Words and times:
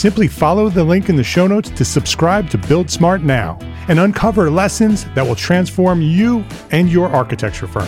Simply 0.00 0.28
follow 0.28 0.70
the 0.70 0.82
link 0.82 1.10
in 1.10 1.16
the 1.16 1.22
show 1.22 1.46
notes 1.46 1.68
to 1.68 1.84
subscribe 1.84 2.48
to 2.48 2.56
Build 2.56 2.90
Smart 2.90 3.20
now 3.20 3.58
and 3.86 4.00
uncover 4.00 4.50
lessons 4.50 5.04
that 5.14 5.26
will 5.26 5.34
transform 5.34 6.00
you 6.00 6.42
and 6.70 6.88
your 6.88 7.10
architecture 7.10 7.66
firm. 7.66 7.86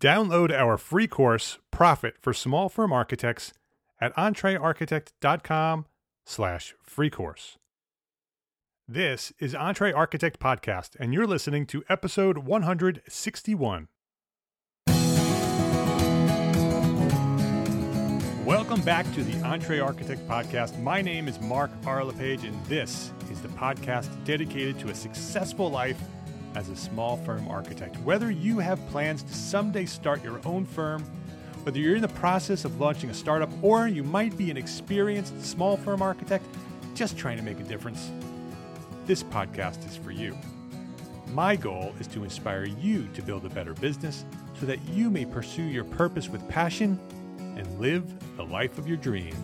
Download 0.00 0.50
our 0.50 0.76
free 0.76 1.06
course, 1.06 1.60
Profit 1.70 2.16
for 2.20 2.34
Small 2.34 2.68
Firm 2.68 2.92
Architects, 2.92 3.52
at 4.00 4.12
entrearchitect.com 4.16 5.86
slash 6.26 6.74
free 6.82 7.08
course. 7.08 7.56
This 8.88 9.32
is 9.38 9.54
EntreArchitect 9.54 10.38
Podcast, 10.38 10.96
and 10.98 11.14
you're 11.14 11.24
listening 11.24 11.66
to 11.66 11.84
episode 11.88 12.38
161. 12.38 13.86
Welcome 18.72 18.86
back 18.86 19.12
to 19.12 19.22
the 19.22 19.32
EntreArchitect 19.32 20.26
Podcast. 20.26 20.80
My 20.80 21.02
name 21.02 21.28
is 21.28 21.38
Mark 21.42 21.70
R. 21.84 22.02
LePage, 22.02 22.44
and 22.44 22.64
this 22.64 23.12
is 23.30 23.42
the 23.42 23.48
podcast 23.48 24.08
dedicated 24.24 24.78
to 24.78 24.88
a 24.88 24.94
successful 24.94 25.70
life 25.70 26.00
as 26.54 26.70
a 26.70 26.76
small 26.76 27.18
firm 27.18 27.46
architect. 27.48 27.98
Whether 27.98 28.30
you 28.30 28.60
have 28.60 28.80
plans 28.88 29.24
to 29.24 29.34
someday 29.34 29.84
start 29.84 30.24
your 30.24 30.40
own 30.46 30.64
firm, 30.64 31.04
whether 31.64 31.78
you're 31.78 31.96
in 31.96 32.00
the 32.00 32.08
process 32.08 32.64
of 32.64 32.80
launching 32.80 33.10
a 33.10 33.14
startup, 33.14 33.50
or 33.60 33.88
you 33.88 34.02
might 34.02 34.38
be 34.38 34.50
an 34.50 34.56
experienced 34.56 35.44
small 35.44 35.76
firm 35.76 36.00
architect 36.00 36.46
just 36.94 37.18
trying 37.18 37.36
to 37.36 37.42
make 37.42 37.60
a 37.60 37.64
difference, 37.64 38.10
this 39.04 39.22
podcast 39.22 39.86
is 39.86 39.98
for 39.98 40.12
you. 40.12 40.34
My 41.34 41.56
goal 41.56 41.94
is 42.00 42.06
to 42.06 42.24
inspire 42.24 42.64
you 42.64 43.06
to 43.12 43.20
build 43.20 43.44
a 43.44 43.50
better 43.50 43.74
business 43.74 44.24
so 44.58 44.64
that 44.64 44.82
you 44.88 45.10
may 45.10 45.26
pursue 45.26 45.60
your 45.60 45.84
purpose 45.84 46.30
with 46.30 46.48
passion 46.48 46.98
and 47.56 47.80
live 47.80 48.04
the 48.36 48.44
life 48.44 48.78
of 48.78 48.86
your 48.88 48.96
dreams. 48.96 49.36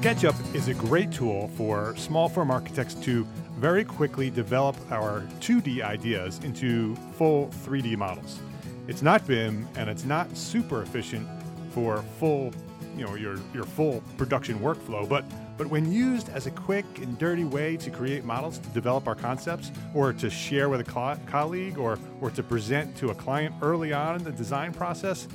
SketchUp 0.00 0.54
is 0.54 0.68
a 0.68 0.74
great 0.74 1.12
tool 1.12 1.48
for 1.56 1.94
small 1.96 2.28
firm 2.28 2.50
architects 2.50 2.94
to 2.94 3.26
very 3.58 3.84
quickly 3.84 4.30
develop 4.30 4.74
our 4.90 5.20
2D 5.40 5.82
ideas 5.82 6.40
into 6.42 6.96
full 7.18 7.48
3D 7.66 7.98
models. 7.98 8.40
It's 8.88 9.02
not 9.02 9.26
BIM 9.26 9.68
and 9.76 9.90
it's 9.90 10.04
not 10.04 10.34
super 10.34 10.82
efficient 10.82 11.28
for 11.72 12.02
full, 12.18 12.50
you 12.96 13.04
know, 13.04 13.14
your 13.14 13.36
your 13.54 13.64
full 13.64 14.02
production 14.16 14.58
workflow, 14.58 15.08
but 15.08 15.24
but 15.56 15.66
when 15.66 15.92
used 15.92 16.28
as 16.30 16.46
a 16.46 16.50
quick 16.50 16.84
and 16.96 17.18
dirty 17.18 17.44
way 17.44 17.76
to 17.76 17.90
create 17.90 18.24
models 18.24 18.58
to 18.58 18.68
develop 18.70 19.06
our 19.06 19.14
concepts 19.14 19.70
or 19.94 20.12
to 20.14 20.30
share 20.30 20.68
with 20.68 20.80
a 20.80 20.84
co- 20.84 21.18
colleague 21.26 21.78
or 21.78 21.98
or 22.20 22.30
to 22.30 22.42
present 22.42 22.96
to 22.96 23.10
a 23.10 23.14
client 23.14 23.54
early 23.62 23.92
on 23.92 24.16
in 24.16 24.24
the 24.24 24.32
design 24.32 24.72
process, 24.72 25.28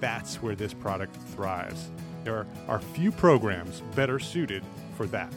that's 0.00 0.42
where 0.42 0.54
this 0.54 0.74
product 0.74 1.16
thrives. 1.34 1.90
There 2.24 2.46
are 2.66 2.80
few 2.80 3.10
programs 3.12 3.80
better 3.94 4.18
suited 4.18 4.62
for 4.96 5.06
that. 5.06 5.32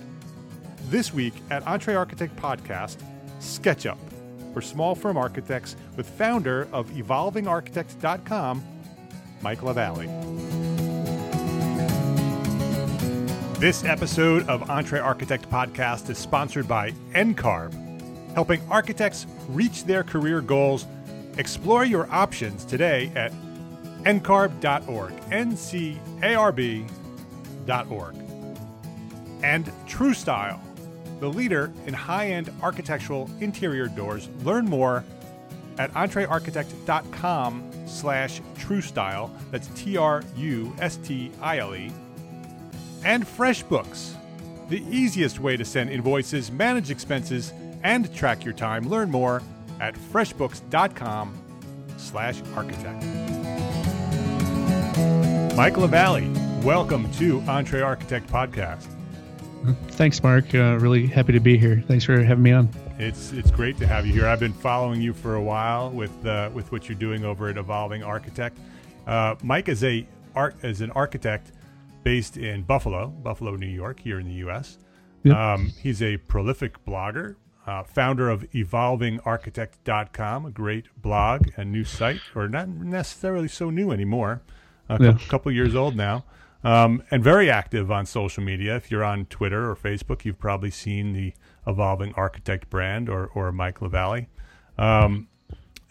This 0.90 1.14
week 1.14 1.34
at 1.50 1.64
EntreArchitect 1.66 2.36
Podcast, 2.36 2.98
SketchUp 3.40 3.98
for 4.54 4.62
small 4.62 4.96
firm 4.96 5.18
architects 5.18 5.76
with 5.96 6.10
founder 6.10 6.68
of 6.72 6.90
evolvingarchitect.com, 6.90 8.64
Mike 9.42 9.64
LaValle. 9.64 10.71
This 13.62 13.84
episode 13.84 14.50
of 14.50 14.62
EntreArchitect 14.62 15.46
Podcast 15.46 16.10
is 16.10 16.18
sponsored 16.18 16.68
by 16.68 16.94
NCARB, 17.14 18.34
helping 18.34 18.60
architects 18.72 19.28
reach 19.50 19.84
their 19.84 20.02
career 20.02 20.42
goals. 20.42 20.88
Explore 21.38 21.86
your 21.86 22.12
options 22.12 22.66
today 22.66 23.12
at 23.14 23.32
ncarb.org, 24.02 25.14
N-C-A-R-B.org. 25.30 25.76
And 29.44 29.66
TruStile, 29.88 30.60
the 31.20 31.30
leader 31.30 31.72
in 31.86 31.94
high-end 31.94 32.52
architectural 32.64 33.30
interior 33.42 33.90
doors. 33.90 34.28
Learn 34.44 34.66
more 34.66 35.06
at 35.78 35.94
entrearchitect.com 35.94 37.72
slash 37.86 38.42
trustile. 38.56 39.30
That's 39.52 39.68
T-R-U-S-T-I-L-E. 39.76 40.32
And 43.04 43.26
FreshBooks, 43.26 44.14
the 44.70 44.84
easiest 44.90 45.40
way 45.40 45.58
to 45.58 45.66
send 45.66 45.90
invoices, 45.90 46.52
manage 46.52 46.92
expenses, 46.92 47.52
and 47.84 48.14
track 48.14 48.46
your 48.46 48.54
time. 48.54 48.88
Learn 48.88 49.10
more 49.10 49.42
at 49.80 49.96
freshbooks.com 49.96 51.36
slash 51.98 52.42
architect. 52.56 53.04
Mike 55.56 55.78
LaValle, 55.78 56.28
welcome 56.64 57.12
to 57.14 57.42
EntreArchitect 57.42 58.28
Podcast. 58.28 58.88
Thanks, 59.90 60.22
Mark. 60.22 60.54
Uh, 60.54 60.78
really 60.80 61.08
happy 61.08 61.34
to 61.34 61.40
be 61.40 61.58
here. 61.58 61.84
Thanks 61.88 62.06
for 62.06 62.22
having 62.22 62.44
me 62.44 62.52
on. 62.52 62.70
It's 63.00 63.32
it's 63.32 63.50
great 63.50 63.78
to 63.80 63.88
have 63.88 64.06
you 64.06 64.14
here. 64.14 64.28
I've 64.28 64.40
been 64.40 64.54
following 64.54 65.02
you 65.02 65.14
for 65.14 65.36
a 65.36 65.42
while 65.42 65.90
with 65.90 66.26
uh, 66.26 66.52
with 66.54 66.72
what 66.72 66.88
you're 66.88 66.98
doing 66.98 67.26
over 67.26 67.50
at 67.50 67.58
Evolving 67.58 68.04
Architect. 68.04 68.58
Uh, 69.08 69.36
Mike 69.44 69.70
is 69.70 69.84
a 69.84 70.06
art 70.36 70.56
as 70.64 70.82
an 70.82 70.92
architect 70.92 71.52
based 72.04 72.38
in 72.38 72.64
Buffalo, 72.64 73.08
Buffalo, 73.08 73.56
New 73.56 73.68
York, 73.68 74.00
here 74.00 74.20
in 74.20 74.28
the 74.28 74.34
U.S. 74.36 74.78
Yep. 75.24 75.36
Um, 75.36 75.74
he's 75.82 76.02
a 76.02 76.18
prolific 76.18 76.84
blogger, 76.86 77.36
uh, 77.68 77.84
founder 77.84 78.30
of 78.30 78.50
EvolvingArchitect.com, 78.52 80.46
a 80.46 80.52
great 80.52 80.86
blog 81.02 81.50
and 81.58 81.72
new 81.72 81.84
site, 81.84 82.22
or 82.36 82.48
not 82.48 82.68
necessarily 82.70 83.48
so 83.48 83.70
new 83.70 83.92
anymore, 83.92 84.42
a 84.90 85.02
Yeah. 85.04 85.12
cou- 85.14 85.20
couple 85.30 85.52
years 85.52 85.76
old 85.76 85.96
now. 85.96 86.26
um, 86.64 87.02
and 87.10 87.24
very 87.24 87.50
active 87.50 87.92
on 87.92 88.06
social 88.06 88.44
media. 88.44 88.76
If 88.76 88.92
you're 88.92 89.04
on 89.04 89.26
Twitter 89.26 89.68
or 89.72 89.76
Facebook, 89.76 90.26
you've 90.26 90.38
probably 90.38 90.70
seen 90.70 91.14
the 91.14 91.34
Evolving 91.66 92.14
Architect 92.14 92.70
brand 92.70 93.10
or, 93.10 93.32
or 93.34 93.52
Mike 93.52 93.82
LaValle. 93.82 94.28
Um, 94.78 95.28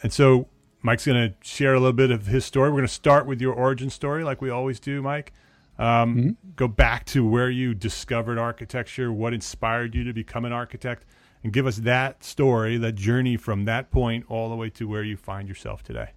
and 0.01 0.13
so 0.13 0.47
Mike's 0.81 1.07
going 1.07 1.31
to 1.31 1.35
share 1.43 1.75
a 1.75 1.81
little 1.81 1.93
bit 1.93 2.13
of 2.13 2.27
his 2.27 2.45
story. 2.45 2.71
We're 2.71 2.77
going 2.77 2.87
to 2.87 2.95
start 2.95 3.27
with 3.27 3.41
your 3.41 3.53
origin 3.53 3.91
story, 3.91 4.23
like 4.23 4.41
we 4.41 4.49
always 4.49 4.79
do, 4.79 5.03
Mike. 5.03 5.33
Um, 5.81 6.17
mm-hmm. 6.17 6.31
Go 6.57 6.69
back 6.69 7.07
to 7.07 7.27
where 7.27 7.51
you 7.51 7.75
discovered 7.75 8.39
architecture, 8.39 9.11
what 9.11 9.33
inspired 9.33 9.95
you 9.95 10.05
to 10.05 10.13
become 10.13 10.45
an 10.45 10.53
architect, 10.53 11.07
and 11.43 11.53
give 11.53 11.67
us 11.67 11.77
that 11.79 12.23
story, 12.23 12.77
that 12.77 12.93
journey 12.93 13.39
from 13.39 13.65
that 13.65 13.91
point 13.91 14.27
all 14.29 14.51
the 14.51 14.57
way 14.57 14.69
to 14.71 14.87
where 14.87 15.03
you 15.03 15.17
find 15.17 15.49
yourself 15.49 15.83
today. 15.83 16.11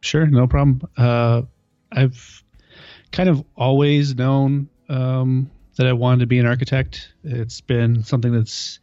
Sure, 0.00 0.26
no 0.26 0.46
problem. 0.46 0.88
Uh, 0.96 1.42
I've 1.90 2.44
kind 3.10 3.28
of 3.28 3.44
always 3.56 4.14
known 4.14 4.68
um, 4.88 5.50
that 5.76 5.86
I 5.86 5.92
wanted 5.92 6.20
to 6.20 6.26
be 6.26 6.38
an 6.38 6.46
architect. 6.46 7.12
It's 7.24 7.60
been 7.60 8.04
something 8.04 8.32
that's 8.32 8.78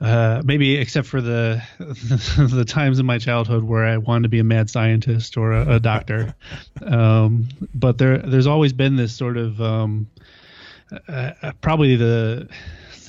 uh, 0.00 0.42
maybe 0.44 0.76
except 0.76 1.06
for 1.06 1.20
the 1.20 1.62
the 1.78 2.64
times 2.66 2.98
in 2.98 3.06
my 3.06 3.18
childhood 3.18 3.64
where 3.64 3.84
I 3.84 3.96
wanted 3.96 4.24
to 4.24 4.28
be 4.28 4.38
a 4.38 4.44
mad 4.44 4.68
scientist 4.68 5.36
or 5.36 5.52
a, 5.52 5.76
a 5.76 5.80
doctor. 5.80 6.34
um, 6.86 7.48
but 7.74 7.98
there 7.98 8.18
there's 8.18 8.46
always 8.46 8.72
been 8.72 8.96
this 8.96 9.14
sort 9.14 9.36
of 9.36 9.60
um, 9.60 10.08
uh, 11.08 11.32
uh, 11.42 11.52
probably 11.60 11.96
the 11.96 12.48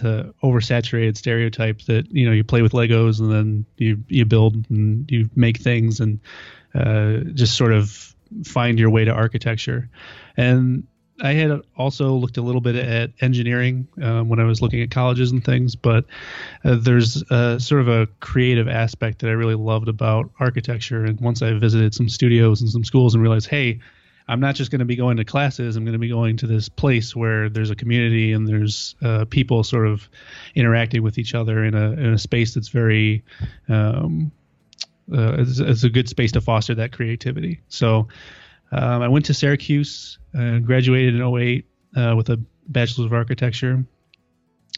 the 0.02 0.34
oversaturated 0.44 1.18
stereotype 1.18 1.82
that 1.84 2.10
you 2.12 2.26
know 2.26 2.32
you 2.32 2.44
play 2.44 2.62
with 2.62 2.72
Legos 2.72 3.20
and 3.20 3.32
then 3.32 3.66
you 3.78 4.04
you 4.08 4.26
build 4.26 4.70
and 4.70 5.10
you 5.12 5.30
make 5.36 5.58
things 5.58 6.00
and 6.00 6.20
uh, 6.74 7.18
just 7.34 7.58
sort 7.58 7.74
of 7.74 8.16
find 8.44 8.80
your 8.80 8.90
way 8.90 9.06
to 9.06 9.12
architecture. 9.12 9.90
And 10.36 10.88
I 11.22 11.34
had 11.34 11.62
also 11.76 12.14
looked 12.14 12.38
a 12.38 12.42
little 12.42 12.62
bit 12.62 12.76
at 12.76 13.12
engineering 13.22 13.88
um, 14.02 14.30
when 14.30 14.40
I 14.40 14.44
was 14.44 14.62
looking 14.62 14.82
at 14.82 14.92
colleges 14.92 15.32
and 15.32 15.44
things, 15.44 15.76
but 15.76 16.06
uh, 16.64 16.76
there's 16.76 17.24
a, 17.32 17.60
sort 17.60 17.82
of 17.82 17.88
a 17.88 18.08
creative 18.20 18.68
aspect 18.68 19.20
that 19.20 19.30
I 19.30 19.34
really 19.34 19.56
loved 19.56 19.88
about 19.88 20.30
architecture. 20.40 21.06
And 21.06 21.20
once 21.20 21.42
I 21.42 21.54
visited 21.54 21.96
some 21.96 22.08
studios 22.08 22.62
and 22.62 22.70
some 22.70 22.84
schools 22.84 23.16
and 23.16 23.24
realized, 23.24 23.48
hey, 23.48 23.80
I'm 24.28 24.40
not 24.40 24.56
just 24.56 24.72
going 24.72 24.80
to 24.80 24.86
be 24.86 24.96
going 24.96 25.18
to 25.18 25.26
classes. 25.26 25.76
I'm 25.76 25.86
going 25.86 25.94
to 25.94 26.00
be 26.00 26.10
going 26.10 26.38
to 26.38 26.48
this 26.48 26.70
place 26.70 27.16
where 27.16 27.50
there's 27.50 27.72
a 27.72 27.76
community 27.76 28.34
and 28.34 28.48
there's 28.48 28.96
uh, 29.02 29.26
people 29.26 29.64
sort 29.64 29.88
of 29.88 30.08
interacting 30.54 31.02
with 31.02 31.18
each 31.18 31.34
other 31.34 31.64
in 31.64 31.74
a 31.74 31.92
in 31.92 32.14
a 32.14 32.18
space 32.18 32.54
that's 32.54 32.68
very 32.68 33.24
um, 33.70 34.32
uh, 35.12 35.38
it's, 35.40 35.60
it's, 35.60 35.84
a 35.86 35.90
good 35.90 36.10
space 36.10 36.34
to 36.34 36.42
foster 36.42 36.76
that 36.76 36.92
creativity. 36.92 37.62
So 37.70 38.10
um, 38.72 39.02
I 39.02 39.08
went 39.08 39.26
to 39.26 39.34
Syracuse, 39.34 40.20
uh, 40.38 40.60
graduated 40.60 41.16
in 41.16 41.22
08 41.22 41.66
uh, 41.96 42.14
with 42.16 42.30
a 42.30 42.42
bachelor's 42.68 43.06
of 43.06 43.14
architecture, 43.14 43.86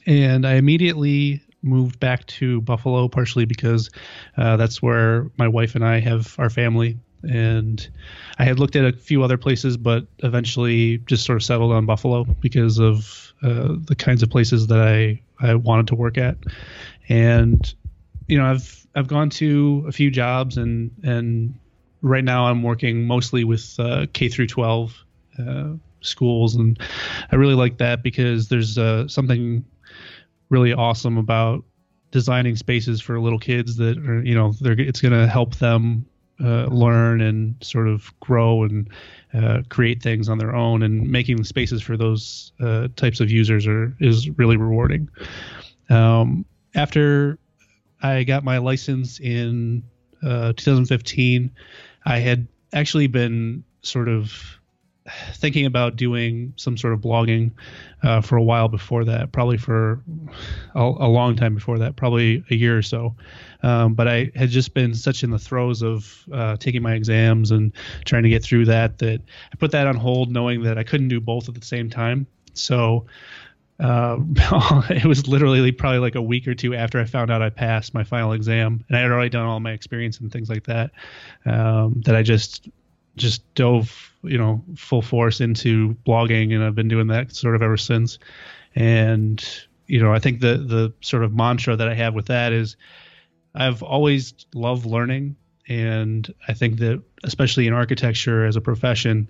and 0.05 0.45
I 0.45 0.55
immediately 0.55 1.41
moved 1.61 1.99
back 1.99 2.25
to 2.27 2.61
Buffalo, 2.61 3.07
partially 3.07 3.45
because 3.45 3.89
uh, 4.37 4.57
that's 4.57 4.81
where 4.81 5.29
my 5.37 5.47
wife 5.47 5.75
and 5.75 5.85
I 5.85 5.99
have 5.99 6.35
our 6.39 6.49
family. 6.49 6.97
And 7.23 7.85
I 8.37 8.45
had 8.45 8.59
looked 8.59 8.77
at 8.77 8.85
a 8.85 8.93
few 8.93 9.23
other 9.23 9.37
places, 9.37 9.75
but 9.75 10.07
eventually 10.19 10.99
just 10.99 11.25
sort 11.25 11.35
of 11.35 11.43
settled 11.43 11.73
on 11.73 11.85
Buffalo 11.85 12.23
because 12.23 12.79
of 12.79 13.33
uh, 13.43 13.75
the 13.85 13.95
kinds 13.97 14.23
of 14.23 14.29
places 14.29 14.67
that 14.67 14.79
I, 14.79 15.21
I 15.39 15.55
wanted 15.55 15.87
to 15.87 15.95
work 15.95 16.17
at. 16.17 16.37
And 17.09 17.73
you 18.27 18.37
know, 18.37 18.45
I've 18.45 18.87
I've 18.95 19.07
gone 19.07 19.29
to 19.31 19.85
a 19.87 19.91
few 19.91 20.11
jobs 20.11 20.57
and 20.57 20.91
and 21.03 21.55
right 22.01 22.23
now 22.23 22.45
I'm 22.45 22.63
working 22.63 23.05
mostly 23.05 23.43
with 23.43 23.75
uh, 23.79 24.05
K 24.13 24.29
through 24.29 24.47
12 24.47 25.05
uh, 25.39 25.69
schools, 26.01 26.55
and 26.55 26.79
I 27.31 27.35
really 27.35 27.55
like 27.55 27.77
that 27.77 28.03
because 28.03 28.47
there's 28.47 28.77
uh, 28.77 29.07
something 29.07 29.65
really 30.49 30.73
awesome 30.73 31.17
about 31.17 31.63
designing 32.11 32.55
spaces 32.55 33.01
for 33.01 33.19
little 33.19 33.39
kids 33.39 33.75
that 33.77 33.97
are, 33.97 34.23
you 34.23 34.33
know, 34.33 34.53
it's 34.61 35.01
going 35.01 35.13
to 35.13 35.27
help 35.27 35.55
them 35.55 36.05
uh, 36.43 36.65
learn 36.65 37.21
and 37.21 37.55
sort 37.61 37.87
of 37.87 38.11
grow 38.19 38.63
and 38.63 38.89
uh, 39.33 39.61
create 39.69 40.01
things 40.01 40.29
on 40.29 40.37
their 40.37 40.55
own, 40.55 40.83
and 40.83 41.09
making 41.09 41.43
spaces 41.43 41.81
for 41.81 41.97
those 41.97 42.51
uh, 42.61 42.87
types 42.95 43.19
of 43.19 43.29
users 43.29 43.67
are 43.67 43.95
is 43.99 44.29
really 44.37 44.57
rewarding. 44.57 45.09
Um, 45.89 46.45
after 46.75 47.37
I 48.01 48.23
got 48.23 48.43
my 48.43 48.59
license 48.59 49.19
in 49.19 49.83
2015. 50.21 51.51
I 52.05 52.19
had 52.19 52.47
actually 52.73 53.07
been 53.07 53.63
sort 53.81 54.07
of 54.07 54.59
thinking 55.33 55.65
about 55.65 55.95
doing 55.95 56.53
some 56.55 56.77
sort 56.77 56.93
of 56.93 56.99
blogging 56.99 57.51
uh, 58.03 58.21
for 58.21 58.37
a 58.37 58.43
while 58.43 58.67
before 58.67 59.05
that, 59.05 59.31
probably 59.31 59.57
for 59.57 60.01
a, 60.75 60.81
a, 60.81 61.07
long 61.07 61.35
time 61.35 61.55
before 61.55 61.79
that, 61.79 61.95
probably 61.95 62.43
a 62.49 62.55
year 62.55 62.77
or 62.77 62.81
so. 62.81 63.15
Um, 63.63 63.93
but 63.93 64.07
I 64.07 64.31
had 64.35 64.49
just 64.49 64.73
been 64.73 64.93
such 64.93 65.23
in 65.23 65.31
the 65.31 65.39
throes 65.39 65.81
of 65.81 66.25
uh, 66.31 66.57
taking 66.57 66.81
my 66.81 66.93
exams 66.93 67.51
and 67.51 67.73
trying 68.05 68.23
to 68.23 68.29
get 68.29 68.43
through 68.43 68.65
that 68.65 68.99
that 68.99 69.21
I 69.51 69.55
put 69.57 69.71
that 69.71 69.87
on 69.87 69.95
hold, 69.95 70.31
knowing 70.31 70.63
that 70.63 70.77
I 70.77 70.83
couldn't 70.83 71.09
do 71.09 71.19
both 71.19 71.49
at 71.49 71.55
the 71.55 71.65
same 71.65 71.89
time. 71.89 72.27
So 72.53 73.05
uh, 73.79 74.17
it 74.89 75.05
was 75.05 75.27
literally 75.27 75.71
probably 75.71 75.99
like 75.99 76.15
a 76.15 76.21
week 76.21 76.47
or 76.47 76.53
two 76.53 76.75
after 76.75 76.99
I 76.99 77.05
found 77.05 77.31
out 77.31 77.41
I 77.41 77.49
passed 77.49 77.93
my 77.93 78.03
final 78.03 78.33
exam, 78.33 78.83
and 78.87 78.97
I 78.97 79.01
had 79.01 79.11
already 79.11 79.29
done 79.29 79.45
all 79.45 79.59
my 79.59 79.71
experience 79.71 80.19
and 80.19 80.31
things 80.31 80.49
like 80.49 80.65
that. 80.65 80.91
Um, 81.45 82.01
that 82.05 82.15
I 82.15 82.23
just 82.23 82.67
just 83.15 83.53
dove, 83.53 84.13
you 84.23 84.37
know, 84.37 84.63
full 84.75 85.01
force 85.01 85.39
into 85.39 85.95
blogging, 86.05 86.53
and 86.53 86.63
I've 86.63 86.75
been 86.75 86.87
doing 86.87 87.07
that 87.07 87.33
sort 87.33 87.55
of 87.55 87.61
ever 87.61 87.77
since. 87.77 88.19
And 88.75 89.43
you 89.87 90.01
know, 90.01 90.13
I 90.13 90.19
think 90.19 90.41
the 90.41 90.57
the 90.57 90.93
sort 91.01 91.23
of 91.23 91.33
mantra 91.33 91.75
that 91.75 91.87
I 91.87 91.93
have 91.93 92.13
with 92.13 92.27
that 92.27 92.51
is, 92.51 92.75
I've 93.55 93.81
always 93.81 94.33
loved 94.53 94.85
learning, 94.85 95.37
and 95.69 96.31
I 96.49 96.53
think 96.53 96.79
that 96.79 97.01
especially 97.23 97.65
in 97.65 97.73
architecture 97.73 98.45
as 98.45 98.57
a 98.57 98.61
profession, 98.61 99.29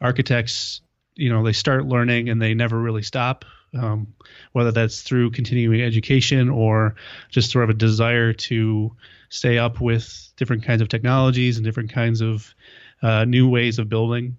architects, 0.00 0.80
you 1.14 1.28
know, 1.28 1.44
they 1.44 1.52
start 1.52 1.84
learning 1.84 2.30
and 2.30 2.40
they 2.40 2.54
never 2.54 2.78
really 2.78 3.02
stop 3.02 3.44
um, 3.78 4.14
whether 4.52 4.72
that's 4.72 5.02
through 5.02 5.30
continuing 5.30 5.80
education 5.80 6.48
or 6.48 6.94
just 7.30 7.50
sort 7.50 7.64
of 7.64 7.70
a 7.70 7.74
desire 7.74 8.32
to 8.32 8.94
stay 9.28 9.58
up 9.58 9.80
with 9.80 10.30
different 10.36 10.64
kinds 10.64 10.82
of 10.82 10.88
technologies 10.88 11.56
and 11.56 11.64
different 11.64 11.92
kinds 11.92 12.20
of 12.20 12.54
uh, 13.02 13.24
new 13.24 13.48
ways 13.48 13.78
of 13.78 13.88
building. 13.88 14.36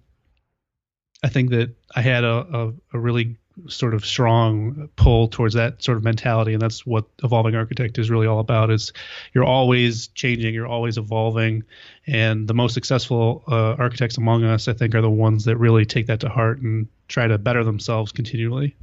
I 1.22 1.28
think 1.28 1.50
that 1.50 1.74
I 1.94 2.02
had 2.02 2.22
a, 2.24 2.46
a, 2.52 2.72
a, 2.92 2.98
really 2.98 3.36
sort 3.66 3.94
of 3.94 4.04
strong 4.04 4.90
pull 4.96 5.28
towards 5.28 5.54
that 5.54 5.82
sort 5.82 5.96
of 5.96 6.04
mentality, 6.04 6.52
and 6.52 6.60
that's 6.60 6.84
what 6.84 7.06
evolving 7.22 7.54
architect 7.54 7.98
is 7.98 8.10
really 8.10 8.26
all 8.26 8.40
about. 8.40 8.70
Is 8.70 8.92
you're 9.32 9.44
always 9.44 10.08
changing, 10.08 10.54
you're 10.54 10.66
always 10.66 10.98
evolving, 10.98 11.64
and 12.06 12.46
the 12.46 12.54
most 12.54 12.74
successful 12.74 13.42
uh, 13.48 13.74
architects 13.74 14.18
among 14.18 14.44
us, 14.44 14.68
I 14.68 14.74
think, 14.74 14.94
are 14.94 15.00
the 15.00 15.10
ones 15.10 15.46
that 15.46 15.56
really 15.56 15.86
take 15.86 16.06
that 16.06 16.20
to 16.20 16.28
heart 16.28 16.60
and 16.60 16.88
try 17.08 17.26
to 17.26 17.38
better 17.38 17.64
themselves 17.64 18.12
continually. 18.12 18.76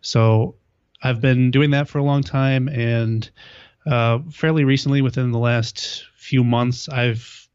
So 0.00 0.54
I've 1.02 1.20
been 1.20 1.50
doing 1.50 1.70
that 1.70 1.88
for 1.88 1.98
a 1.98 2.04
long 2.04 2.22
time, 2.22 2.68
and 2.68 3.28
uh, 3.86 4.18
fairly 4.30 4.64
recently, 4.64 5.02
within 5.02 5.32
the 5.32 5.38
last 5.38 6.04
few 6.16 6.44
months, 6.44 6.88
I've 6.88 7.48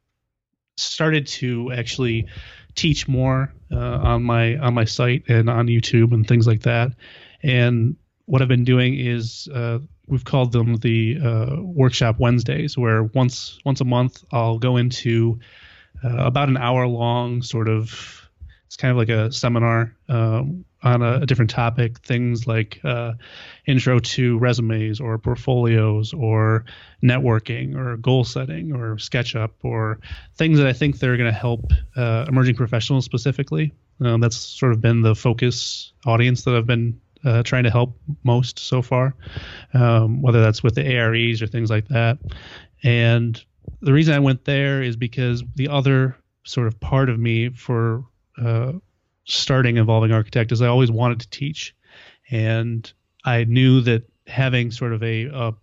started 0.77 1.27
to 1.27 1.71
actually 1.71 2.27
teach 2.75 3.07
more 3.07 3.53
uh, 3.71 3.77
on 3.77 4.23
my 4.23 4.57
on 4.57 4.73
my 4.73 4.85
site 4.85 5.23
and 5.27 5.49
on 5.49 5.67
YouTube 5.67 6.13
and 6.13 6.27
things 6.27 6.47
like 6.47 6.61
that. 6.61 6.91
And 7.43 7.95
what 8.25 8.41
I've 8.41 8.47
been 8.47 8.63
doing 8.63 8.97
is 8.97 9.47
uh, 9.53 9.79
we've 10.07 10.25
called 10.25 10.51
them 10.51 10.77
the 10.77 11.19
uh, 11.23 11.61
workshop 11.61 12.19
Wednesdays, 12.19 12.77
where 12.77 13.03
once 13.03 13.59
once 13.65 13.81
a 13.81 13.85
month 13.85 14.23
I'll 14.31 14.59
go 14.59 14.77
into 14.77 15.39
uh, 16.03 16.25
about 16.25 16.49
an 16.49 16.57
hour 16.57 16.87
long 16.87 17.41
sort 17.41 17.67
of 17.67 18.22
it's 18.73 18.81
kind 18.81 18.89
of 18.89 18.97
like 18.97 19.09
a 19.09 19.31
seminar 19.31 19.95
um, 20.09 20.65
on 20.81 21.03
a, 21.03 21.21
a, 21.21 21.25
different 21.27 21.51
topic, 21.51 21.99
things 21.99 22.47
like 22.47 22.79
uh, 22.83 23.13
intro 23.67 23.99
to 23.99 24.39
resumes 24.39 24.99
or 24.99 25.19
portfolios 25.19 26.11
or 26.11 26.65
networking 27.03 27.75
or 27.75 27.97
goal 27.97 28.23
setting 28.23 28.73
or 28.73 28.95
SketchUp 28.95 29.51
or 29.61 29.99
things 30.37 30.57
that 30.57 30.65
I 30.65 30.73
think 30.73 30.97
they're 30.97 31.17
going 31.17 31.31
to 31.31 31.37
help 31.37 31.71
uh, 31.95 32.25
emerging 32.27 32.55
professionals 32.55 33.05
specifically. 33.05 33.71
Um, 33.99 34.21
that's 34.21 34.37
sort 34.37 34.71
of 34.71 34.81
been 34.81 35.03
the 35.03 35.13
focus 35.13 35.93
audience 36.07 36.41
that 36.45 36.55
I've 36.55 36.65
been 36.65 36.99
uh, 37.23 37.43
trying 37.43 37.65
to 37.65 37.69
help 37.69 37.95
most 38.23 38.57
so 38.57 38.81
far, 38.81 39.13
um, 39.75 40.23
whether 40.23 40.41
that's 40.41 40.63
with 40.63 40.73
the 40.73 40.97
AREs 40.97 41.43
or 41.43 41.45
things 41.45 41.69
like 41.69 41.89
that. 41.89 42.17
And 42.81 43.39
the 43.81 43.93
reason 43.93 44.15
I 44.15 44.19
went 44.19 44.45
there 44.45 44.81
is 44.81 44.95
because 44.95 45.43
the 45.53 45.67
other 45.67 46.17
sort 46.43 46.65
of 46.65 46.79
part 46.79 47.09
of 47.09 47.19
me 47.19 47.49
for 47.49 48.03
uh, 48.37 48.73
starting 49.25 49.77
Evolving 49.77 50.11
Architect 50.11 50.51
is 50.51 50.61
I 50.61 50.67
always 50.67 50.91
wanted 50.91 51.21
to 51.21 51.29
teach, 51.29 51.75
and 52.29 52.91
I 53.25 53.43
knew 53.45 53.81
that 53.81 54.03
having 54.27 54.71
sort 54.71 54.93
of 54.93 55.03
a 55.03 55.25
a, 55.25 55.53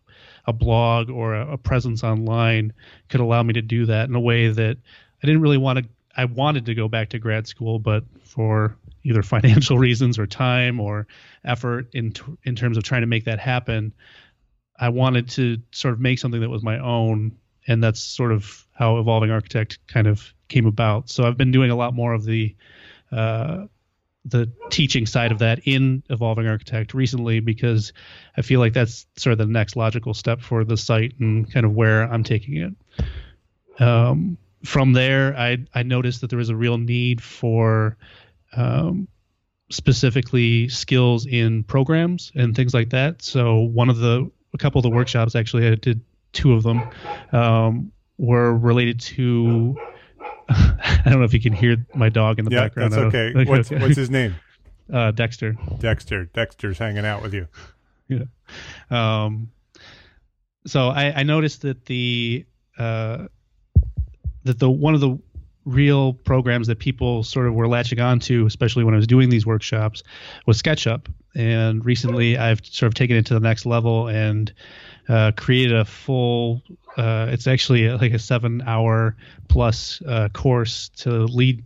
a 0.47 0.53
blog 0.53 1.11
or 1.11 1.35
a, 1.35 1.53
a, 1.53 1.59
presence 1.59 2.05
online 2.05 2.73
could 3.09 3.21
allow 3.21 3.43
me 3.43 3.55
to 3.55 3.62
do 3.62 3.87
that 3.87 4.09
in 4.09 4.15
a 4.15 4.21
way 4.21 4.49
that 4.49 4.77
I 5.23 5.27
didn't 5.27 5.43
really 5.43 5.59
want 5.59 5.79
to 5.79 5.85
I 6.17 6.25
wanted 6.25 6.67
to 6.67 6.75
go 6.75 6.89
back 6.89 7.11
to 7.11 7.19
grad 7.19 7.47
school, 7.47 7.79
but 7.79 8.05
for 8.25 8.77
either 9.03 9.23
financial 9.37 9.79
reasons 9.79 10.19
or 10.19 10.27
time 10.27 10.81
or 10.81 11.07
effort 11.45 11.89
in 11.93 12.12
t- 12.12 12.23
in 12.45 12.57
terms 12.57 12.77
of 12.77 12.83
trying 12.83 13.03
to 13.03 13.07
make 13.07 13.25
that 13.25 13.39
happen, 13.39 13.93
I 14.79 14.89
wanted 14.89 15.29
to 15.31 15.59
sort 15.73 15.95
of 15.95 16.00
make 16.00 16.19
something 16.19 16.41
that 16.41 16.50
was 16.50 16.62
my 16.62 16.79
own, 16.79 17.37
and 17.67 17.83
that's 17.83 18.00
sort 18.00 18.33
of 18.33 18.67
how 18.73 18.99
Evolving 18.99 19.31
Architect 19.31 19.79
kind 19.87 20.07
of 20.07 20.33
came 20.49 20.67
about. 20.67 21.11
So 21.11 21.25
I've 21.25 21.37
been 21.37 21.52
doing 21.52 21.71
a 21.71 21.76
lot 21.76 21.95
more 21.95 22.12
of 22.12 22.25
the 22.25 22.55
uh, 23.12 23.67
the 24.25 24.50
teaching 24.69 25.07
side 25.07 25.33
of 25.33 25.38
that 25.38 25.61
in 25.64 26.02
Evolving 26.11 26.47
Architect 26.47 26.93
recently 26.93 27.40
because 27.40 27.93
I 28.37 28.43
feel 28.43 28.61
like 28.61 28.75
that's 28.75 29.07
sort 29.17 29.33
of 29.33 29.38
the 29.38 29.47
next 29.47 29.76
logical 29.76 30.12
step 30.14 30.40
for 30.40 30.64
the 30.64 30.76
site 30.76 31.14
and 31.21 31.50
kind 31.50 31.64
of 31.64 31.73
where 31.73 32.02
I'm 32.02 32.23
taking 32.23 32.57
it. 32.57 33.83
Um, 33.83 34.37
from 34.64 34.93
there, 34.93 35.37
I 35.37 35.59
I 35.75 35.83
noticed 35.83 36.21
that 36.21 36.31
there 36.31 36.38
was 36.38 36.50
a 36.50 36.57
real 36.57 36.76
need 36.76 37.23
for 37.23 37.97
um, 38.55 39.09
specifically 39.71 40.69
skills 40.69 41.26
in 41.26 41.64
programs 41.64 42.31
and 42.35 42.55
things 42.55 42.75
like 42.75 42.90
that. 42.90 43.23
So 43.23 43.61
one 43.61 43.88
of 43.88 43.99
the 43.99 44.31
a 44.52 44.59
couple 44.59 44.81
of 44.81 44.83
the 44.83 44.90
workshops 44.90 45.35
actually 45.35 45.67
I 45.69 45.76
did 45.76 46.02
two 46.33 46.53
of 46.53 46.63
them 46.63 46.83
um, 47.33 47.93
were 48.19 48.57
related 48.57 49.01
to 49.01 49.77
I 50.51 51.03
don't 51.05 51.19
know 51.19 51.25
if 51.25 51.33
you 51.33 51.41
can 51.41 51.53
hear 51.53 51.77
my 51.95 52.09
dog 52.09 52.39
in 52.39 52.45
the 52.45 52.51
yeah, 52.51 52.63
background. 52.63 52.93
That's 52.93 53.15
okay. 53.15 53.33
What's, 53.45 53.71
what's 53.71 53.97
his 53.97 54.11
name? 54.11 54.37
Uh, 54.93 55.13
Dexter. 55.13 55.55
Dexter. 55.79 56.25
Dexter's 56.25 56.77
hanging 56.77 57.07
out 57.07 57.23
with 57.23 57.33
you. 57.33 57.47
Yeah. 58.09 58.25
Um, 58.91 59.53
so 60.67 60.89
I, 60.89 61.21
I 61.21 61.23
noticed 61.23 61.63
that 61.63 61.85
the 61.85 62.45
uh, 62.77 63.29
that 64.43 64.59
the 64.59 64.69
one 64.69 64.95
of 64.95 65.01
the 65.01 65.17
real 65.64 66.14
programs 66.14 66.67
that 66.67 66.79
people 66.79 67.23
sort 67.23 67.47
of 67.47 67.55
were 67.55 67.69
latching 67.69 68.00
on 68.00 68.19
to, 68.21 68.47
especially 68.47 68.85
when 68.85 68.95
I 68.95 68.97
was 68.97 69.07
doing 69.07 69.29
these 69.29 69.47
workshops, 69.47 70.02
was 70.47 70.61
SketchUp. 70.61 71.07
And 71.35 71.85
recently, 71.85 72.38
I've 72.38 72.64
sort 72.64 72.88
of 72.88 72.95
taken 72.95 73.17
it 73.17 73.26
to 73.26 73.35
the 73.35 73.40
next 73.40 73.67
level 73.67 74.09
and 74.09 74.52
uh, 75.09 75.33
created 75.37 75.76
a 75.76 75.85
full. 75.85 76.62
Uh, 76.97 77.29
it's 77.31 77.47
actually 77.47 77.88
like 77.90 78.12
a 78.12 78.19
seven-hour 78.19 79.17
plus 79.49 80.02
uh, 80.07 80.29
course 80.31 80.88
to 80.97 81.11
lead 81.11 81.62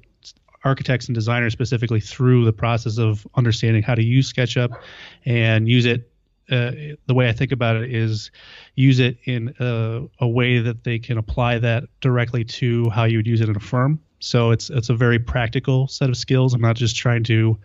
architects 0.65 1.07
and 1.07 1.15
designers 1.15 1.53
specifically 1.53 2.01
through 2.01 2.45
the 2.45 2.53
process 2.53 2.99
of 2.99 3.27
understanding 3.35 3.83
how 3.83 3.95
to 3.95 4.03
use 4.03 4.33
SketchUp 4.33 4.77
and 5.25 5.69
use 5.69 5.85
it. 5.85 6.11
Uh, 6.51 6.73
the 7.07 7.15
way 7.15 7.29
I 7.29 7.33
think 7.33 7.53
about 7.53 7.77
it 7.77 7.93
is 7.93 8.31
use 8.75 9.01
it 9.01 9.17
in 9.25 9.55
a, 9.59 10.03
a, 10.21 10.29
way 10.29 10.59
that 10.59 10.85
they 10.85 10.99
can 10.99 11.17
apply 11.17 11.59
that 11.61 11.85
directly 12.03 12.45
to 12.45 12.91
how 12.91 13.05
you 13.05 13.17
would 13.17 13.27
use 13.27 13.41
it 13.41 13.49
in 13.49 13.57
a 13.57 13.61
firm. 13.61 13.99
So 14.19 14.51
it's 14.51 14.69
it's 14.69 14.91
a 14.91 14.95
very 14.95 15.19
practical 15.19 15.89
set 15.89 16.11
of 16.11 16.17
skills. 16.19 16.53
I'm 16.53 16.61
not 16.61 16.77
just 16.77 16.97
trying 16.97 17.25
to 17.25 17.59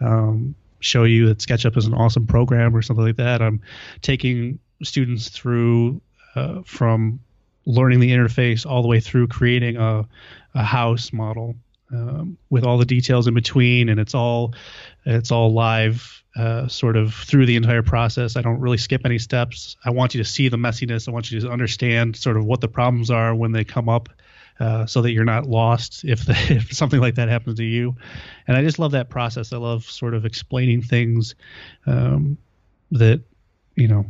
um, 0.00 0.56
show 0.80 1.04
you 1.04 1.28
that 1.28 1.38
SketchUp 1.38 1.76
is 1.76 1.86
an 1.86 1.94
awesome 1.94 2.26
program 2.26 2.74
or 2.74 2.82
something 2.82 3.04
like 3.04 3.16
that. 3.16 3.42
I'm 3.42 3.60
taking 4.02 4.58
students 4.82 5.28
through 5.28 6.00
uh, 6.34 6.62
from 6.64 7.20
learning 7.64 8.00
the 8.00 8.10
interface 8.10 8.66
all 8.66 8.82
the 8.82 8.88
way 8.88 9.00
through 9.00 9.28
creating 9.28 9.76
a, 9.76 10.06
a 10.54 10.62
house 10.62 11.12
model 11.12 11.54
um, 11.92 12.36
with 12.50 12.64
all 12.64 12.78
the 12.78 12.84
details 12.84 13.26
in 13.26 13.34
between, 13.34 13.88
and 13.88 14.00
it's 14.00 14.14
all 14.14 14.54
it's 15.04 15.30
all 15.30 15.52
live, 15.52 16.24
uh, 16.36 16.68
sort 16.68 16.96
of 16.96 17.14
through 17.14 17.46
the 17.46 17.56
entire 17.56 17.82
process. 17.82 18.36
I 18.36 18.42
don't 18.42 18.60
really 18.60 18.78
skip 18.78 19.02
any 19.04 19.18
steps. 19.18 19.76
I 19.84 19.90
want 19.90 20.14
you 20.14 20.22
to 20.22 20.28
see 20.28 20.48
the 20.48 20.56
messiness. 20.56 21.08
I 21.08 21.12
want 21.12 21.30
you 21.30 21.40
to 21.40 21.50
understand 21.50 22.16
sort 22.16 22.36
of 22.36 22.44
what 22.44 22.60
the 22.60 22.68
problems 22.68 23.10
are 23.10 23.34
when 23.34 23.52
they 23.52 23.64
come 23.64 23.88
up, 23.88 24.08
uh, 24.58 24.86
so 24.86 25.02
that 25.02 25.12
you're 25.12 25.24
not 25.24 25.46
lost 25.46 26.04
if, 26.04 26.24
the, 26.24 26.32
if 26.50 26.72
something 26.72 27.00
like 27.00 27.16
that 27.16 27.28
happens 27.28 27.56
to 27.58 27.64
you. 27.64 27.94
And 28.48 28.56
I 28.56 28.62
just 28.62 28.78
love 28.78 28.92
that 28.92 29.08
process. 29.10 29.52
I 29.52 29.58
love 29.58 29.84
sort 29.84 30.14
of 30.14 30.24
explaining 30.24 30.82
things 30.82 31.34
um, 31.86 32.38
that 32.90 33.22
you 33.74 33.88
know 33.88 34.06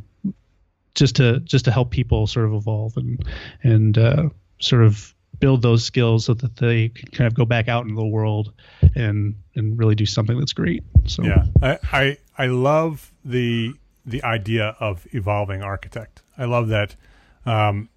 just 0.95 1.17
to 1.17 1.41
just 1.41 1.67
to 1.67 1.71
help 1.71 1.91
people 1.91 2.27
sort 2.27 2.47
of 2.47 2.55
evolve 2.55 2.97
and 2.97 3.25
and 3.63 3.99
uh, 3.99 4.29
sort 4.59 4.83
of 4.83 5.15
build 5.39 5.63
those 5.63 5.85
skills 5.85 6.25
so 6.25 6.35
that 6.35 6.57
they 6.57 6.89
can 6.89 7.09
kind 7.09 7.27
of 7.27 7.35
go 7.35 7.45
back 7.45 7.69
out 7.69 7.85
into 7.85 7.97
the 7.97 8.07
world 8.07 8.53
and 8.95 9.35
and 9.55 9.79
really 9.79 9.95
do 9.95 10.07
something 10.07 10.39
that's 10.39 10.53
great. 10.53 10.83
So 11.07 11.25
yeah, 11.25 11.45
I 11.63 11.79
I, 11.93 12.19
I 12.39 12.47
love 12.47 13.13
the 13.25 13.75
the 14.05 14.23
idea 14.23 14.77
of 14.79 15.07
evolving 15.13 15.63
architect. 15.63 16.23
I 16.39 16.45
love 16.45 16.69
that. 16.69 16.95
Um, 17.45 17.89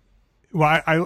well, 0.52 0.70
I, 0.70 0.84
I, 0.98 1.06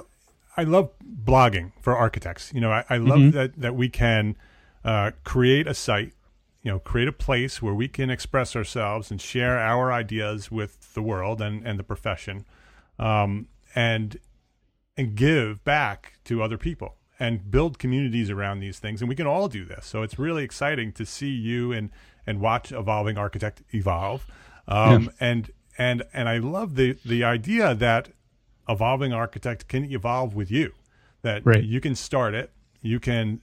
I 0.55 0.63
love 0.63 0.91
blogging 1.03 1.73
for 1.81 1.95
architects. 1.95 2.51
You 2.53 2.61
know, 2.61 2.71
I, 2.71 2.85
I 2.89 2.97
love 2.97 3.19
mm-hmm. 3.19 3.37
that 3.37 3.59
that 3.59 3.75
we 3.75 3.89
can 3.89 4.35
uh, 4.83 5.11
create 5.23 5.67
a 5.67 5.73
site. 5.73 6.13
You 6.61 6.71
know, 6.71 6.79
create 6.79 7.09
a 7.09 7.13
place 7.13 7.61
where 7.61 7.73
we 7.73 7.89
can 7.89 8.09
express 8.09 8.55
ourselves 8.55 9.11
and 9.11 9.19
share 9.19 9.59
our 9.59 9.91
ideas 9.91 10.49
with 10.49 10.93
the 10.93 11.01
world 11.01 11.41
and, 11.41 11.67
and 11.67 11.77
the 11.77 11.83
profession, 11.83 12.45
um, 12.97 13.47
and 13.75 14.17
and 14.95 15.15
give 15.15 15.63
back 15.63 16.13
to 16.25 16.41
other 16.41 16.57
people 16.57 16.95
and 17.19 17.49
build 17.49 17.79
communities 17.79 18.29
around 18.29 18.59
these 18.59 18.79
things 18.79 19.01
and 19.01 19.09
we 19.09 19.15
can 19.15 19.27
all 19.27 19.47
do 19.47 19.65
this 19.65 19.85
so 19.85 20.01
it's 20.01 20.19
really 20.19 20.43
exciting 20.43 20.91
to 20.91 21.05
see 21.05 21.29
you 21.29 21.71
and 21.71 21.89
and 22.25 22.39
watch 22.39 22.71
evolving 22.71 23.17
architect 23.17 23.63
evolve 23.71 24.25
um, 24.67 25.03
yeah. 25.03 25.09
and 25.19 25.51
and 25.77 26.03
and 26.13 26.29
i 26.29 26.37
love 26.37 26.75
the 26.75 26.97
the 27.05 27.23
idea 27.23 27.73
that 27.75 28.09
evolving 28.69 29.13
architect 29.13 29.67
can 29.67 29.83
evolve 29.91 30.35
with 30.35 30.49
you 30.49 30.73
that 31.21 31.45
right. 31.45 31.63
you 31.63 31.79
can 31.81 31.95
start 31.95 32.33
it 32.33 32.51
you 32.81 32.99
can 32.99 33.41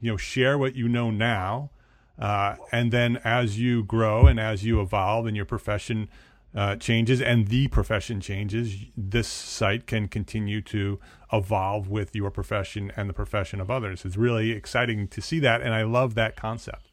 you 0.00 0.10
know 0.10 0.16
share 0.16 0.58
what 0.58 0.74
you 0.74 0.88
know 0.88 1.10
now 1.10 1.70
uh, 2.18 2.56
and 2.70 2.92
then 2.92 3.16
as 3.24 3.58
you 3.58 3.82
grow 3.82 4.26
and 4.26 4.38
as 4.38 4.62
you 4.62 4.80
evolve 4.80 5.26
in 5.26 5.34
your 5.34 5.46
profession 5.46 6.08
uh, 6.54 6.76
changes 6.76 7.20
and 7.20 7.48
the 7.48 7.68
profession 7.68 8.20
changes, 8.20 8.76
this 8.96 9.28
site 9.28 9.86
can 9.86 10.08
continue 10.08 10.60
to 10.62 10.98
evolve 11.32 11.88
with 11.88 12.14
your 12.14 12.30
profession 12.30 12.92
and 12.96 13.08
the 13.08 13.14
profession 13.14 13.60
of 13.60 13.70
others. 13.70 14.04
It's 14.04 14.16
really 14.16 14.50
exciting 14.50 15.08
to 15.08 15.20
see 15.20 15.38
that, 15.40 15.62
and 15.62 15.74
I 15.74 15.82
love 15.82 16.14
that 16.14 16.36
concept. 16.36 16.90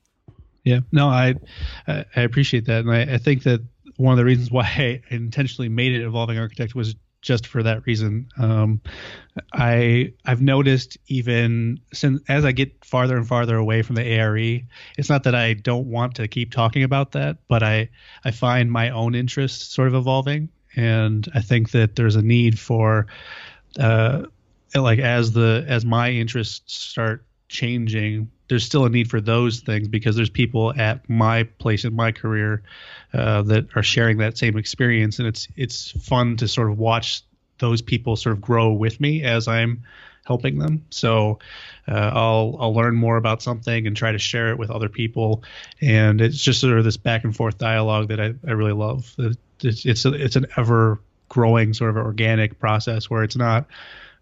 Yeah, 0.64 0.82
no, 0.92 1.08
I 1.08 1.36
I 1.88 2.22
appreciate 2.22 2.66
that, 2.66 2.82
and 2.86 2.92
I, 2.92 3.16
I 3.16 3.18
think 3.18 3.44
that 3.44 3.62
one 3.96 4.12
of 4.12 4.18
the 4.18 4.26
reasons 4.26 4.52
why 4.52 4.64
I 4.64 5.02
intentionally 5.10 5.70
made 5.70 5.94
it 5.94 6.04
evolving 6.04 6.38
architect 6.38 6.76
was 6.76 6.96
just 7.28 7.46
for 7.46 7.62
that 7.62 7.86
reason. 7.86 8.26
Um, 8.38 8.80
I 9.52 10.14
I've 10.26 10.42
noticed 10.42 10.98
even 11.08 11.78
since 11.92 12.22
as 12.30 12.46
I 12.46 12.54
get 12.54 12.86
farther 12.86 13.18
and 13.18 13.28
farther 13.28 13.58
away 13.58 13.82
from 13.82 13.96
the 13.96 14.18
ARE, 14.18 14.62
it's 14.98 15.10
not 15.10 15.24
that 15.24 15.36
I 15.36 15.54
don't 15.54 15.88
want 15.88 16.16
to 16.16 16.28
keep 16.30 16.52
talking 16.52 16.84
about 16.84 17.12
that, 17.12 17.38
but 17.50 17.64
I 17.64 17.90
I 18.24 18.32
find 18.32 18.72
my 18.72 18.90
own 18.90 19.14
interests 19.14 19.76
sort 19.76 19.90
of 19.90 19.94
evolving, 19.96 20.48
and 20.78 21.28
I 21.36 21.42
think 21.42 21.72
that 21.72 21.98
there's 21.98 22.16
a 22.16 22.22
need 22.22 22.58
for, 22.58 23.08
uh, 23.78 24.24
like 24.74 25.00
as 25.00 25.34
the 25.34 25.66
as 25.68 25.84
my 25.84 26.10
interests 26.10 26.74
start 26.74 27.26
changing, 27.50 28.32
there's 28.50 28.64
still 28.64 28.86
a 28.86 28.90
need 28.90 29.10
for 29.10 29.20
those 29.20 29.60
things 29.60 29.88
because 29.88 30.16
there's 30.16 30.30
people 30.30 30.74
at 30.78 31.08
my 31.10 31.44
place 31.44 31.86
in 31.86 31.96
my 31.96 32.12
career 32.12 32.64
uh, 33.14 33.42
that 33.44 33.68
are 33.76 33.84
sharing 33.84 34.18
that 34.18 34.38
same 34.38 34.58
experience, 34.58 35.20
and 35.20 35.28
it's 35.28 35.48
it's 35.56 35.92
fun 35.92 36.38
to 36.38 36.48
sort 36.48 36.70
of 36.70 36.78
watch 36.78 37.24
those 37.60 37.82
people 37.82 38.16
sort 38.16 38.34
of 38.34 38.42
grow 38.42 38.72
with 38.72 39.00
me 39.02 39.24
as 39.24 39.48
I'm 39.48 39.84
helping 40.26 40.60
them. 40.60 40.86
So 40.90 41.40
uh, 41.88 42.12
I'll 42.14 42.58
I'll 42.60 42.74
learn 42.74 42.96
more 42.96 43.18
about 43.18 43.42
something 43.42 43.88
and 43.88 43.96
try 43.96 44.12
to 44.12 44.20
share 44.20 44.50
it 44.50 44.58
with 44.58 44.70
other 44.70 44.90
people, 44.90 45.44
and 45.82 46.22
it's 46.22 46.42
just 46.42 46.62
sort 46.62 46.78
of 46.78 46.84
this 46.84 46.98
back 46.98 47.24
and 47.24 47.36
forth 47.36 47.58
dialogue 47.58 48.10
that 48.10 48.20
I, 48.20 48.34
I 48.48 48.52
really 48.52 48.74
love. 48.74 49.14
It's 49.62 49.86
it's 49.86 50.06
a, 50.06 50.14
it's 50.14 50.36
an 50.36 50.46
ever 50.56 51.00
growing 51.30 51.74
sort 51.74 51.90
of 51.90 51.98
organic 51.98 52.60
process 52.60 53.10
where 53.10 53.24
it's 53.24 53.36
not 53.36 53.66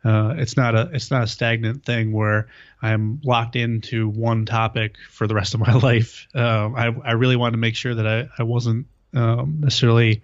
uh, 0.05 0.35
it's 0.37 0.55
not 0.55 0.75
a 0.75 0.89
it's 0.93 1.09
not 1.09 1.23
a 1.23 1.27
stagnant 1.27 1.83
thing 1.83 2.11
where 2.11 2.47
I'm 2.81 3.19
locked 3.23 3.55
into 3.55 4.07
one 4.07 4.45
topic 4.45 4.97
for 5.09 5.25
the 5.25 5.33
rest 5.33 5.55
of 5.55 5.59
my 5.59 5.73
life. 5.77 6.27
Um, 6.35 6.75
I 6.75 6.95
I 7.03 7.11
really 7.13 7.35
wanted 7.35 7.53
to 7.53 7.57
make 7.57 7.75
sure 7.75 7.95
that 7.95 8.07
I 8.07 8.29
I 8.37 8.43
wasn't 8.43 8.85
um, 9.15 9.61
necessarily 9.61 10.21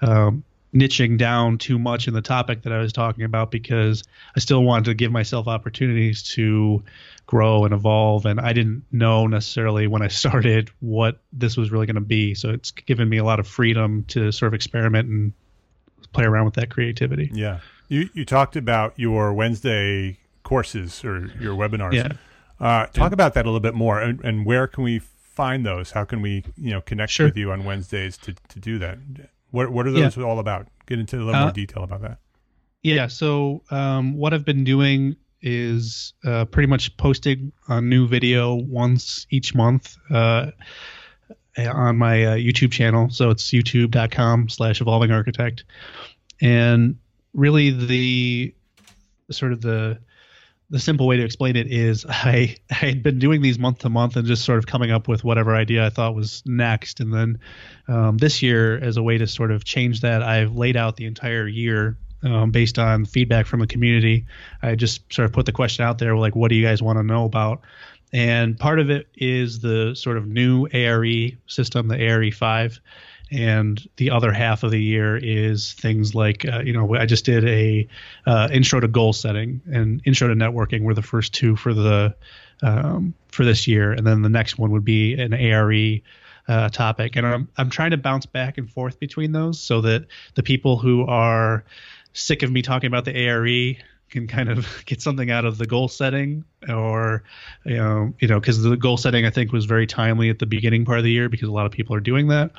um, 0.00 0.42
niching 0.74 1.18
down 1.18 1.58
too 1.58 1.78
much 1.78 2.08
in 2.08 2.14
the 2.14 2.22
topic 2.22 2.62
that 2.62 2.72
I 2.72 2.78
was 2.78 2.92
talking 2.92 3.24
about 3.24 3.50
because 3.50 4.02
I 4.34 4.40
still 4.40 4.62
wanted 4.62 4.86
to 4.86 4.94
give 4.94 5.12
myself 5.12 5.46
opportunities 5.46 6.22
to 6.34 6.82
grow 7.26 7.64
and 7.64 7.74
evolve. 7.74 8.26
And 8.26 8.40
I 8.40 8.52
didn't 8.52 8.84
know 8.90 9.26
necessarily 9.26 9.86
when 9.86 10.02
I 10.02 10.08
started 10.08 10.70
what 10.80 11.20
this 11.32 11.56
was 11.56 11.70
really 11.70 11.86
going 11.86 11.94
to 11.94 12.00
be. 12.00 12.34
So 12.34 12.50
it's 12.50 12.70
given 12.70 13.08
me 13.08 13.18
a 13.18 13.24
lot 13.24 13.38
of 13.38 13.46
freedom 13.46 14.04
to 14.08 14.32
sort 14.32 14.48
of 14.48 14.54
experiment 14.54 15.08
and 15.08 15.32
play 16.12 16.24
around 16.24 16.46
with 16.46 16.54
that 16.54 16.70
creativity. 16.70 17.30
Yeah. 17.32 17.60
You 17.92 18.08
you 18.14 18.24
talked 18.24 18.56
about 18.56 18.94
your 18.96 19.34
Wednesday 19.34 20.18
courses 20.44 21.04
or 21.04 21.26
your 21.38 21.54
webinars. 21.54 21.92
Yeah. 21.92 22.12
Uh, 22.58 22.86
talk 22.86 23.10
yeah. 23.10 23.14
about 23.14 23.34
that 23.34 23.44
a 23.44 23.48
little 23.48 23.60
bit 23.60 23.74
more, 23.74 24.00
and, 24.00 24.20
and, 24.24 24.46
where 24.46 24.66
can 24.66 24.84
we 24.84 25.00
find 25.00 25.66
those? 25.66 25.90
How 25.90 26.04
can 26.04 26.22
we 26.22 26.44
you 26.56 26.70
know 26.70 26.80
connect 26.80 27.12
sure. 27.12 27.26
with 27.26 27.36
you 27.36 27.52
on 27.52 27.64
Wednesdays 27.64 28.16
to 28.18 28.34
to 28.48 28.60
do 28.60 28.78
that? 28.78 28.98
What 29.50 29.70
what 29.70 29.86
are 29.86 29.90
those 29.90 30.16
yeah. 30.16 30.24
all 30.24 30.38
about? 30.38 30.68
Get 30.86 31.00
into 31.00 31.16
a 31.16 31.18
little 31.18 31.34
uh, 31.34 31.44
more 31.44 31.52
detail 31.52 31.82
about 31.82 32.00
that. 32.00 32.18
Yeah. 32.82 33.08
So 33.08 33.62
um, 33.70 34.16
what 34.16 34.32
I've 34.32 34.44
been 34.44 34.64
doing 34.64 35.16
is 35.42 36.14
uh, 36.24 36.46
pretty 36.46 36.68
much 36.68 36.96
posting 36.96 37.52
a 37.68 37.80
new 37.82 38.06
video 38.06 38.54
once 38.54 39.26
each 39.30 39.54
month 39.54 39.98
uh, 40.10 40.50
on 41.58 41.98
my 41.98 42.24
uh, 42.24 42.34
YouTube 42.36 42.72
channel. 42.72 43.10
So 43.10 43.28
it's 43.28 43.50
youtube.com 43.50 44.48
slash 44.48 44.80
evolving 44.80 45.10
architect. 45.10 45.64
And 46.40 46.96
really 47.34 47.70
the 47.70 48.54
sort 49.30 49.52
of 49.52 49.60
the 49.60 49.98
the 50.70 50.80
simple 50.80 51.06
way 51.06 51.18
to 51.18 51.24
explain 51.24 51.54
it 51.54 51.70
is 51.70 52.06
I 52.08 52.56
I 52.70 52.74
had 52.74 53.02
been 53.02 53.18
doing 53.18 53.42
these 53.42 53.58
month 53.58 53.80
to 53.80 53.90
month 53.90 54.16
and 54.16 54.26
just 54.26 54.44
sort 54.44 54.58
of 54.58 54.66
coming 54.66 54.90
up 54.90 55.06
with 55.06 55.22
whatever 55.22 55.54
idea 55.54 55.86
I 55.86 55.90
thought 55.90 56.14
was 56.14 56.42
next, 56.46 57.00
and 57.00 57.12
then 57.12 57.40
um, 57.88 58.16
this 58.16 58.42
year 58.42 58.78
as 58.78 58.96
a 58.96 59.02
way 59.02 59.18
to 59.18 59.26
sort 59.26 59.50
of 59.50 59.64
change 59.64 60.00
that, 60.00 60.22
I've 60.22 60.56
laid 60.56 60.76
out 60.76 60.96
the 60.96 61.06
entire 61.06 61.46
year 61.46 61.96
um, 62.24 62.50
based 62.50 62.78
on 62.78 63.04
feedback 63.04 63.46
from 63.46 63.60
the 63.60 63.66
community. 63.66 64.26
I 64.62 64.74
just 64.74 65.12
sort 65.12 65.26
of 65.26 65.32
put 65.32 65.46
the 65.46 65.52
question 65.52 65.84
out 65.84 65.98
there, 65.98 66.16
like, 66.16 66.34
what 66.36 66.48
do 66.48 66.54
you 66.54 66.64
guys 66.64 66.82
want 66.82 66.98
to 66.98 67.02
know 67.02 67.24
about? 67.24 67.62
And 68.12 68.58
part 68.58 68.78
of 68.78 68.90
it 68.90 69.08
is 69.14 69.60
the 69.60 69.94
sort 69.94 70.18
of 70.18 70.26
new 70.26 70.68
ARE 70.72 71.30
system, 71.46 71.88
the 71.88 71.98
ARE 71.98 72.30
five 72.30 72.78
and 73.32 73.88
the 73.96 74.10
other 74.10 74.32
half 74.32 74.62
of 74.62 74.70
the 74.70 74.82
year 74.82 75.16
is 75.16 75.72
things 75.72 76.14
like 76.14 76.44
uh, 76.44 76.60
you 76.60 76.72
know 76.72 76.94
I 76.94 77.06
just 77.06 77.24
did 77.24 77.44
a 77.46 77.88
uh, 78.26 78.48
intro 78.52 78.80
to 78.80 78.88
goal 78.88 79.12
setting 79.12 79.60
and 79.70 80.02
intro 80.04 80.28
to 80.28 80.34
networking 80.34 80.82
were 80.82 80.94
the 80.94 81.02
first 81.02 81.32
two 81.32 81.56
for 81.56 81.72
the 81.72 82.14
um, 82.62 83.14
for 83.28 83.44
this 83.44 83.66
year, 83.66 83.92
and 83.92 84.06
then 84.06 84.22
the 84.22 84.28
next 84.28 84.58
one 84.58 84.70
would 84.70 84.84
be 84.84 85.14
an 85.14 85.32
ARE 85.32 86.00
uh, 86.48 86.68
topic, 86.68 87.16
and 87.16 87.26
I'm 87.26 87.48
I'm 87.56 87.70
trying 87.70 87.92
to 87.92 87.96
bounce 87.96 88.26
back 88.26 88.58
and 88.58 88.70
forth 88.70 89.00
between 89.00 89.32
those 89.32 89.60
so 89.60 89.80
that 89.82 90.06
the 90.34 90.42
people 90.42 90.78
who 90.78 91.06
are 91.06 91.64
sick 92.12 92.42
of 92.42 92.52
me 92.52 92.62
talking 92.62 92.88
about 92.88 93.04
the 93.04 93.16
ARE 93.16 93.76
can 94.12 94.28
kind 94.28 94.48
of 94.48 94.68
get 94.86 95.02
something 95.02 95.30
out 95.30 95.44
of 95.44 95.58
the 95.58 95.66
goal 95.66 95.88
setting 95.88 96.44
or 96.68 97.24
you 97.64 97.76
know 97.76 98.12
you 98.20 98.28
know 98.28 98.38
because 98.38 98.62
the 98.62 98.76
goal 98.76 98.96
setting 98.96 99.26
i 99.26 99.30
think 99.30 99.52
was 99.52 99.64
very 99.64 99.86
timely 99.86 100.30
at 100.30 100.38
the 100.38 100.46
beginning 100.46 100.84
part 100.84 100.98
of 100.98 101.04
the 101.04 101.10
year 101.10 101.28
because 101.28 101.48
a 101.48 101.52
lot 101.52 101.66
of 101.66 101.72
people 101.72 101.96
are 101.96 102.00
doing 102.00 102.28
that. 102.28 102.52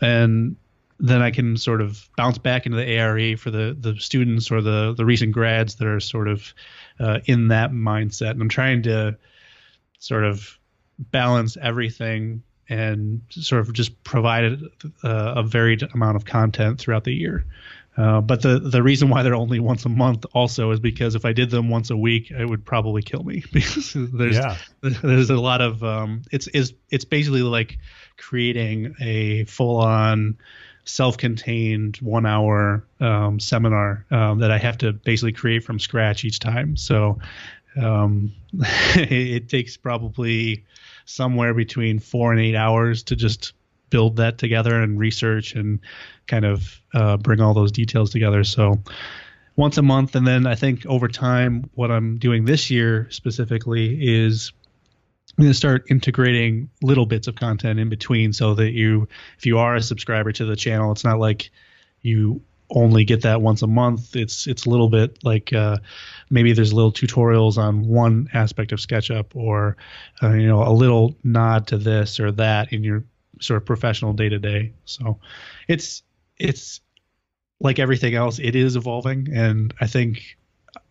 And 0.00 0.56
then 0.98 1.20
i 1.20 1.30
can 1.30 1.56
sort 1.56 1.82
of 1.82 2.08
bounce 2.16 2.38
back 2.38 2.66
into 2.66 2.76
the 2.76 2.98
are 2.98 3.36
for 3.36 3.50
the 3.50 3.76
the 3.78 3.94
students 4.00 4.50
or 4.50 4.62
the 4.62 4.94
the 4.96 5.04
recent 5.04 5.32
grads 5.32 5.76
that 5.76 5.86
are 5.86 6.00
sort 6.00 6.26
of 6.26 6.52
uh, 6.98 7.20
in 7.26 7.48
that 7.48 7.70
mindset. 7.70 8.30
And 8.30 8.42
i'm 8.42 8.48
trying 8.48 8.82
to 8.82 9.16
sort 9.98 10.24
of 10.24 10.58
balance 10.98 11.56
everything 11.60 12.42
and 12.68 13.20
sort 13.30 13.60
of 13.60 13.72
just 13.72 14.02
provide 14.02 14.44
a, 14.44 14.58
uh, 15.04 15.34
a 15.36 15.42
varied 15.42 15.82
amount 15.94 16.16
of 16.16 16.24
content 16.24 16.80
throughout 16.80 17.04
the 17.04 17.12
year 17.12 17.44
uh, 17.96 18.20
but 18.20 18.42
the 18.42 18.58
the 18.58 18.82
reason 18.82 19.08
why 19.08 19.22
they're 19.22 19.34
only 19.34 19.58
once 19.58 19.84
a 19.86 19.88
month 19.88 20.26
also 20.34 20.70
is 20.70 20.80
because 20.80 21.14
if 21.14 21.24
I 21.24 21.32
did 21.32 21.50
them 21.50 21.70
once 21.70 21.90
a 21.90 21.96
week, 21.96 22.30
it 22.30 22.44
would 22.44 22.64
probably 22.64 23.02
kill 23.02 23.22
me 23.22 23.42
because 23.52 23.94
there's 23.94 24.36
yeah. 24.36 24.56
there's 24.82 25.30
a 25.30 25.36
lot 25.36 25.60
of 25.60 25.82
um, 25.82 26.22
it's 26.30 26.46
is 26.48 26.74
it's 26.90 27.04
basically 27.04 27.42
like 27.42 27.78
creating 28.18 28.94
a 29.00 29.44
full 29.44 29.78
on 29.78 30.36
self-contained 30.84 31.96
one 31.96 32.26
hour 32.26 32.86
um, 33.00 33.40
seminar 33.40 34.06
um, 34.10 34.38
that 34.38 34.50
I 34.50 34.58
have 34.58 34.78
to 34.78 34.92
basically 34.92 35.32
create 35.32 35.64
from 35.64 35.80
scratch 35.80 36.24
each 36.24 36.38
time. 36.38 36.76
So 36.76 37.18
um, 37.76 38.32
it, 38.52 39.10
it 39.12 39.48
takes 39.48 39.76
probably 39.76 40.64
somewhere 41.04 41.54
between 41.54 41.98
four 41.98 42.32
and 42.32 42.40
eight 42.40 42.54
hours 42.54 43.04
to 43.04 43.16
just 43.16 43.52
build 43.90 44.16
that 44.16 44.38
together 44.38 44.80
and 44.80 44.98
research 44.98 45.54
and 45.54 45.80
kind 46.26 46.44
of 46.44 46.80
uh, 46.94 47.16
bring 47.16 47.40
all 47.40 47.54
those 47.54 47.72
details 47.72 48.10
together. 48.10 48.44
So 48.44 48.80
once 49.56 49.78
a 49.78 49.82
month, 49.82 50.14
and 50.14 50.26
then 50.26 50.46
I 50.46 50.54
think 50.54 50.84
over 50.86 51.08
time, 51.08 51.70
what 51.74 51.90
I'm 51.90 52.18
doing 52.18 52.44
this 52.44 52.70
year 52.70 53.08
specifically 53.10 53.98
is 54.00 54.52
I'm 55.38 55.44
going 55.44 55.52
to 55.52 55.56
start 55.56 55.86
integrating 55.90 56.70
little 56.82 57.06
bits 57.06 57.26
of 57.26 57.36
content 57.36 57.78
in 57.78 57.88
between, 57.88 58.32
so 58.32 58.54
that 58.54 58.72
you, 58.72 59.08
if 59.38 59.46
you 59.46 59.58
are 59.58 59.74
a 59.74 59.82
subscriber 59.82 60.32
to 60.32 60.44
the 60.44 60.56
channel, 60.56 60.92
it's 60.92 61.04
not 61.04 61.18
like 61.18 61.50
you 62.02 62.42
only 62.70 63.04
get 63.04 63.22
that 63.22 63.40
once 63.40 63.62
a 63.62 63.66
month. 63.66 64.16
It's 64.16 64.46
it's 64.46 64.66
a 64.66 64.70
little 64.70 64.88
bit 64.88 65.18
like 65.22 65.52
uh, 65.52 65.78
maybe 66.30 66.52
there's 66.52 66.72
little 66.72 66.92
tutorials 66.92 67.58
on 67.58 67.86
one 67.86 68.28
aspect 68.34 68.72
of 68.72 68.78
SketchUp, 68.78 69.34
or 69.34 69.76
uh, 70.22 70.30
you 70.30 70.46
know 70.46 70.62
a 70.62 70.72
little 70.72 71.14
nod 71.22 71.66
to 71.68 71.78
this 71.78 72.18
or 72.18 72.32
that 72.32 72.72
in 72.72 72.82
your 72.82 73.04
sort 73.40 73.60
of 73.60 73.66
professional 73.66 74.12
day 74.12 74.28
to 74.28 74.38
day. 74.38 74.72
So 74.84 75.20
it's 75.68 76.02
it's 76.38 76.80
like 77.60 77.78
everything 77.78 78.14
else, 78.14 78.38
it 78.38 78.54
is 78.54 78.76
evolving, 78.76 79.28
and 79.34 79.72
I 79.80 79.86
think 79.86 80.36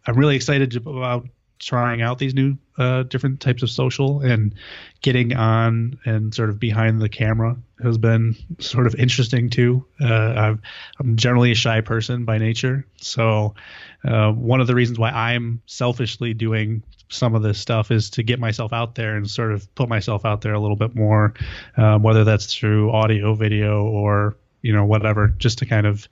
I'm 0.05 0.15
really 0.15 0.35
excited 0.35 0.75
about 0.75 1.27
trying 1.59 2.01
out 2.01 2.19
these 2.19 2.33
new 2.33 2.57
uh, 2.77 3.03
different 3.03 3.39
types 3.39 3.63
of 3.63 3.69
social 3.69 4.21
and 4.21 4.53
getting 5.01 5.35
on 5.35 5.97
and 6.05 6.33
sort 6.33 6.49
of 6.49 6.59
behind 6.59 7.01
the 7.01 7.09
camera 7.09 7.55
has 7.81 7.97
been 7.97 8.35
sort 8.59 8.87
of 8.87 8.95
interesting 8.95 9.49
too. 9.49 9.85
Uh, 10.01 10.05
i 10.05 10.55
am 10.99 11.15
generally 11.15 11.51
a 11.51 11.55
shy 11.55 11.81
person 11.81 12.25
by 12.25 12.37
nature, 12.37 12.85
so 12.97 13.55
uh, 14.03 14.31
one 14.31 14.61
of 14.61 14.67
the 14.67 14.75
reasons 14.75 14.99
why 14.99 15.09
I'm 15.09 15.61
selfishly 15.65 16.33
doing 16.33 16.83
some 17.09 17.35
of 17.35 17.43
this 17.43 17.59
stuff 17.59 17.91
is 17.91 18.09
to 18.11 18.23
get 18.23 18.39
myself 18.39 18.73
out 18.73 18.95
there 18.95 19.15
and 19.15 19.29
sort 19.29 19.51
of 19.51 19.73
put 19.75 19.89
myself 19.89 20.25
out 20.25 20.41
there 20.41 20.53
a 20.53 20.59
little 20.59 20.75
bit 20.75 20.95
more, 20.95 21.33
um, 21.77 22.03
whether 22.03 22.23
that's 22.23 22.53
through 22.53 22.91
audio, 22.91 23.35
video, 23.35 23.83
or 23.83 24.35
you 24.61 24.73
know 24.73 24.85
whatever, 24.85 25.29
just 25.37 25.59
to 25.59 25.65
kind 25.65 25.85
of 25.85 26.07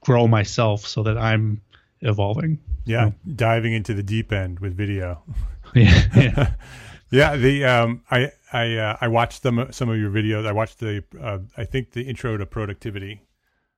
grow 0.00 0.28
myself 0.28 0.86
so 0.86 1.02
that 1.02 1.18
I'm 1.18 1.60
evolving. 2.00 2.58
Yeah, 2.84 3.10
diving 3.34 3.72
into 3.72 3.94
the 3.94 4.02
deep 4.02 4.32
end 4.32 4.60
with 4.60 4.76
video. 4.76 5.22
yeah, 5.74 6.04
yeah. 6.14 6.52
yeah 7.10 7.36
the 7.36 7.64
um, 7.64 8.02
I 8.10 8.30
I 8.52 8.76
uh, 8.76 8.96
I 9.00 9.08
watched 9.08 9.42
some 9.42 9.68
some 9.70 9.88
of 9.88 9.98
your 9.98 10.10
videos. 10.10 10.46
I 10.46 10.52
watched 10.52 10.78
the 10.78 11.02
uh, 11.20 11.38
I 11.56 11.64
think 11.64 11.92
the 11.92 12.02
intro 12.02 12.36
to 12.36 12.46
productivity. 12.46 13.22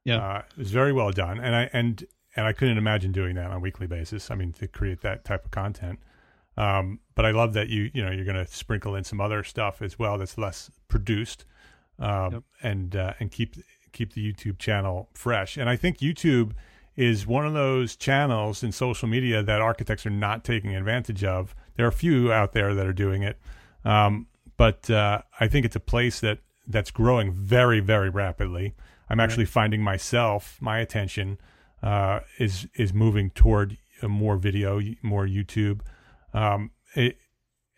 Yeah, 0.04 0.16
uh, 0.16 0.42
it 0.50 0.58
was 0.58 0.70
very 0.70 0.92
well 0.92 1.10
done, 1.10 1.40
and 1.40 1.54
I 1.54 1.70
and 1.72 2.04
and 2.36 2.46
I 2.46 2.52
couldn't 2.52 2.78
imagine 2.78 3.12
doing 3.12 3.34
that 3.36 3.46
on 3.46 3.56
a 3.56 3.60
weekly 3.60 3.86
basis. 3.86 4.30
I 4.30 4.34
mean, 4.34 4.52
to 4.54 4.68
create 4.68 5.00
that 5.02 5.24
type 5.24 5.44
of 5.44 5.50
content. 5.50 5.98
Um, 6.56 6.98
but 7.14 7.24
I 7.24 7.30
love 7.30 7.52
that 7.54 7.68
you 7.68 7.90
you 7.94 8.04
know 8.04 8.10
you're 8.10 8.24
going 8.24 8.36
to 8.36 8.46
sprinkle 8.46 8.94
in 8.94 9.04
some 9.04 9.20
other 9.20 9.42
stuff 9.44 9.80
as 9.80 9.98
well 9.98 10.18
that's 10.18 10.36
less 10.36 10.70
produced, 10.88 11.44
um, 11.98 12.32
yep. 12.32 12.42
and 12.62 12.96
uh, 12.96 13.14
and 13.20 13.30
keep 13.30 13.56
keep 13.92 14.12
the 14.12 14.32
YouTube 14.32 14.58
channel 14.58 15.08
fresh. 15.14 15.56
And 15.56 15.70
I 15.70 15.76
think 15.76 15.98
YouTube 15.98 16.52
is 16.98 17.28
one 17.28 17.46
of 17.46 17.54
those 17.54 17.94
channels 17.94 18.64
in 18.64 18.72
social 18.72 19.06
media 19.06 19.40
that 19.40 19.60
architects 19.60 20.04
are 20.04 20.10
not 20.10 20.42
taking 20.42 20.74
advantage 20.74 21.22
of. 21.22 21.54
There 21.76 21.86
are 21.86 21.90
a 21.90 21.92
few 21.92 22.32
out 22.32 22.52
there 22.54 22.74
that 22.74 22.86
are 22.86 22.92
doing 22.92 23.22
it, 23.22 23.38
um, 23.84 24.26
but 24.56 24.90
uh, 24.90 25.22
I 25.38 25.46
think 25.46 25.64
it's 25.64 25.76
a 25.76 25.80
place 25.80 26.18
that 26.20 26.40
that's 26.66 26.90
growing 26.90 27.32
very 27.32 27.78
very 27.78 28.10
rapidly. 28.10 28.74
I'm 29.08 29.20
actually 29.20 29.44
right. 29.44 29.52
finding 29.52 29.80
myself 29.80 30.58
my 30.60 30.80
attention 30.80 31.38
uh, 31.84 32.20
is 32.40 32.66
is 32.74 32.92
moving 32.92 33.30
toward 33.30 33.78
more 34.02 34.36
video, 34.36 34.80
more 35.00 35.24
YouTube. 35.24 35.82
Um, 36.34 36.72
it, 36.94 37.16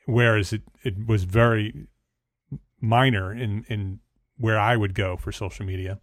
whereas 0.07 0.55
it, 0.55 0.63
it 0.83 1.07
was 1.07 1.25
very 1.25 1.89
minor 2.81 3.33
in, 3.33 3.65
in 3.69 4.01
where 4.39 4.59
I 4.59 4.77
would 4.77 4.95
go 4.95 5.19
for 5.19 5.31
social 5.31 5.67
media. 5.67 6.01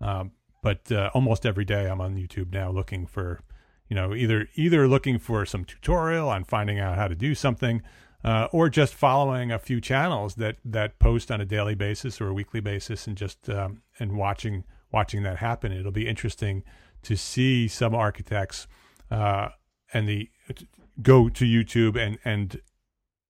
Um, 0.00 0.30
but 0.62 0.90
uh, 0.92 1.10
almost 1.12 1.44
every 1.44 1.64
day 1.64 1.86
I'm 1.88 2.00
on 2.00 2.14
YouTube 2.16 2.52
now 2.52 2.70
looking 2.70 3.06
for, 3.06 3.40
you 3.88 3.96
know, 3.96 4.14
either 4.14 4.48
either 4.54 4.88
looking 4.88 5.18
for 5.18 5.44
some 5.44 5.64
tutorial 5.64 6.28
on 6.28 6.44
finding 6.44 6.78
out 6.78 6.96
how 6.96 7.08
to 7.08 7.14
do 7.14 7.34
something, 7.34 7.82
uh, 8.24 8.46
or 8.52 8.68
just 8.68 8.94
following 8.94 9.50
a 9.50 9.58
few 9.58 9.80
channels 9.80 10.36
that 10.36 10.56
that 10.64 10.98
post 10.98 11.30
on 11.30 11.40
a 11.40 11.44
daily 11.44 11.74
basis 11.74 12.20
or 12.20 12.28
a 12.28 12.34
weekly 12.34 12.60
basis, 12.60 13.06
and 13.06 13.16
just 13.16 13.50
um, 13.50 13.82
and 13.98 14.16
watching 14.16 14.64
watching 14.92 15.24
that 15.24 15.38
happen. 15.38 15.72
It'll 15.72 15.90
be 15.90 16.08
interesting 16.08 16.62
to 17.02 17.16
see 17.16 17.66
some 17.66 17.94
architects 17.94 18.68
uh, 19.10 19.48
and 19.92 20.08
the 20.08 20.30
go 21.02 21.28
to 21.28 21.44
YouTube 21.44 21.98
and 21.98 22.18
and 22.24 22.60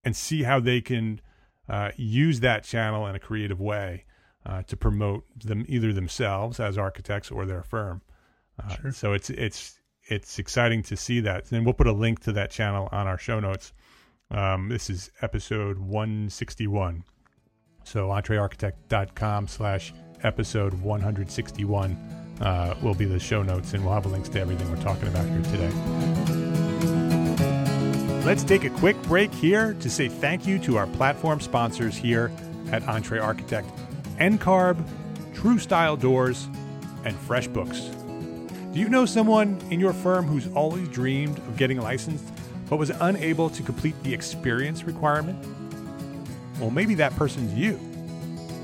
and 0.05 0.15
see 0.15 0.43
how 0.43 0.61
they 0.61 0.83
can 0.83 1.21
uh, 1.69 1.93
use 1.97 2.41
that 2.41 2.65
channel 2.65 3.07
in 3.07 3.15
a 3.15 3.21
creative 3.21 3.61
way 3.61 4.05
uh, 4.45 4.63
to 4.65 4.77
promote 4.77 5.25
them 5.39 5.65
either 5.69 5.93
themselves 5.93 6.59
as 6.61 6.77
architects 6.77 7.31
or 7.31 7.47
their 7.47 7.63
firm. 7.63 8.03
Uh, 8.63 8.77
sure. 8.77 8.93
So 8.93 9.13
it's 9.13 9.31
it's 9.31 9.79
it's 10.05 10.39
exciting 10.39 10.83
to 10.85 10.97
see 10.97 11.21
that, 11.21 11.51
and 11.53 11.65
we'll 11.65 11.75
put 11.75 11.87
a 11.87 11.93
link 11.93 12.21
to 12.21 12.33
that 12.33 12.51
channel 12.51 12.89
on 12.93 13.07
our 13.07 13.19
show 13.19 13.41
notes. 13.41 13.73
Um, 14.31 14.69
this 14.69 14.91
is 14.91 15.11
episode 15.21 15.79
161. 15.79 17.05
So 17.85 18.09
entrearchitect.com 18.09 19.49
slash 19.49 19.93
episode 20.23 20.75
161 20.75 21.93
uh, 22.41 22.75
will 22.83 22.95
be 22.95 23.05
the 23.05 23.19
show 23.19 23.43
notes, 23.43 23.75
and 23.75 23.85
we'll 23.85 23.95
have 23.95 24.07
links 24.07 24.29
to 24.31 24.41
everything 24.41 24.71
we're 24.71 24.83
talking 24.83 25.09
about 25.09 25.27
here 25.27 25.43
today. 25.43 25.71
Let's 28.25 28.45
take 28.45 28.65
a 28.65 28.71
quick 28.71 29.01
break 29.03 29.33
here 29.35 29.75
to 29.75 29.91
say 29.91 30.09
thank 30.09 30.47
you 30.47 30.59
to 30.61 30.79
our 30.79 30.87
platform 30.87 31.41
sponsors 31.41 31.97
here 31.97 32.31
at 32.71 32.83
EntreArchitect 32.85 33.69
NCARB, 34.23 34.81
TruStile 35.35 35.99
Doors, 35.99 36.47
and 37.05 37.17
FreshBooks. 37.27 38.73
Do 38.73 38.79
you 38.79 38.89
know 38.89 39.05
someone 39.05 39.61
in 39.69 39.81
your 39.81 39.93
firm 39.93 40.27
who's 40.27 40.47
always 40.55 40.87
dreamed 40.91 41.39
of 41.39 41.57
getting 41.57 41.81
licensed 41.81 42.25
but 42.71 42.77
was 42.77 42.91
unable 42.91 43.51
to 43.51 43.65
complete 43.65 44.01
the 44.05 44.15
experience 44.15 44.85
requirement? 44.85 45.45
Well, 46.61 46.71
maybe 46.71 46.95
that 46.95 47.17
person's 47.17 47.53
you. 47.55 47.81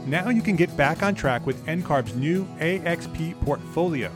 Now 0.06 0.28
you 0.28 0.42
can 0.42 0.54
get 0.54 0.74
back 0.76 1.02
on 1.02 1.16
track 1.16 1.44
with 1.44 1.60
NCARB's 1.66 2.14
new 2.14 2.44
AXP 2.60 3.40
portfolio. 3.40 4.12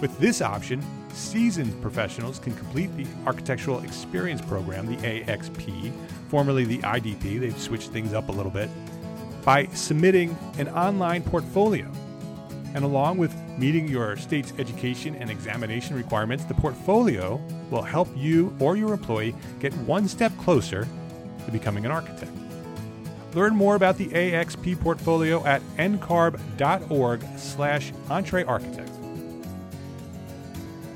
With 0.00 0.18
this 0.20 0.40
option, 0.40 0.82
seasoned 1.12 1.82
professionals 1.82 2.38
can 2.38 2.54
complete 2.54 2.96
the 2.96 3.06
Architectural 3.26 3.80
Experience 3.80 4.40
Program, 4.40 4.86
the 4.86 4.96
AXP, 4.96 5.92
formerly 6.28 6.64
the 6.64 6.78
IDP, 6.78 7.38
they've 7.38 7.60
switched 7.60 7.90
things 7.90 8.14
up 8.14 8.30
a 8.30 8.32
little 8.32 8.50
bit, 8.50 8.70
by 9.44 9.66
submitting 9.68 10.36
an 10.58 10.68
online 10.68 11.22
portfolio. 11.22 11.90
And 12.74 12.84
along 12.84 13.18
with 13.18 13.34
meeting 13.58 13.86
your 13.86 14.16
state's 14.16 14.52
education 14.58 15.14
and 15.16 15.30
examination 15.30 15.96
requirements, 15.96 16.44
the 16.44 16.54
portfolio 16.54 17.40
will 17.70 17.82
help 17.82 18.08
you 18.16 18.56
or 18.60 18.76
your 18.76 18.92
employee 18.94 19.34
get 19.60 19.74
one 19.78 20.08
step 20.08 20.36
closer 20.38 20.86
to 21.44 21.50
becoming 21.50 21.84
an 21.84 21.90
architect. 21.90 22.32
Learn 23.34 23.54
more 23.54 23.74
about 23.74 23.96
the 23.96 24.08
AXP 24.08 24.80
portfolio 24.80 25.44
at 25.46 25.62
ncarb.org 25.76 27.24
slash 27.36 27.92
entrearchitect. 28.08 28.90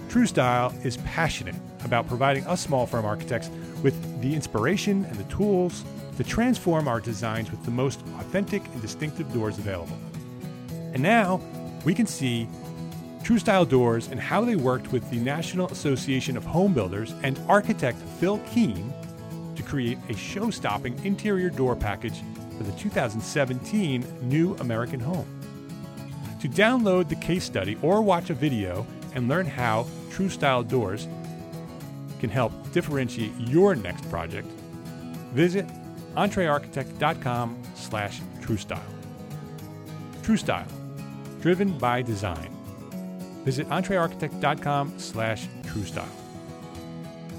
TruStile 0.08 0.84
is 0.84 0.96
passionate 0.98 1.54
about 1.84 2.06
providing 2.08 2.46
us 2.46 2.60
small 2.60 2.86
firm 2.86 3.04
architects 3.04 3.50
with 3.82 4.20
the 4.22 4.34
inspiration 4.34 5.04
and 5.06 5.16
the 5.16 5.24
tools 5.24 5.84
to 6.16 6.24
transform 6.24 6.88
our 6.88 7.00
designs 7.00 7.50
with 7.50 7.64
the 7.64 7.70
most 7.70 8.00
authentic 8.18 8.64
and 8.66 8.82
distinctive 8.82 9.32
doors 9.32 9.58
available. 9.58 9.98
And 10.92 11.02
now 11.02 11.40
we 11.84 11.94
can 11.94 12.06
see 12.06 12.48
TruStile 13.22 13.68
doors 13.68 14.08
and 14.08 14.20
how 14.20 14.44
they 14.44 14.56
worked 14.56 14.92
with 14.92 15.08
the 15.10 15.16
National 15.16 15.68
Association 15.68 16.36
of 16.36 16.44
Home 16.44 16.72
Builders 16.72 17.12
and 17.22 17.38
architect 17.48 17.98
Phil 18.20 18.38
Kean 18.50 18.92
to 19.56 19.62
create 19.62 19.98
a 20.08 20.16
show 20.16 20.50
stopping 20.50 20.98
interior 21.04 21.50
door 21.50 21.74
package 21.74 22.22
for 22.56 22.62
the 22.62 22.72
2017 22.72 24.04
New 24.22 24.54
American 24.56 25.00
Home. 25.00 25.26
To 26.40 26.48
download 26.48 27.08
the 27.08 27.16
case 27.16 27.44
study 27.44 27.76
or 27.82 28.00
watch 28.00 28.30
a 28.30 28.34
video 28.34 28.86
and 29.14 29.28
learn 29.28 29.46
how 29.46 29.86
TruStile 30.10 30.66
doors 30.66 31.08
can 32.20 32.30
help 32.30 32.52
differentiate 32.72 33.32
your 33.38 33.74
next 33.74 34.08
project, 34.08 34.46
visit 35.32 35.66
entrearchitect.com 36.16 37.62
slash 37.74 38.20
TruStile. 38.40 38.80
TruStile, 40.22 40.66
driven 41.40 41.76
by 41.78 42.02
design. 42.02 42.50
Visit 43.44 43.68
entrearchitect.com 43.68 44.98
slash 44.98 45.46
TruStile. 45.62 46.08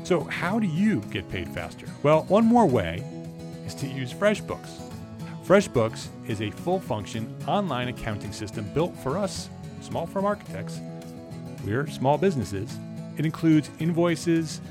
So 0.04 0.22
how 0.22 0.58
do 0.58 0.68
you 0.68 1.02
get 1.12 1.28
paid 1.30 1.50
faster? 1.50 1.86
Well, 2.02 2.24
one 2.30 2.46
more 2.46 2.66
way 2.66 3.04
is 3.66 3.74
to 3.76 3.88
use 3.88 4.14
FreshBooks. 4.14 4.82
FreshBooks 5.46 6.08
is 6.28 6.42
a 6.42 6.50
full-function 6.50 7.36
online 7.46 7.90
accounting 7.90 8.32
system 8.32 8.70
built 8.74 8.96
for 8.98 9.18
us, 9.18 9.50
small 9.82 10.06
firm 10.06 10.24
architects. 10.24 10.80
We're 11.66 11.88
small 11.88 12.18
businesses. 12.18 12.78
It 13.18 13.26
includes 13.26 13.70
invoices, 13.80 14.62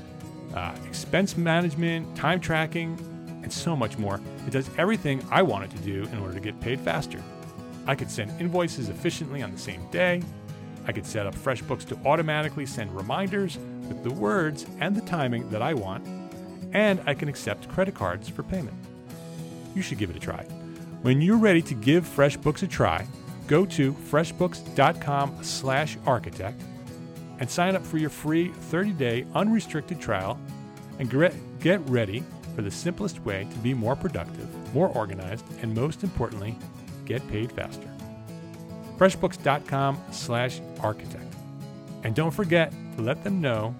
uh, 0.55 0.73
expense 0.87 1.37
management, 1.37 2.15
time 2.15 2.39
tracking, 2.39 2.97
and 3.47 3.53
so 3.53 3.77
much 3.77 3.97
more. 3.97 4.19
It 4.45 4.51
does 4.51 4.69
everything 4.77 5.25
I 5.31 5.41
want 5.41 5.63
it 5.63 5.71
to 5.71 5.77
do 5.77 6.03
in 6.11 6.17
order 6.17 6.33
to 6.33 6.41
get 6.41 6.59
paid 6.59 6.81
faster. 6.81 7.23
I 7.85 7.95
could 7.95 8.11
send 8.11 8.41
invoices 8.41 8.89
efficiently 8.89 9.41
on 9.41 9.53
the 9.53 9.57
same 9.57 9.89
day. 9.89 10.21
I 10.85 10.91
could 10.91 11.05
set 11.05 11.25
up 11.25 11.33
FreshBooks 11.33 11.85
to 11.85 11.97
automatically 12.05 12.65
send 12.65 12.93
reminders 12.93 13.57
with 13.87 14.03
the 14.03 14.11
words 14.11 14.65
and 14.81 14.93
the 14.93 15.01
timing 15.01 15.49
that 15.49 15.61
I 15.61 15.73
want, 15.73 16.05
and 16.73 16.99
I 17.07 17.13
can 17.13 17.29
accept 17.29 17.69
credit 17.69 17.95
cards 17.95 18.27
for 18.27 18.43
payment. 18.43 18.75
You 19.73 19.81
should 19.81 19.97
give 19.97 20.09
it 20.09 20.17
a 20.17 20.19
try. 20.19 20.43
When 21.03 21.21
you're 21.21 21.37
ready 21.37 21.61
to 21.61 21.73
give 21.73 22.05
FreshBooks 22.05 22.63
a 22.63 22.67
try, 22.67 23.07
go 23.47 23.65
to 23.65 23.93
freshbooks.com/architect 23.93 26.61
and 27.39 27.49
sign 27.49 27.77
up 27.77 27.85
for 27.85 27.97
your 27.97 28.09
free 28.09 28.49
30-day 28.49 29.25
unrestricted 29.35 30.01
trial 30.01 30.37
and 30.99 31.09
get 31.61 31.79
ready 31.89 32.25
for 32.57 32.63
the 32.63 32.71
simplest 32.71 33.23
way 33.23 33.47
to 33.51 33.57
be 33.59 33.71
more 33.71 33.95
productive, 33.95 34.49
more 34.73 34.87
organized, 34.87 35.45
and 35.61 35.75
most 35.75 36.03
importantly, 36.03 36.57
get 37.05 37.25
paid 37.27 37.51
faster. 37.51 37.87
freshbooks.com 38.97 39.95
slash 40.09 40.59
architect. 40.79 41.35
And 42.03 42.15
don't 42.15 42.31
forget 42.31 42.73
to 42.95 43.03
let 43.03 43.23
them 43.23 43.41
know 43.41 43.75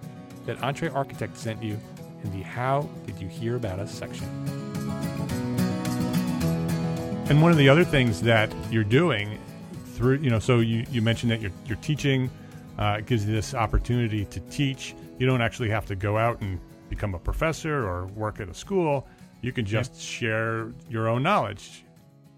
that 0.46 0.60
EntreArchitect 0.60 1.36
sent 1.36 1.64
you 1.64 1.76
in 2.24 2.32
the 2.38 2.44
How 2.44 2.88
Did 3.08 3.20
You 3.20 3.28
Hear 3.28 3.56
About 3.56 3.80
Us 3.80 3.92
section. 3.92 4.28
And 7.32 7.42
one 7.42 7.52
of 7.52 7.58
the 7.58 7.68
other 7.68 7.84
things 7.84 8.22
that 8.22 8.54
you're 8.70 8.84
doing 8.84 9.40
through, 9.96 10.20
you 10.20 10.30
know, 10.30 10.38
so 10.38 10.60
you, 10.60 10.86
you 10.92 11.02
mentioned 11.02 11.32
that 11.32 11.42
you're, 11.42 11.52
you're 11.66 11.78
teaching, 11.78 12.30
uh, 12.78 12.98
it 13.00 13.08
gives 13.08 13.26
you 13.26 13.34
this 13.34 13.56
opportunity 13.56 14.26
to 14.26 14.40
teach. 14.52 14.94
You 15.18 15.26
don't 15.26 15.42
actually 15.42 15.72
have 15.72 15.88
to 15.88 15.96
go 15.96 16.16
out 16.16 16.42
and 16.42 16.60
become 16.90 17.16
a 17.16 17.20
professor 17.20 17.88
or 17.88 18.08
work 18.08 18.40
at 18.40 18.50
a 18.50 18.54
school. 18.54 19.08
You 19.42 19.52
can 19.52 19.66
just 19.66 19.94
yeah. 19.94 20.02
share 20.02 20.74
your 20.90 21.08
own 21.08 21.24
knowledge, 21.24 21.86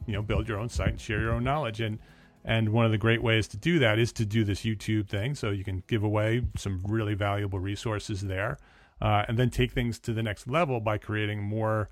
you 0.05 0.13
know, 0.13 0.21
build 0.21 0.47
your 0.47 0.59
own 0.59 0.69
site 0.69 0.89
and 0.89 1.01
share 1.01 1.21
your 1.21 1.31
own 1.31 1.43
knowledge. 1.43 1.81
And 1.81 1.99
and 2.45 2.69
one 2.69 2.85
of 2.85 2.91
the 2.91 2.97
great 2.97 3.21
ways 3.21 3.47
to 3.49 3.57
do 3.57 3.79
that 3.79 3.99
is 3.99 4.13
to 4.13 4.25
do 4.25 4.43
this 4.43 4.62
YouTube 4.62 5.07
thing. 5.07 5.35
So 5.35 5.49
you 5.49 5.63
can 5.63 5.83
give 5.88 6.03
away 6.03 6.41
some 6.55 6.81
really 6.88 7.13
valuable 7.13 7.59
resources 7.59 8.21
there, 8.21 8.57
uh, 9.01 9.25
and 9.27 9.38
then 9.38 9.49
take 9.49 9.71
things 9.71 9.99
to 9.99 10.13
the 10.13 10.23
next 10.23 10.47
level 10.47 10.79
by 10.79 10.97
creating 10.97 11.43
more 11.43 11.89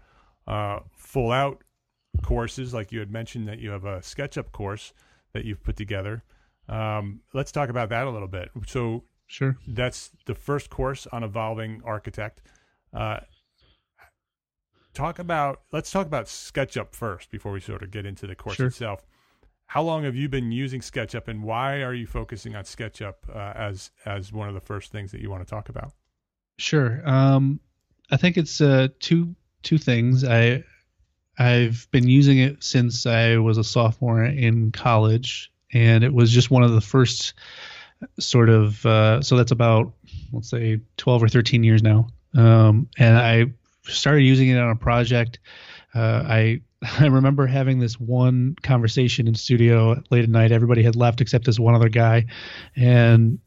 uh, 0.48 0.80
full 0.96 1.32
out 1.32 1.63
courses, 2.24 2.74
like 2.74 2.91
you 2.91 3.00
had 3.00 3.12
mentioned 3.12 3.48
that 3.48 3.60
you 3.60 3.70
have 3.72 3.86
a 3.86 4.00
SketchUp 4.00 4.52
course 4.52 4.93
that 5.34 5.46
you've 5.46 5.63
put 5.63 5.76
together. 5.76 6.24
Um, 6.70 7.22
let's 7.34 7.52
talk 7.52 7.70
about 7.70 7.89
that 7.89 8.08
a 8.08 8.10
little 8.10 8.28
bit. 8.28 8.50
So 8.65 9.04
Sure. 9.28 9.58
That's 9.68 10.12
the 10.26 10.36
first 10.36 10.70
course 10.70 11.06
on 11.12 11.24
Evolving 11.24 11.82
Architect. 11.86 12.42
Uh, 12.94 13.20
talk 14.94 15.20
about 15.20 15.62
let's 15.72 15.92
talk 15.92 16.08
about 16.08 16.26
SketchUp 16.26 16.94
first 16.94 17.30
before 17.30 17.52
we 17.52 17.60
sort 17.60 17.84
of 17.84 17.92
get 17.92 18.06
into 18.06 18.26
the 18.26 18.36
course 18.36 18.56
sure. 18.56 18.68
itself. 18.68 19.06
How 19.68 19.84
long 19.84 20.06
have 20.06 20.16
you 20.16 20.30
been 20.30 20.52
using 20.52 20.80
SketchUp, 20.80 21.28
and 21.28 21.44
why 21.44 21.82
are 21.82 21.94
you 21.94 22.08
focusing 22.08 22.56
on 22.56 22.63
SketchUp 22.63 23.16
uh, 23.30 23.54
as 23.56 23.92
as 24.06 24.32
one 24.32 24.48
of 24.48 24.56
the 24.56 24.62
first 24.62 24.92
things 24.92 25.12
that 25.12 25.22
you 25.22 25.30
want 25.30 25.46
to 25.46 25.50
talk 25.50 25.70
about? 25.70 25.92
Sure. 26.58 27.02
Um, 27.08 27.60
I 28.10 28.18
think 28.18 28.38
it's 28.38 28.62
uh, 28.62 28.88
two 29.00 29.36
two 29.62 29.78
things. 29.78 30.24
I 30.24 30.63
I've 31.38 31.88
been 31.92 32.08
using 32.08 32.40
it 32.40 32.63
since 32.63 33.06
I 33.06 33.38
was 33.38 33.58
a 33.58 33.63
sophomore 33.63 34.24
in 34.24 34.72
college, 34.72 35.52
and 35.74 36.04
it 36.04 36.13
was 36.13 36.32
just 36.32 36.50
one 36.50 36.63
of 36.63 36.72
the 36.72 36.82
first 36.82 37.34
sort 38.20 38.50
of 38.50 38.86
uh, 38.86 39.22
so 39.22 39.38
that's 39.38 39.52
about 39.52 39.94
let's 40.34 40.50
say 40.50 40.80
12 40.98 41.24
or 41.24 41.30
13 41.30 41.64
years 41.64 41.84
now. 41.84 42.08
Um, 42.36 42.90
and 42.98 43.18
i 43.18 43.46
started 43.84 44.24
using 44.24 44.50
it 44.50 44.58
on 44.58 44.70
a 44.70 44.76
project. 44.76 45.40
Uh, 45.96 46.24
i 46.28 46.62
i 47.00 47.08
remember 47.08 47.48
having 47.48 47.80
this 47.80 48.00
one 48.00 48.56
conversation 48.62 49.28
in 49.28 49.36
studio 49.36 50.02
late 50.10 50.24
at 50.24 50.30
night. 50.30 50.52
Everybody 50.52 50.84
had 50.84 50.96
left 50.96 51.22
except 51.22 51.46
this 51.46 51.60
one 51.60 51.76
other 51.76 51.90
guy. 51.90 52.26
And 52.76 53.40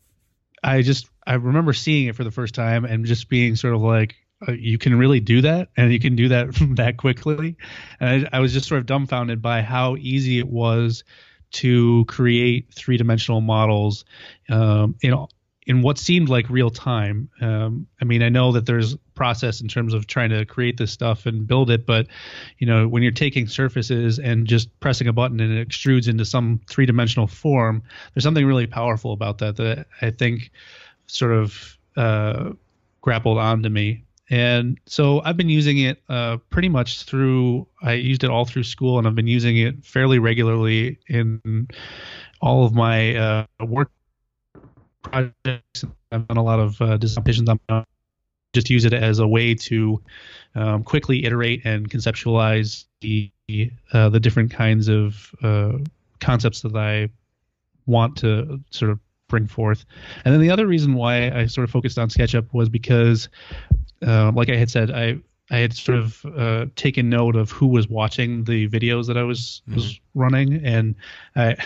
i 0.62 0.82
just 0.82 1.08
i 1.26 1.34
remember 1.34 1.72
seeing 1.72 2.08
it 2.08 2.16
for 2.16 2.24
the 2.24 2.30
first 2.30 2.54
time 2.54 2.84
and 2.84 3.04
just 3.06 3.28
being 3.28 3.56
sort 3.56 3.74
of 3.74 3.80
like 3.80 4.16
uh, 4.46 4.52
you 4.52 4.78
can 4.78 4.98
really 4.98 5.20
do 5.20 5.42
that? 5.42 5.68
And 5.76 5.92
you 5.92 6.00
can 6.00 6.16
do 6.16 6.28
that 6.28 6.48
that 6.76 6.96
quickly? 6.96 7.56
And 7.98 8.26
I, 8.32 8.38
I 8.38 8.40
was 8.40 8.52
just 8.52 8.68
sort 8.68 8.80
of 8.80 8.86
dumbfounded 8.86 9.42
by 9.42 9.62
how 9.62 9.96
easy 9.96 10.38
it 10.38 10.48
was 10.48 11.04
to 11.52 12.04
create 12.06 12.72
three 12.74 12.96
dimensional 12.96 13.40
models 13.40 14.04
um, 14.48 14.94
in 15.02 15.14
in 15.66 15.82
what 15.82 15.98
seemed 15.98 16.28
like 16.28 16.50
real 16.50 16.70
time. 16.70 17.28
Um, 17.40 17.86
I 18.00 18.04
mean, 18.04 18.22
I 18.22 18.28
know 18.28 18.50
that 18.52 18.66
there's 18.66 18.96
process 19.14 19.60
in 19.60 19.68
terms 19.68 19.94
of 19.94 20.06
trying 20.06 20.30
to 20.30 20.44
create 20.44 20.78
this 20.78 20.90
stuff 20.90 21.26
and 21.26 21.46
build 21.46 21.70
it, 21.70 21.86
but 21.86 22.06
you 22.58 22.66
know, 22.66 22.88
when 22.88 23.02
you're 23.02 23.12
taking 23.12 23.46
surfaces 23.46 24.18
and 24.18 24.46
just 24.46 24.68
pressing 24.80 25.06
a 25.06 25.12
button 25.12 25.38
and 25.38 25.52
it 25.52 25.68
extrudes 25.68 26.08
into 26.08 26.24
some 26.24 26.60
three 26.68 26.86
dimensional 26.86 27.26
form, 27.26 27.82
there's 28.14 28.24
something 28.24 28.46
really 28.46 28.66
powerful 28.66 29.12
about 29.12 29.38
that 29.38 29.56
that 29.58 29.86
I 30.00 30.10
think 30.10 30.50
sort 31.06 31.32
of 31.32 31.78
uh, 31.96 32.50
grappled 33.00 33.38
onto 33.38 33.68
me. 33.68 34.02
And 34.30 34.78
so 34.86 35.20
I've 35.24 35.36
been 35.36 35.48
using 35.48 35.78
it 35.78 36.00
uh, 36.08 36.36
pretty 36.50 36.68
much 36.68 37.02
through, 37.02 37.66
I 37.82 37.94
used 37.94 38.22
it 38.22 38.30
all 38.30 38.44
through 38.44 38.62
school 38.62 38.98
and 38.98 39.06
I've 39.06 39.16
been 39.16 39.26
using 39.26 39.58
it 39.58 39.84
fairly 39.84 40.20
regularly 40.20 40.98
in 41.08 41.68
all 42.40 42.64
of 42.64 42.72
my 42.72 43.16
uh, 43.16 43.46
work 43.66 43.90
projects. 45.02 45.84
I've 46.12 46.26
done 46.28 46.36
a 46.36 46.42
lot 46.42 46.60
of 46.60 46.80
uh, 46.80 46.96
design 46.96 47.16
competitions. 47.16 47.48
I'm 47.48 47.84
just 48.52 48.70
use 48.70 48.84
it 48.84 48.92
as 48.92 49.18
a 49.18 49.26
way 49.26 49.54
to 49.54 50.00
um, 50.54 50.82
quickly 50.82 51.24
iterate 51.24 51.62
and 51.64 51.88
conceptualize 51.88 52.84
the 53.00 53.30
uh, 53.92 54.08
the 54.08 54.20
different 54.20 54.52
kinds 54.52 54.88
of 54.88 55.34
uh, 55.42 55.72
concepts 56.20 56.62
that 56.62 56.76
I 56.76 57.08
want 57.86 58.16
to 58.18 58.60
sort 58.70 58.92
of 58.92 59.00
bring 59.28 59.46
forth. 59.46 59.84
And 60.24 60.34
then 60.34 60.40
the 60.40 60.50
other 60.50 60.66
reason 60.66 60.94
why 60.94 61.30
I 61.30 61.46
sort 61.46 61.64
of 61.64 61.70
focused 61.70 61.98
on 61.98 62.08
SketchUp 62.08 62.52
was 62.52 62.68
because 62.68 63.28
uh, 64.06 64.32
like 64.34 64.48
I 64.48 64.56
had 64.56 64.70
said, 64.70 64.90
I 64.90 65.18
I 65.50 65.58
had 65.58 65.72
sort 65.74 65.98
of 65.98 66.24
uh, 66.36 66.66
taken 66.76 67.10
note 67.10 67.36
of 67.36 67.50
who 67.50 67.66
was 67.66 67.88
watching 67.88 68.44
the 68.44 68.68
videos 68.68 69.06
that 69.06 69.16
I 69.16 69.22
was 69.22 69.62
mm-hmm. 69.66 69.76
was 69.76 70.00
running, 70.14 70.64
and 70.64 70.94
I, 71.34 71.56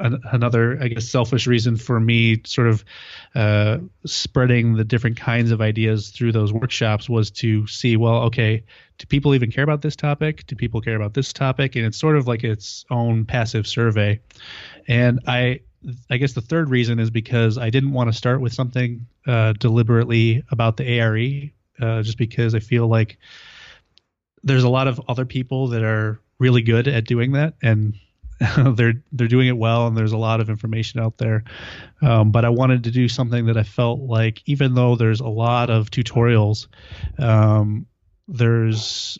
an, 0.00 0.20
another 0.32 0.78
I 0.82 0.88
guess 0.88 1.08
selfish 1.08 1.46
reason 1.46 1.76
for 1.76 1.98
me 1.98 2.42
sort 2.44 2.68
of 2.68 2.84
uh, 3.34 3.78
spreading 4.04 4.74
the 4.74 4.84
different 4.84 5.16
kinds 5.16 5.50
of 5.50 5.60
ideas 5.60 6.10
through 6.10 6.32
those 6.32 6.52
workshops 6.52 7.08
was 7.08 7.30
to 7.30 7.66
see 7.66 7.96
well 7.96 8.24
okay 8.24 8.64
do 9.02 9.06
people 9.06 9.34
even 9.34 9.50
care 9.50 9.64
about 9.64 9.82
this 9.82 9.96
topic? 9.96 10.46
Do 10.46 10.54
people 10.54 10.80
care 10.80 10.94
about 10.94 11.12
this 11.12 11.32
topic? 11.32 11.74
And 11.74 11.84
it's 11.84 11.98
sort 11.98 12.16
of 12.16 12.28
like 12.28 12.44
its 12.44 12.84
own 12.88 13.24
passive 13.24 13.66
survey. 13.66 14.20
And 14.86 15.18
I 15.26 15.60
I 16.08 16.18
guess 16.18 16.34
the 16.34 16.40
third 16.40 16.70
reason 16.70 17.00
is 17.00 17.10
because 17.10 17.58
I 17.58 17.68
didn't 17.68 17.92
want 17.92 18.12
to 18.12 18.16
start 18.16 18.40
with 18.40 18.52
something 18.52 19.04
uh, 19.26 19.54
deliberately 19.54 20.44
about 20.52 20.76
the 20.76 21.00
ARE, 21.00 21.50
uh, 21.80 22.02
just 22.02 22.18
because 22.18 22.54
I 22.54 22.60
feel 22.60 22.86
like 22.86 23.18
there's 24.42 24.64
a 24.64 24.68
lot 24.68 24.88
of 24.88 25.00
other 25.08 25.24
people 25.24 25.68
that 25.68 25.82
are 25.82 26.20
really 26.38 26.62
good 26.62 26.88
at 26.88 27.06
doing 27.06 27.32
that, 27.32 27.54
and 27.62 27.94
they're 28.74 29.02
they're 29.12 29.28
doing 29.28 29.48
it 29.48 29.56
well, 29.56 29.86
and 29.86 29.96
there's 29.96 30.12
a 30.12 30.18
lot 30.18 30.40
of 30.40 30.50
information 30.50 31.00
out 31.00 31.18
there. 31.18 31.44
Um, 32.00 32.30
but 32.30 32.44
I 32.44 32.48
wanted 32.48 32.84
to 32.84 32.90
do 32.90 33.08
something 33.08 33.46
that 33.46 33.56
I 33.56 33.62
felt 33.62 34.00
like, 34.00 34.42
even 34.46 34.74
though 34.74 34.96
there's 34.96 35.20
a 35.20 35.28
lot 35.28 35.70
of 35.70 35.90
tutorials, 35.90 36.66
um, 37.18 37.86
there's 38.28 39.18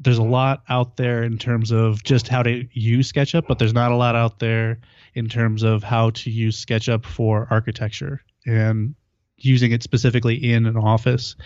there's 0.00 0.18
a 0.18 0.22
lot 0.22 0.62
out 0.68 0.96
there 0.96 1.24
in 1.24 1.38
terms 1.38 1.72
of 1.72 2.04
just 2.04 2.28
how 2.28 2.42
to 2.42 2.68
use 2.72 3.10
SketchUp, 3.10 3.46
but 3.48 3.58
there's 3.58 3.74
not 3.74 3.90
a 3.90 3.96
lot 3.96 4.14
out 4.14 4.38
there 4.38 4.78
in 5.14 5.28
terms 5.28 5.64
of 5.64 5.82
how 5.82 6.10
to 6.10 6.30
use 6.30 6.64
SketchUp 6.64 7.04
for 7.04 7.48
architecture 7.50 8.22
and 8.46 8.94
using 9.38 9.72
it 9.72 9.82
specifically 9.82 10.34
in 10.34 10.66
an 10.66 10.76
office, 10.76 11.36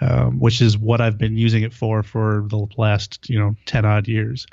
um, 0.00 0.38
which 0.38 0.60
is 0.60 0.76
what 0.76 1.00
I've 1.00 1.18
been 1.18 1.36
using 1.36 1.62
it 1.62 1.72
for 1.72 2.02
for 2.02 2.44
the 2.48 2.66
last 2.76 3.28
you 3.28 3.38
know 3.38 3.56
ten 3.66 3.84
odd 3.84 4.08
years. 4.08 4.46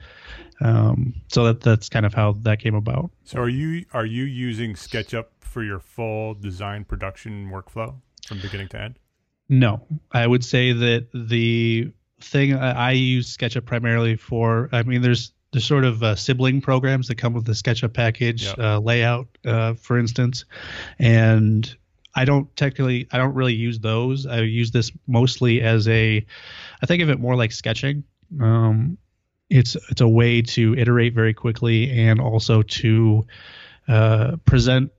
Um, 0.60 1.14
so 1.28 1.46
that 1.46 1.62
that's 1.62 1.90
kind 1.90 2.06
of 2.06 2.14
how 2.14 2.34
that 2.42 2.60
came 2.60 2.76
about. 2.76 3.12
So 3.24 3.40
are 3.40 3.50
you 3.50 3.86
are 3.94 4.06
you 4.06 4.24
using 4.24 4.74
SketchUp 4.74 5.26
for 5.40 5.64
your 5.64 5.80
full 5.80 6.34
design 6.34 6.84
production 6.86 7.50
workflow 7.52 7.96
from 8.26 8.40
beginning 8.40 8.70
to 8.70 8.82
end? 8.82 9.00
No, 9.50 9.82
I 10.12 10.28
would 10.28 10.44
say 10.44 10.74
that 10.74 11.08
the 11.14 11.92
thing 12.20 12.56
I 12.56 12.92
use 12.92 13.36
SketchUp 13.36 13.66
primarily 13.66 14.16
for. 14.16 14.70
I 14.72 14.84
mean, 14.84 15.02
there's 15.02 15.32
there's 15.52 15.66
sort 15.66 15.86
of 15.86 16.04
uh, 16.04 16.16
sibling 16.16 16.62
programs 16.62 17.08
that 17.08 17.16
come 17.16 17.34
with 17.34 17.46
the 17.46 17.54
SketchUp 17.54 17.94
package 17.94 18.46
yep. 18.46 18.60
uh, 18.60 18.80
layout, 18.80 19.28
uh, 19.46 19.76
for 19.76 19.98
instance, 19.98 20.46
and 21.00 21.76
I 22.18 22.26
don't 22.26 22.54
technically 22.56 23.08
I 23.12 23.18
don't 23.18 23.36
really 23.36 23.54
use 23.54 23.80
those. 23.80 24.26
I 24.26 24.42
use 24.42 24.72
this 24.72 24.92
mostly 25.06 25.62
as 25.62 25.88
a 25.88 26.26
I 26.82 26.86
think 26.88 27.04
of 27.04 27.10
it 27.10 27.20
more 27.20 27.36
like 27.36 27.52
sketching. 27.52 28.04
Um, 28.42 28.98
it's 29.50 29.78
it's 29.90 30.02
a 30.02 30.08
way 30.08 30.42
to 30.42 30.74
iterate 30.76 31.14
very 31.14 31.36
quickly 31.36 31.92
and 31.92 32.20
also 32.20 32.64
to 32.64 33.26
uh, 33.88 34.38
present 34.46 34.92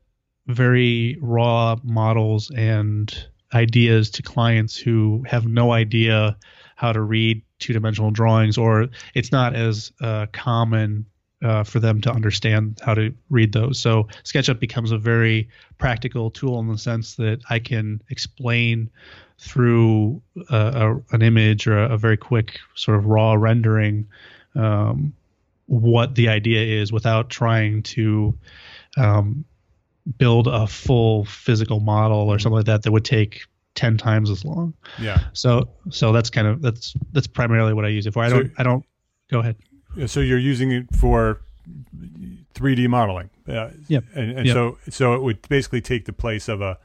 very 0.47 1.19
raw 1.21 1.77
models 1.83 2.51
and 2.51 3.13
ideas 3.53 4.11
to 4.11 4.23
clients 4.23 4.77
who 4.77 5.25
have 5.27 5.47
no 5.47 5.73
idea 5.73 6.37
how 6.77 6.93
to 6.93 7.01
read 7.01 7.43
two 7.59 7.73
dimensional 7.73 8.13
drawings, 8.13 8.57
or 8.57 8.87
it's 9.15 9.33
not 9.33 9.57
as 9.57 9.91
uh, 10.01 10.27
common 10.33 11.05
uh, 11.43 11.65
for 11.65 11.81
them 11.81 12.01
to 12.01 12.11
understand 12.11 12.81
how 12.85 12.95
to 12.95 13.15
read 13.31 13.53
those. 13.53 13.79
So 13.79 14.09
SketchUp 14.25 14.59
becomes 14.59 14.91
a 14.91 14.99
very 14.99 15.49
practical 15.79 16.31
tool 16.31 16.59
in 16.61 16.69
the 16.69 16.79
sense 16.79 17.15
that 17.17 17.41
I 17.49 17.59
can 17.59 18.03
explain 18.11 18.91
through 19.39 20.21
a, 20.51 20.97
an 21.13 21.23
image 21.23 21.67
or 21.67 21.79
a, 21.79 21.91
a, 21.91 21.97
very 21.97 22.17
quick 22.17 22.59
sort 22.75 22.99
of 22.99 23.07
raw 23.07 23.35
rendering 23.35 24.09
um, 24.57 25.13
what 25.67 26.17
the 26.17 26.29
idea 26.29 26.81
is 26.81 26.93
without 26.93 27.31
trying 27.31 27.85
to 27.85 28.37
um, 28.97 29.45
build 30.17 30.49
a 30.49 30.67
full 30.67 31.25
physical 31.27 31.79
model 31.79 32.31
or 32.31 32.39
something 32.41 32.57
like 32.57 32.67
that 32.67 32.83
that 32.83 32.91
would 32.91 33.05
take 33.05 33.43
10 33.77 33.97
times 33.97 34.29
as 34.29 34.45
long. 34.45 34.75
Yeah. 34.99 35.21
So 35.35 35.69
so 35.91 36.13
that's 36.13 36.31
kind 36.31 36.49
of 36.49 36.61
that's 36.61 36.95
that's 37.13 37.29
primarily 37.29 37.75
what 37.75 37.85
I 37.85 37.89
use 37.89 38.07
it 38.07 38.15
for. 38.15 38.25
I 38.25 38.29
don't 38.29 38.51
I 38.59 38.65
don't 38.65 38.85
go 39.31 39.39
ahead. 39.39 39.57
So 40.07 40.21
you're 40.21 40.39
using 40.39 40.71
it 40.71 40.95
for 40.95 41.41
3D 42.55 42.89
modeling. 42.89 43.31
Uh, 43.47 43.71
yeah. 43.89 44.01
And, 44.15 44.39
and 44.39 44.47
yep. 44.47 44.55
so 44.55 44.79
so 44.89 45.15
it 45.15 45.23
would 45.23 45.47
basically 45.49 45.81
take 45.81 46.05
the 46.05 46.13
place 46.13 46.49
of 46.49 46.61
a 46.61 46.79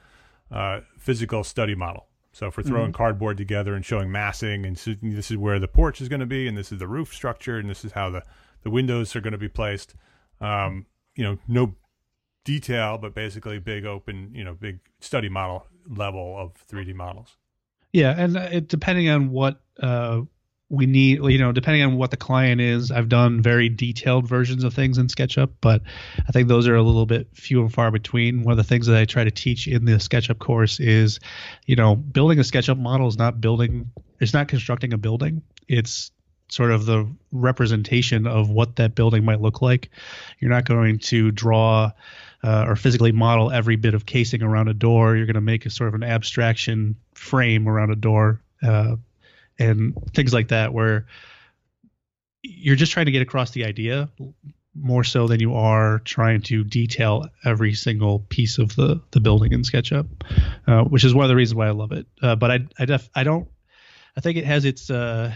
uh, 0.51 0.81
physical 0.97 1.43
study 1.43 1.75
model. 1.75 2.07
So 2.31 2.49
for 2.49 2.63
throwing 2.63 2.87
mm-hmm. 2.87 2.93
cardboard 2.93 3.37
together 3.37 3.75
and 3.75 3.85
showing 3.85 4.11
massing 4.11 4.65
and 4.65 4.77
so 4.77 4.95
this 5.01 5.29
is 5.29 5.37
where 5.37 5.59
the 5.59 5.67
porch 5.67 6.01
is 6.01 6.09
going 6.09 6.19
to 6.19 6.25
be 6.25 6.47
and 6.47 6.57
this 6.57 6.71
is 6.71 6.79
the 6.79 6.87
roof 6.87 7.13
structure 7.13 7.59
and 7.59 7.69
this 7.69 7.85
is 7.85 7.91
how 7.91 8.09
the 8.09 8.23
the 8.63 8.71
windows 8.71 9.15
are 9.15 9.21
going 9.21 9.33
to 9.33 9.37
be 9.37 9.49
placed. 9.49 9.93
Um, 10.41 10.87
you 11.15 11.23
know, 11.23 11.37
no 11.47 11.75
detail, 12.43 12.97
but 12.97 13.13
basically 13.13 13.59
big 13.59 13.85
open, 13.85 14.31
you 14.33 14.43
know, 14.43 14.53
big 14.53 14.79
study 14.99 15.29
model 15.29 15.67
level 15.87 16.35
of 16.37 16.53
3D 16.67 16.95
models. 16.95 17.37
Yeah, 17.91 18.15
and 18.17 18.35
it, 18.35 18.67
depending 18.67 19.09
on 19.09 19.29
what 19.29 19.61
uh, 19.79 20.21
we 20.73 20.87
need, 20.87 21.19
you 21.23 21.37
know, 21.37 21.51
depending 21.51 21.83
on 21.83 21.97
what 21.97 22.09
the 22.09 22.17
client 22.17 22.59
is, 22.59 22.89
I've 22.89 23.07
done 23.07 23.43
very 23.43 23.69
detailed 23.69 24.27
versions 24.27 24.63
of 24.63 24.73
things 24.73 24.97
in 24.97 25.05
SketchUp, 25.05 25.51
but 25.61 25.83
I 26.27 26.31
think 26.31 26.47
those 26.47 26.67
are 26.67 26.75
a 26.75 26.81
little 26.81 27.05
bit 27.05 27.27
few 27.35 27.61
and 27.61 27.71
far 27.71 27.91
between. 27.91 28.41
One 28.41 28.53
of 28.53 28.57
the 28.57 28.63
things 28.63 28.87
that 28.87 28.97
I 28.97 29.05
try 29.05 29.23
to 29.23 29.29
teach 29.29 29.67
in 29.67 29.85
the 29.85 29.91
SketchUp 29.93 30.39
course 30.39 30.79
is, 30.79 31.19
you 31.67 31.75
know, 31.75 31.95
building 31.95 32.39
a 32.39 32.41
SketchUp 32.41 32.79
model 32.79 33.07
is 33.07 33.19
not 33.19 33.39
building, 33.39 33.91
it's 34.19 34.33
not 34.33 34.47
constructing 34.47 34.93
a 34.93 34.97
building. 34.97 35.43
It's 35.67 36.09
sort 36.49 36.71
of 36.71 36.87
the 36.87 37.07
representation 37.31 38.25
of 38.25 38.49
what 38.49 38.77
that 38.77 38.95
building 38.95 39.23
might 39.23 39.41
look 39.41 39.61
like. 39.61 39.91
You're 40.39 40.49
not 40.49 40.65
going 40.65 40.97
to 40.99 41.29
draw 41.29 41.91
uh, 42.43 42.65
or 42.67 42.75
physically 42.75 43.11
model 43.11 43.51
every 43.51 43.75
bit 43.75 43.93
of 43.93 44.07
casing 44.07 44.41
around 44.41 44.69
a 44.69 44.73
door. 44.73 45.15
You're 45.15 45.27
going 45.27 45.35
to 45.35 45.41
make 45.41 45.67
a 45.67 45.69
sort 45.69 45.89
of 45.89 45.93
an 45.93 46.03
abstraction 46.03 46.95
frame 47.13 47.69
around 47.69 47.91
a 47.91 47.95
door 47.95 48.41
uh, 48.63 48.95
and 49.59 49.95
things 50.13 50.33
like 50.33 50.49
that, 50.49 50.73
where 50.73 51.05
you're 52.41 52.75
just 52.75 52.91
trying 52.91 53.05
to 53.05 53.11
get 53.11 53.21
across 53.21 53.51
the 53.51 53.65
idea 53.65 54.09
more 54.75 55.03
so 55.03 55.27
than 55.27 55.39
you 55.39 55.53
are 55.53 55.99
trying 55.99 56.41
to 56.41 56.63
detail 56.63 57.27
every 57.45 57.73
single 57.73 58.19
piece 58.19 58.57
of 58.57 58.75
the 58.75 59.01
the 59.11 59.19
building 59.19 59.53
in 59.53 59.61
SketchUp, 59.61 60.07
uh, 60.67 60.83
which 60.83 61.03
is 61.03 61.13
one 61.13 61.25
of 61.25 61.29
the 61.29 61.35
reasons 61.35 61.55
why 61.55 61.67
I 61.67 61.71
love 61.71 61.91
it. 61.91 62.07
Uh, 62.21 62.35
but 62.35 62.51
I 62.51 62.59
I, 62.79 62.85
def, 62.85 63.09
I 63.15 63.23
don't 63.23 63.47
I 64.17 64.21
think 64.21 64.37
it 64.37 64.45
has 64.45 64.65
its 64.65 64.89
uh, 64.89 65.33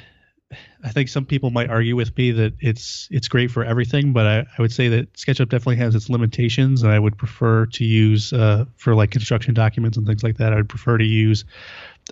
I 0.83 0.89
think 0.89 1.09
some 1.09 1.25
people 1.25 1.49
might 1.49 1.69
argue 1.69 1.95
with 1.95 2.15
me 2.17 2.31
that 2.31 2.53
it's 2.59 3.07
it's 3.11 3.27
great 3.27 3.51
for 3.51 3.65
everything, 3.65 4.13
but 4.13 4.25
I, 4.25 4.39
I 4.39 4.61
would 4.61 4.71
say 4.71 4.87
that 4.89 5.13
SketchUp 5.13 5.49
definitely 5.49 5.77
has 5.77 5.95
its 5.95 6.09
limitations, 6.09 6.83
and 6.83 6.91
I 6.91 6.99
would 6.99 7.17
prefer 7.17 7.65
to 7.65 7.83
use 7.83 8.31
uh, 8.31 8.65
for 8.75 8.95
like 8.95 9.11
construction 9.11 9.53
documents 9.53 9.97
and 9.97 10.07
things 10.07 10.23
like 10.23 10.37
that. 10.37 10.53
I 10.53 10.55
would 10.57 10.69
prefer 10.69 10.97
to 10.97 11.05
use 11.05 11.43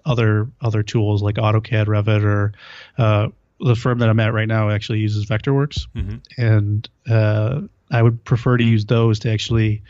other 0.06 0.50
other 0.62 0.84
tools 0.84 1.22
like 1.22 1.36
AutoCAD, 1.36 1.86
Revit, 1.86 2.24
or 2.24 2.54
uh, 2.98 3.30
the 3.60 3.76
firm 3.76 4.00
that 4.00 4.10
I'm 4.10 4.20
at 4.20 4.34
right 4.34 4.48
now 4.48 4.70
actually 4.70 5.00
uses 5.00 5.26
Vectorworks, 5.26 5.88
mm-hmm. 5.96 6.18
and 6.38 6.90
uh, 7.10 7.62
I 7.92 8.02
would 8.02 8.24
prefer 8.24 8.58
to 8.58 8.64
use 8.64 8.86
those 8.86 9.20
to 9.20 9.32
actually 9.32 9.84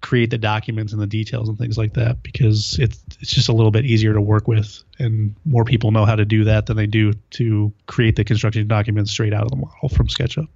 create 0.00 0.30
the 0.30 0.38
documents 0.38 0.92
and 0.92 1.02
the 1.02 1.06
details 1.06 1.48
and 1.48 1.58
things 1.58 1.76
like 1.76 1.92
that 1.94 2.22
because 2.22 2.78
it's 2.78 3.02
it's 3.20 3.30
just 3.30 3.48
a 3.48 3.52
little 3.52 3.70
bit 3.70 3.84
easier 3.84 4.14
to 4.14 4.20
work 4.20 4.48
with 4.48 4.82
and 4.98 5.34
more 5.44 5.64
people 5.64 5.90
know 5.90 6.06
how 6.06 6.16
to 6.16 6.24
do 6.24 6.44
that 6.44 6.66
than 6.66 6.76
they 6.76 6.86
do 6.86 7.12
to 7.30 7.70
create 7.86 8.16
the 8.16 8.24
construction 8.24 8.66
documents 8.66 9.10
straight 9.10 9.34
out 9.34 9.42
of 9.42 9.50
the 9.50 9.56
model 9.56 9.88
from 9.90 10.06
SketchUp. 10.08 10.48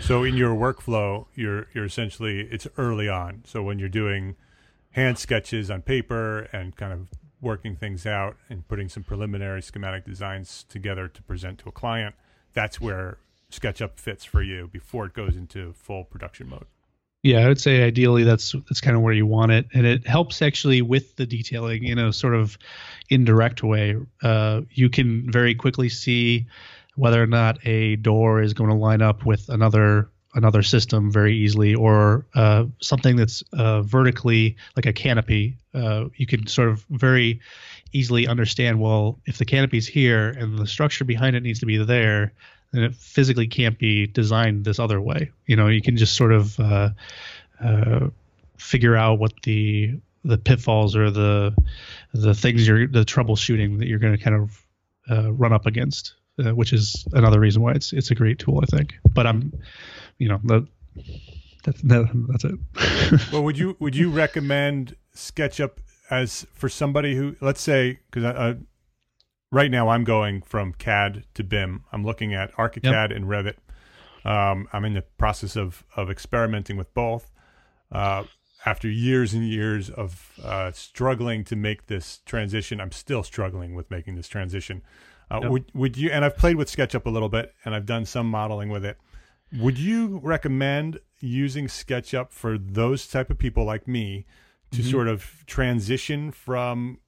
So 0.00 0.22
in 0.22 0.36
your 0.36 0.54
workflow, 0.54 1.26
you're 1.34 1.66
you're 1.74 1.84
essentially 1.84 2.42
it's 2.50 2.68
early 2.78 3.08
on. 3.08 3.42
So 3.44 3.62
when 3.62 3.78
you're 3.78 3.88
doing 3.88 4.36
hand 4.92 5.18
sketches 5.18 5.70
on 5.70 5.82
paper 5.82 6.48
and 6.52 6.74
kind 6.76 6.92
of 6.92 7.08
working 7.40 7.76
things 7.76 8.06
out 8.06 8.36
and 8.48 8.66
putting 8.66 8.88
some 8.88 9.02
preliminary 9.02 9.62
schematic 9.62 10.04
designs 10.04 10.64
together 10.68 11.08
to 11.08 11.22
present 11.22 11.58
to 11.60 11.68
a 11.68 11.72
client, 11.72 12.14
that's 12.52 12.80
where 12.80 13.18
SketchUp 13.50 13.98
fits 13.98 14.24
for 14.24 14.42
you 14.42 14.68
before 14.72 15.06
it 15.06 15.14
goes 15.14 15.36
into 15.36 15.72
full 15.74 16.04
production 16.04 16.48
mode. 16.48 16.66
Yeah, 17.22 17.40
I 17.44 17.48
would 17.48 17.60
say 17.60 17.82
ideally 17.82 18.22
that's 18.22 18.52
that's 18.52 18.80
kind 18.80 18.96
of 18.96 19.02
where 19.02 19.12
you 19.12 19.26
want 19.26 19.50
it, 19.50 19.66
and 19.74 19.84
it 19.84 20.06
helps 20.06 20.42
actually 20.42 20.80
with 20.80 21.16
the 21.16 21.26
detailing 21.26 21.84
in 21.84 21.98
a 21.98 22.12
sort 22.12 22.34
of 22.34 22.56
indirect 23.10 23.64
way. 23.64 23.96
Uh, 24.22 24.60
you 24.70 24.88
can 24.88 25.30
very 25.30 25.54
quickly 25.54 25.88
see 25.88 26.46
whether 26.94 27.20
or 27.20 27.26
not 27.26 27.58
a 27.66 27.96
door 27.96 28.40
is 28.42 28.54
going 28.54 28.70
to 28.70 28.76
line 28.76 29.02
up 29.02 29.26
with 29.26 29.48
another 29.48 30.08
another 30.36 30.62
system 30.62 31.10
very 31.10 31.36
easily, 31.36 31.74
or 31.74 32.26
uh, 32.34 32.66
something 32.80 33.16
that's 33.16 33.42
uh, 33.52 33.82
vertically 33.82 34.56
like 34.76 34.86
a 34.86 34.92
canopy. 34.92 35.56
Uh, 35.74 36.04
you 36.14 36.26
can 36.26 36.46
sort 36.46 36.68
of 36.68 36.84
very 36.90 37.40
easily 37.92 38.28
understand. 38.28 38.80
Well, 38.80 39.18
if 39.26 39.38
the 39.38 39.44
canopy's 39.44 39.88
here 39.88 40.28
and 40.28 40.58
the 40.58 40.66
structure 40.66 41.04
behind 41.04 41.34
it 41.34 41.42
needs 41.42 41.60
to 41.60 41.66
be 41.66 41.78
there, 41.78 42.32
then 42.72 42.84
it 42.84 42.94
physically 42.94 43.48
can't 43.48 43.78
be 43.78 44.06
designed 44.06 44.64
this 44.64 44.78
other 44.78 45.00
way. 45.00 45.30
You 45.46 45.56
know, 45.56 45.68
you 45.68 45.82
can 45.82 45.96
just 45.96 46.14
sort 46.14 46.32
of 46.32 46.60
uh, 46.60 46.90
uh, 47.62 48.08
figure 48.58 48.96
out 48.96 49.18
what 49.18 49.32
the 49.42 49.98
the 50.24 50.38
pitfalls 50.38 50.96
or 50.96 51.10
the 51.10 51.54
the 52.12 52.34
things 52.34 52.66
you're 52.66 52.86
the 52.86 53.04
troubleshooting 53.04 53.78
that 53.78 53.86
you're 53.88 53.98
going 53.98 54.16
to 54.16 54.22
kind 54.22 54.36
of 54.36 54.62
uh, 55.10 55.32
run 55.32 55.52
up 55.52 55.66
against, 55.66 56.14
uh, 56.44 56.54
which 56.54 56.72
is 56.72 57.06
another 57.12 57.40
reason 57.40 57.62
why 57.62 57.72
it's 57.72 57.92
it's 57.92 58.10
a 58.10 58.14
great 58.14 58.38
tool, 58.38 58.60
I 58.62 58.66
think. 58.76 58.94
But 59.14 59.26
I'm, 59.26 59.52
you 60.18 60.28
know, 60.28 60.40
the, 60.44 60.66
that's 61.64 61.82
that, 61.82 62.26
that's 62.28 62.44
it. 62.44 63.20
well, 63.32 63.42
would 63.42 63.58
you 63.58 63.76
would 63.78 63.96
you 63.96 64.10
recommend 64.10 64.96
SketchUp 65.14 65.78
as 66.10 66.46
for 66.52 66.68
somebody 66.68 67.16
who, 67.16 67.36
let's 67.40 67.60
say, 67.60 68.00
because 68.10 68.24
i 68.24 68.56
right 69.50 69.70
now 69.70 69.88
I'm 69.88 70.04
going 70.04 70.42
from 70.42 70.72
CAD 70.72 71.24
to 71.34 71.44
BIM. 71.44 71.84
I'm 71.92 72.04
looking 72.04 72.34
at 72.34 72.52
ArchiCAD 72.54 73.10
yep. 73.10 73.10
and 73.10 73.26
Revit. 73.26 73.56
Um, 74.24 74.68
I'm 74.72 74.84
in 74.84 74.94
the 74.94 75.02
process 75.02 75.56
of 75.56 75.84
of 75.94 76.10
experimenting 76.10 76.76
with 76.76 76.92
both. 76.94 77.30
Uh, 77.92 78.24
after 78.64 78.88
years 78.88 79.32
and 79.32 79.48
years 79.48 79.88
of 79.90 80.32
uh, 80.42 80.72
struggling 80.72 81.44
to 81.44 81.54
make 81.54 81.86
this 81.86 82.18
transition, 82.26 82.80
I'm 82.80 82.90
still 82.90 83.22
struggling 83.22 83.74
with 83.74 83.88
making 83.90 84.16
this 84.16 84.26
transition. 84.26 84.82
Uh, 85.30 85.40
yep. 85.42 85.50
Would 85.50 85.64
would 85.74 85.96
you? 85.96 86.10
And 86.10 86.24
I've 86.24 86.36
played 86.36 86.56
with 86.56 86.70
SketchUp 86.70 87.06
a 87.06 87.10
little 87.10 87.28
bit, 87.28 87.54
and 87.64 87.74
I've 87.74 87.86
done 87.86 88.04
some 88.04 88.28
modeling 88.28 88.68
with 88.68 88.84
it. 88.84 88.98
Would 89.58 89.78
you 89.78 90.20
recommend 90.22 91.00
using 91.20 91.66
SketchUp 91.66 92.30
for 92.30 92.58
those 92.58 93.06
type 93.06 93.30
of 93.30 93.38
people 93.38 93.64
like 93.64 93.88
me 93.88 94.26
to 94.70 94.82
mm-hmm. 94.82 94.90
sort 94.90 95.08
of 95.08 95.44
transition 95.46 96.30
from 96.30 96.98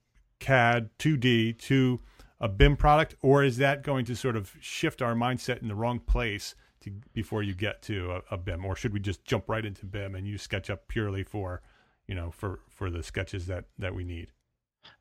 CAD 0.41 0.91
2D 0.99 1.59
to 1.59 2.01
a 2.41 2.49
BIM 2.49 2.77
product, 2.77 3.17
or 3.21 3.43
is 3.43 3.57
that 3.59 3.83
going 3.83 4.05
to 4.07 4.15
sort 4.15 4.37
of 4.37 4.55
shift 4.61 5.03
our 5.03 5.15
mindset 5.15 5.61
in 5.61 5.69
the 5.69 5.75
wrong 5.75 5.99
place 5.99 6.55
to 6.81 6.93
before 7.13 7.43
you 7.43 7.55
get 7.55 7.83
to 7.83 8.13
a, 8.13 8.35
a 8.35 8.39
BIM, 8.39 8.65
or 8.65 8.77
should 8.77 8.93
we 8.93 9.01
just 9.01 9.25
jump 9.25 9.49
right 9.49 9.65
into 9.65 9.85
BIM 9.85 10.15
and 10.15 10.27
use 10.27 10.47
SketchUp 10.47 10.79
purely 10.87 11.25
for, 11.25 11.61
you 12.07 12.15
know, 12.15 12.31
for 12.31 12.61
for 12.69 12.91
the 12.91 13.03
sketches 13.03 13.47
that 13.47 13.65
that 13.79 13.95
we 13.95 14.05
need? 14.05 14.33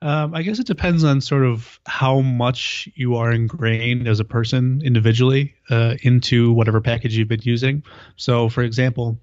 Um, 0.02 0.36
I 0.36 0.44
guess 0.44 0.60
it 0.60 0.68
depends 0.68 1.04
on 1.04 1.22
sort 1.22 1.44
of 1.44 1.80
how 1.88 2.22
much 2.22 2.88
you 2.96 3.16
are 3.16 3.32
ingrained 3.32 4.08
as 4.08 4.20
a 4.20 4.24
person 4.24 4.82
individually 4.84 5.56
uh, 5.72 5.96
into 6.04 6.54
whatever 6.54 6.82
package 6.82 7.18
you've 7.18 7.28
been 7.28 7.42
using. 7.42 7.84
So, 8.16 8.48
for 8.48 8.62
example, 8.62 9.20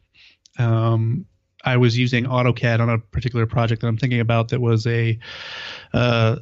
um, 0.58 1.26
I 1.64 1.76
was 1.76 1.96
using 1.96 2.24
AutoCAD 2.24 2.80
on 2.80 2.90
a 2.90 2.98
particular 2.98 3.46
project 3.46 3.82
that 3.82 3.88
I'm 3.88 3.96
thinking 3.96 4.20
about 4.20 4.48
that 4.48 4.60
was 4.60 4.86
a 4.86 5.18
uh, 5.92 6.36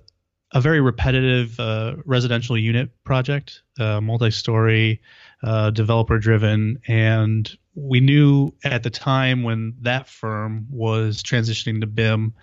a 0.54 0.60
very 0.60 0.80
repetitive 0.80 1.58
uh, 1.58 1.96
residential 2.04 2.58
unit 2.58 2.90
project, 3.04 3.62
uh, 3.80 4.00
multi-story, 4.02 5.00
uh, 5.42 5.70
developer-driven, 5.70 6.78
and 6.86 7.56
we 7.74 8.00
knew 8.00 8.52
at 8.62 8.82
the 8.82 8.90
time 8.90 9.44
when 9.44 9.74
that 9.80 10.08
firm 10.08 10.66
was 10.70 11.22
transitioning 11.22 11.80
to 11.80 11.86
BIM 11.86 12.34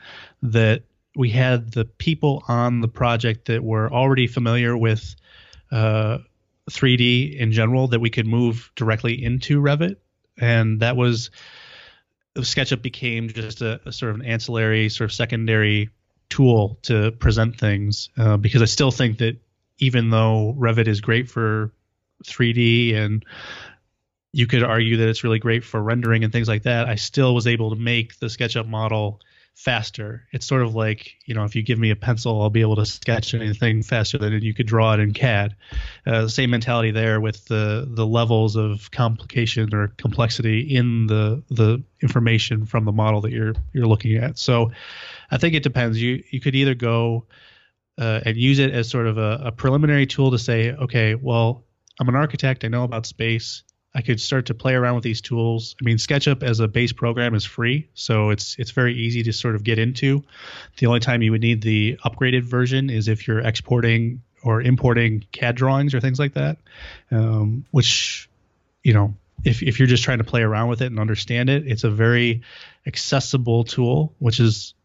that 0.41 0.84
we 1.20 1.30
had 1.30 1.74
the 1.74 1.84
people 1.84 2.46
on 2.48 2.80
the 2.80 2.88
project 2.88 3.48
that 3.48 3.62
were 3.62 3.92
already 3.92 4.26
familiar 4.26 4.78
with 4.78 5.18
3D 5.70 6.24
uh, 6.72 7.38
in 7.38 7.52
general 7.52 7.90
that 7.90 8.00
we 8.00 8.10
could 8.10 8.26
move 8.26 8.72
directly 8.78 9.22
into 9.22 9.60
Revit, 9.62 9.98
and 10.38 10.80
that 10.80 10.96
was 10.96 11.30
SketchUp 12.38 12.82
became 12.82 13.28
just 13.28 13.62
a, 13.62 13.82
a, 13.86 13.92
sort 13.92 14.12
of 14.12 14.22
an 14.22 14.28
ancillary, 14.28 14.88
sort 14.88 15.10
of 15.10 15.14
secondary 15.14 15.90
tool 16.30 16.80
to 16.84 17.12
present 17.12 17.60
things 17.60 18.08
uh, 18.18 18.38
because 18.38 18.62
I 18.62 18.66
still 18.66 18.92
think 18.92 19.18
that 19.18 19.42
even 19.78 20.12
though 20.12 20.56
Revit 20.58 20.88
is 20.88 21.02
great 21.02 21.30
for 21.30 21.74
3D 22.24 22.96
and 22.96 23.26
you 24.32 24.48
could 24.48 24.64
argue 24.64 24.96
that 24.96 25.10
it's 25.10 25.26
really 25.26 25.40
great 25.40 25.66
for 25.66 25.84
rendering 25.84 26.24
and 26.24 26.32
things 26.32 26.48
like 26.48 26.64
that, 26.64 26.88
I 26.88 26.96
still 26.96 27.36
was 27.36 27.46
able 27.46 27.72
to 27.72 27.76
make 27.76 28.18
the 28.20 28.28
SketchUp 28.28 28.70
model 28.70 29.20
faster. 29.56 30.26
It's 30.32 30.46
sort 30.46 30.62
of 30.62 30.74
like, 30.74 31.16
you 31.26 31.36
know, 31.36 31.44
if 31.44 31.56
you 31.56 31.64
give 31.64 31.78
me 31.78 31.90
a 31.90 31.96
pencil, 31.96 32.42
I'll 32.42 32.50
be 32.50 32.62
able 32.62 32.78
to 32.78 32.86
sketch 32.86 33.34
anything 33.34 33.84
faster 33.84 34.18
than 34.18 34.42
you 34.42 34.54
could 34.54 34.68
draw 34.68 34.94
it 34.94 35.00
in 35.00 35.14
CAD. 35.14 35.56
Uh, 36.08 36.28
same 36.28 36.50
mentality 36.50 36.92
there 36.92 37.20
with 37.20 37.46
the 37.46 37.86
the 37.90 38.06
levels 38.06 38.56
of 38.56 38.90
complication 38.92 39.74
or 39.74 39.90
complexity 39.98 40.62
in 40.62 41.08
the 41.08 41.44
the 41.50 41.84
information 42.02 42.66
from 42.66 42.86
the 42.86 42.94
model 42.94 43.22
that 43.22 43.32
you're 43.32 43.54
you're 43.74 43.88
looking 43.88 44.16
at. 44.16 44.40
So, 44.40 44.72
I 45.30 45.38
think 45.38 45.56
it 45.56 45.64
depends. 45.64 46.02
You 46.02 46.24
you 46.30 46.40
could 46.40 46.56
either 46.56 46.74
go 46.74 47.26
uh, 47.98 48.22
and 48.26 48.38
use 48.38 48.60
it 48.60 48.72
as 48.72 48.90
sort 48.90 49.08
of 49.08 49.18
a, 49.18 49.42
a 49.46 49.52
preliminary 49.52 50.06
tool 50.06 50.32
to 50.32 50.40
say, 50.40 50.72
okay, 50.72 51.16
well, 51.16 51.66
I'm 52.00 52.08
an 52.08 52.16
architect. 52.16 52.64
I 52.64 52.70
know 52.70 52.84
about 52.86 53.06
space. 53.06 53.64
I 53.93 54.02
could 54.02 54.21
start 54.21 54.45
to 54.47 54.54
play 54.54 54.75
around 54.75 54.95
with 54.95 55.04
these 55.04 55.21
tools. 55.21 55.75
I 55.82 55.84
mean, 55.84 55.97
SketchUp 55.97 56.43
as 56.43 56.60
a 56.60 56.67
base 56.67 56.93
program 56.93 57.34
is 57.34 57.43
free, 57.43 57.88
so 57.95 58.30
it's 58.30 58.56
it's 58.60 58.71
very 58.71 58.95
easy 58.95 59.23
to 59.23 59.34
sort 59.34 59.56
of 59.56 59.63
get 59.63 59.80
into. 59.80 60.23
The 60.78 60.86
only 60.86 60.99
time 60.99 61.21
you 61.21 61.32
would 61.32 61.41
need 61.41 61.62
the 61.62 61.97
upgraded 62.06 62.43
version 62.43 62.89
is 62.89 63.08
if 63.08 63.28
you're 63.28 63.39
exporting 63.39 64.21
or 64.43 64.62
importing 64.62 65.25
CAD 65.32 65.56
drawings 65.56 65.93
or 65.93 65.99
things 65.99 66.19
like 66.19 66.36
that, 66.36 66.58
um, 67.12 67.65
which 67.71 68.30
you 68.84 68.93
know 68.93 69.15
if 69.43 69.63
if 69.63 69.80
you're 69.80 69.88
just 69.88 70.04
trying 70.04 70.19
to 70.19 70.23
play 70.23 70.41
around 70.41 70.69
with 70.69 70.82
it 70.82 70.88
and 70.88 70.99
understand 70.99 71.49
it, 71.49 71.67
it's 71.67 71.84
a 71.84 71.89
very 71.89 72.43
accessible 72.86 73.63
tool, 73.63 74.13
which 74.19 74.39
is 74.39 74.75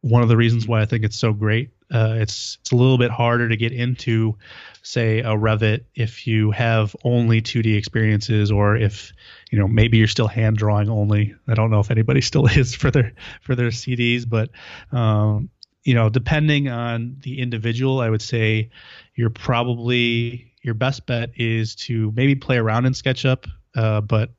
one 0.00 0.22
of 0.22 0.28
the 0.28 0.36
reasons 0.36 0.66
why 0.66 0.80
I 0.80 0.86
think 0.86 1.04
it's 1.04 1.16
so 1.16 1.32
great. 1.32 1.70
Uh, 1.90 2.16
it's 2.18 2.58
it's 2.60 2.72
a 2.72 2.76
little 2.76 2.98
bit 2.98 3.10
harder 3.10 3.48
to 3.48 3.56
get 3.56 3.72
into, 3.72 4.36
say, 4.82 5.20
a 5.20 5.30
Revit 5.30 5.84
if 5.94 6.26
you 6.26 6.50
have 6.50 6.94
only 7.02 7.40
2D 7.40 7.76
experiences, 7.76 8.50
or 8.52 8.76
if 8.76 9.12
you 9.50 9.58
know 9.58 9.66
maybe 9.66 9.98
you're 9.98 10.06
still 10.06 10.28
hand 10.28 10.58
drawing 10.58 10.90
only. 10.90 11.34
I 11.46 11.54
don't 11.54 11.70
know 11.70 11.80
if 11.80 11.90
anybody 11.90 12.20
still 12.22 12.46
is 12.46 12.74
for 12.74 12.90
their 12.90 13.12
for 13.40 13.54
their 13.54 13.68
CDs, 13.68 14.28
but 14.28 14.50
um, 14.92 15.50
you 15.84 15.94
know, 15.94 16.10
depending 16.10 16.68
on 16.68 17.16
the 17.20 17.40
individual, 17.40 18.00
I 18.00 18.10
would 18.10 18.22
say 18.22 18.70
you're 19.14 19.30
probably 19.30 20.52
your 20.62 20.74
best 20.74 21.06
bet 21.06 21.30
is 21.36 21.74
to 21.76 22.12
maybe 22.14 22.34
play 22.34 22.58
around 22.58 22.84
in 22.84 22.92
SketchUp, 22.92 23.46
uh, 23.74 24.02
but 24.02 24.30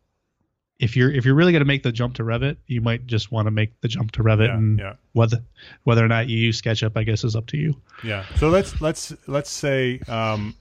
if 0.80 0.96
you're 0.96 1.12
if 1.12 1.26
you're 1.26 1.36
really 1.36 1.52
going 1.52 1.62
to 1.62 1.68
make 1.68 1.84
the 1.84 1.92
jump 1.92 2.16
to 2.16 2.24
Revit, 2.24 2.58
you 2.68 2.82
might 2.82 3.06
just 3.06 3.32
want 3.32 3.48
to 3.48 3.52
make 3.52 3.80
the 3.82 3.88
jump 3.88 4.12
to 4.14 4.24
Revit, 4.24 4.48
yeah, 4.48 4.58
and 4.58 4.80
yeah. 4.80 4.94
whether 5.14 5.44
whether 5.84 6.04
or 6.04 6.08
not 6.08 6.28
you 6.28 6.38
use 6.38 6.62
SketchUp, 6.62 6.94
I 6.96 7.04
guess, 7.04 7.24
is 7.24 7.36
up 7.36 7.48
to 7.48 7.58
you. 7.58 7.76
Yeah. 8.04 8.26
So 8.38 8.50
let's 8.50 8.80
let's 8.80 9.14
let's 9.28 9.52
say 9.52 10.00
um, 10.08 10.56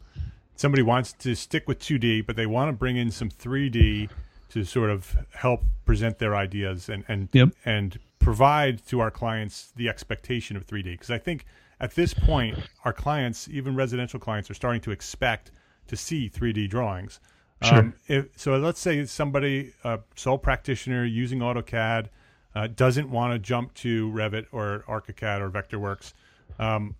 somebody 0.57 0.83
wants 0.83 1.13
to 1.15 1.35
stick 1.37 1.69
with 1.69 1.79
2D, 1.79 2.27
but 2.27 2.35
they 2.35 2.47
want 2.47 2.69
to 2.69 2.73
bring 2.73 2.97
in 2.97 3.11
some 3.13 3.31
3D 3.31 4.11
to 4.51 4.65
sort 4.65 4.91
of 4.91 5.17
help 5.33 5.63
present 5.85 6.19
their 6.19 6.35
ideas 6.35 6.89
and 6.89 7.05
and 7.07 7.29
yep. 7.33 7.51
and 7.65 7.99
provide 8.19 8.85
to 8.87 9.01
our 9.01 9.13
clients 9.13 9.73
the 9.77 9.89
expectation 9.89 10.57
of 10.57 10.67
3D. 10.67 10.85
Because 10.85 11.11
I 11.11 11.19
think 11.19 11.45
at 11.81 11.95
this 11.95 12.13
point, 12.13 12.59
our 12.85 12.93
clients, 12.93 13.49
even 13.49 13.77
residential 13.77 14.19
clients, 14.19 14.51
are 14.51 14.55
starting 14.55 14.81
to 14.81 14.91
expect 14.91 15.53
to 15.87 15.97
see 15.97 16.29
3D 16.29 16.69
drawings. 16.69 17.21
Sure. 17.63 17.79
Um, 17.79 17.95
if, 18.07 18.27
so 18.37 18.57
let's 18.57 18.81
say 18.81 19.05
somebody, 19.07 19.73
a 19.85 20.01
sole 20.15 20.39
practitioner 20.39 21.05
using 21.05 21.41
AutoCAD, 21.41 22.09
uh, 22.55 22.67
doesn't 22.69 23.11
want 23.11 23.33
to 23.33 23.39
jump 23.39 23.75
to 23.75 24.11
Revit 24.11 24.47
or 24.53 24.85
ArchiCAD 24.89 25.41
or 25.41 25.51
VectorWorks. 25.51 26.13
Um, 26.59 26.97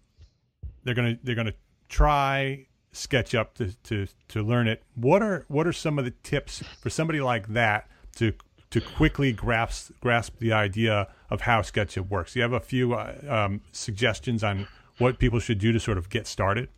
they're 0.85 0.95
gonna 0.95 1.19
they're 1.23 1.35
gonna 1.35 1.55
try 1.89 2.67
SketchUp 2.93 3.55
to, 3.55 3.73
to 3.85 4.07
to 4.29 4.43
learn 4.43 4.69
it. 4.69 4.83
What 4.95 5.23
are 5.23 5.45
what 5.49 5.67
are 5.67 5.73
some 5.73 5.99
of 5.99 6.05
the 6.05 6.13
tips 6.23 6.63
for 6.81 6.91
somebody 6.91 7.21
like 7.21 7.49
that 7.49 7.89
to 8.17 8.33
to 8.71 8.81
quickly 8.81 9.33
grasp 9.33 9.93
grasp 10.01 10.39
the 10.39 10.53
idea 10.53 11.09
of 11.31 11.43
how 11.43 11.63
SketchUp 11.63 12.09
works? 12.09 12.37
You 12.37 12.43
have 12.43 12.53
a 12.53 12.61
few 12.61 12.95
uh, 12.95 13.15
um, 13.29 13.61
suggestions 13.73 14.43
on 14.45 14.67
what 14.99 15.19
people 15.19 15.39
should 15.39 15.59
do 15.59 15.73
to 15.73 15.81
sort 15.81 15.99
of 15.99 16.09
get 16.09 16.27
started. 16.27 16.69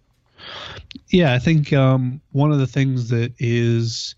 Yeah, 1.09 1.33
I 1.33 1.38
think 1.38 1.72
um, 1.72 2.20
one 2.33 2.53
of 2.53 2.59
the 2.59 2.66
things 2.66 3.11
that 3.11 3.35
is 3.38 4.14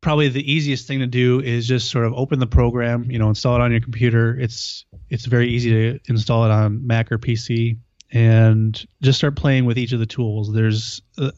probably 0.00 0.28
the 0.28 0.52
easiest 0.52 0.86
thing 0.86 0.98
to 0.98 1.06
do 1.06 1.40
is 1.40 1.66
just 1.66 1.90
sort 1.90 2.04
of 2.04 2.12
open 2.14 2.40
the 2.40 2.46
program, 2.46 3.10
you 3.10 3.18
know, 3.18 3.28
install 3.28 3.56
it 3.56 3.60
on 3.62 3.70
your 3.70 3.80
computer. 3.80 4.38
It's 4.38 4.84
it's 5.08 5.24
very 5.24 5.48
easy 5.48 5.70
to 5.70 6.00
install 6.08 6.44
it 6.44 6.50
on 6.50 6.86
Mac 6.86 7.10
or 7.10 7.18
PC 7.18 7.78
and 8.12 8.86
just 9.00 9.18
start 9.18 9.36
playing 9.36 9.64
with 9.64 9.78
each 9.78 9.92
of 9.92 10.00
the 10.00 10.06
tools. 10.06 10.52
There's 10.52 11.00
uh, 11.18 11.30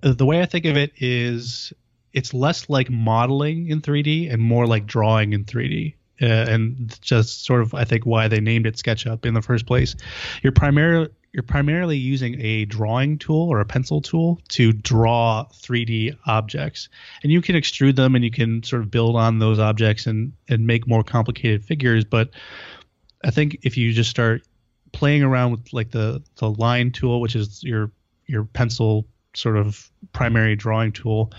the 0.00 0.24
way 0.24 0.40
I 0.40 0.46
think 0.46 0.64
of 0.64 0.76
it 0.76 0.92
is 0.96 1.72
it's 2.12 2.32
less 2.32 2.68
like 2.68 2.90
modeling 2.90 3.68
in 3.68 3.80
3D 3.80 4.32
and 4.32 4.40
more 4.40 4.66
like 4.66 4.86
drawing 4.86 5.32
in 5.32 5.44
3D. 5.44 5.94
Uh, 6.20 6.26
and 6.26 7.00
just 7.00 7.44
sort 7.44 7.62
of 7.62 7.74
I 7.74 7.84
think 7.84 8.06
why 8.06 8.28
they 8.28 8.40
named 8.40 8.66
it 8.66 8.76
SketchUp 8.76 9.26
in 9.26 9.34
the 9.34 9.42
first 9.42 9.66
place. 9.66 9.96
You're 10.42 10.52
primarily 10.52 11.08
you're 11.32 11.42
primarily 11.42 11.96
using 11.96 12.38
a 12.40 12.66
drawing 12.66 13.18
tool 13.18 13.48
or 13.48 13.60
a 13.60 13.64
pencil 13.64 14.02
tool 14.02 14.38
to 14.48 14.72
draw 14.72 15.46
3D 15.52 16.16
objects. 16.26 16.90
And 17.22 17.32
you 17.32 17.40
can 17.40 17.56
extrude 17.56 17.96
them 17.96 18.14
and 18.14 18.22
you 18.22 18.30
can 18.30 18.62
sort 18.62 18.82
of 18.82 18.90
build 18.90 19.16
on 19.16 19.38
those 19.38 19.58
objects 19.58 20.06
and, 20.06 20.32
and 20.48 20.66
make 20.66 20.86
more 20.86 21.02
complicated 21.02 21.64
figures. 21.64 22.04
But 22.04 22.30
I 23.24 23.30
think 23.30 23.58
if 23.62 23.78
you 23.78 23.92
just 23.92 24.10
start 24.10 24.42
playing 24.92 25.22
around 25.22 25.52
with 25.52 25.72
like 25.72 25.90
the, 25.90 26.22
the 26.36 26.50
line 26.50 26.92
tool, 26.92 27.20
which 27.20 27.34
is 27.34 27.62
your 27.62 27.90
your 28.26 28.44
pencil 28.44 29.06
sort 29.34 29.56
of 29.56 29.90
primary 30.12 30.54
drawing 30.56 30.92
tool 30.92 31.32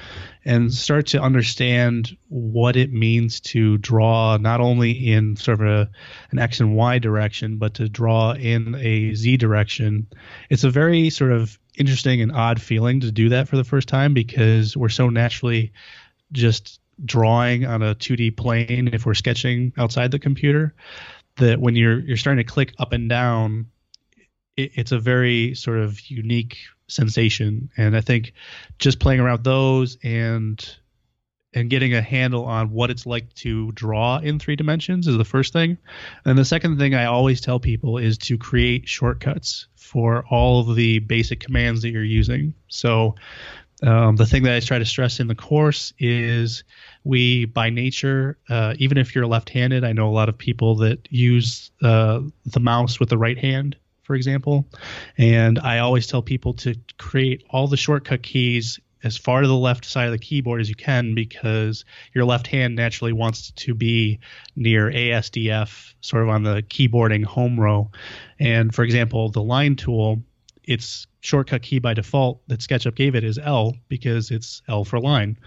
and 0.46 0.74
start 0.74 1.08
to 1.08 1.22
understand 1.22 2.18
what 2.30 2.76
it 2.76 2.92
means 2.92 3.40
to 3.40 3.78
draw 3.78 4.38
not 4.38 4.60
only 4.60 4.92
in 4.92 5.36
sort 5.36 5.62
of 5.62 5.68
a, 5.68 5.90
an 6.32 6.40
x 6.40 6.60
and 6.60 6.76
y 6.76 6.98
direction 6.98 7.58
but 7.58 7.76
to 7.76 7.88
draw 7.88 8.34
in 8.34 8.76
a 8.76 9.14
z 9.14 9.38
direction. 9.38 10.08
It's 10.50 10.64
a 10.64 10.72
very 10.72 11.10
sort 11.10 11.32
of 11.32 11.60
interesting 11.78 12.22
and 12.22 12.32
odd 12.32 12.62
feeling 12.62 13.00
to 13.02 13.12
do 13.12 13.30
that 13.30 13.48
for 13.48 13.58
the 13.58 13.64
first 13.64 13.88
time 13.88 14.14
because 14.14 14.76
we're 14.76 14.90
so 14.90 15.10
naturally 15.10 15.72
just 16.32 16.80
drawing 17.06 17.66
on 17.66 17.82
a 17.82 17.96
2D 17.96 18.36
plane 18.38 18.90
if 18.94 19.06
we're 19.06 19.14
sketching 19.14 19.74
outside 19.78 20.12
the 20.12 20.20
computer 20.20 20.74
that 21.38 21.60
when 21.60 21.76
you're 21.76 22.00
you're 22.00 22.18
starting 22.18 22.44
to 22.44 22.52
click 22.52 22.74
up 22.80 22.92
and 22.92 23.10
down 23.10 23.68
it's 24.56 24.92
a 24.92 25.00
very 25.00 25.56
sort 25.56 25.80
of 25.80 26.00
unique 26.10 26.58
sensation. 26.88 27.70
And 27.78 27.96
i 27.96 28.02
think 28.02 28.34
just 28.80 29.00
playing 29.00 29.20
around 29.20 29.44
those 29.44 29.98
and 30.04 30.64
and 31.56 31.70
getting 31.70 31.94
a 31.94 32.02
handle 32.02 32.46
on 32.46 32.72
what 32.72 32.90
it's 32.90 33.06
like 33.06 33.32
to 33.36 33.72
draw 33.74 34.18
in 34.18 34.40
three 34.40 34.56
dimensions 34.56 35.06
is 35.06 35.18
the 35.18 35.26
first 35.26 35.54
thing. 35.54 35.78
And 36.26 36.38
the 36.38 36.46
second 36.46 36.80
thing 36.80 36.96
i 36.96 37.06
always 37.06 37.42
tell 37.42 37.60
people 37.60 37.98
is 37.98 38.18
to 38.20 38.38
create 38.38 38.88
shortcuts 38.88 39.68
for 39.76 40.26
all 40.30 40.62
of 40.62 40.76
the 40.76 41.00
basic 41.00 41.40
commands 41.40 41.82
that 41.84 41.92
you're 41.92 42.04
using. 42.04 42.54
So 42.68 43.16
um, 43.84 44.16
the 44.16 44.26
thing 44.26 44.44
that 44.44 44.56
I 44.56 44.60
try 44.62 44.80
to 44.80 44.86
stress 44.86 45.20
in 45.20 45.28
the 45.28 45.36
course 45.36 45.94
is 46.00 46.64
we, 47.04 47.46
by 47.46 47.70
nature, 47.70 48.38
uh, 48.50 48.76
even 48.78 48.98
if 48.98 49.14
you're 49.14 49.28
left-handed, 49.28 49.84
I 49.84 49.92
know 49.92 50.08
a 50.08 50.12
lot 50.12 50.30
of 50.30 50.38
people 50.38 50.76
that 50.78 51.08
use 51.12 51.70
uh, 51.82 52.22
the 52.46 52.62
mouse 52.62 53.00
with 53.00 53.10
the 53.10 53.18
right 53.18 53.38
hand, 53.38 53.76
for 54.04 54.16
example, 54.16 54.66
and 55.18 55.58
I 55.60 55.80
always 55.80 56.08
tell 56.08 56.22
people 56.22 56.54
to 56.56 56.76
create 56.98 57.44
all 57.50 57.68
the 57.68 57.78
shortcut 57.78 58.22
keys 58.22 58.80
as 59.04 59.18
far 59.18 59.42
to 59.42 59.48
the 59.48 59.56
left 59.56 59.86
side 59.86 60.06
of 60.06 60.12
the 60.12 60.18
keyboard 60.18 60.62
as 60.62 60.70
you 60.70 60.76
can 60.76 61.14
because 61.14 61.84
your 62.14 62.26
left 62.26 62.48
hand 62.48 62.76
naturally 62.76 63.12
wants 63.12 63.52
to 63.52 63.74
be 63.74 64.20
near 64.56 64.90
ASDF, 64.90 65.94
sort 66.02 66.24
of 66.24 66.30
on 66.30 66.44
the 66.44 66.64
keyboarding 66.64 67.26
home 67.26 67.60
row. 67.60 67.92
And 68.40 68.74
for 68.74 68.84
example, 68.84 69.30
the 69.30 69.44
line 69.44 69.76
tool, 69.76 70.22
it's 70.64 71.06
shortcut 71.20 71.62
key 71.62 71.80
by 71.80 71.94
default 71.94 72.42
that 72.48 72.62
SketchUp 72.62 72.96
gave 72.96 73.16
it 73.16 73.24
is 73.24 73.38
L 73.38 73.76
because 73.90 74.32
it's 74.32 74.62
L 74.70 74.86
for 74.86 75.00
line. 75.00 75.38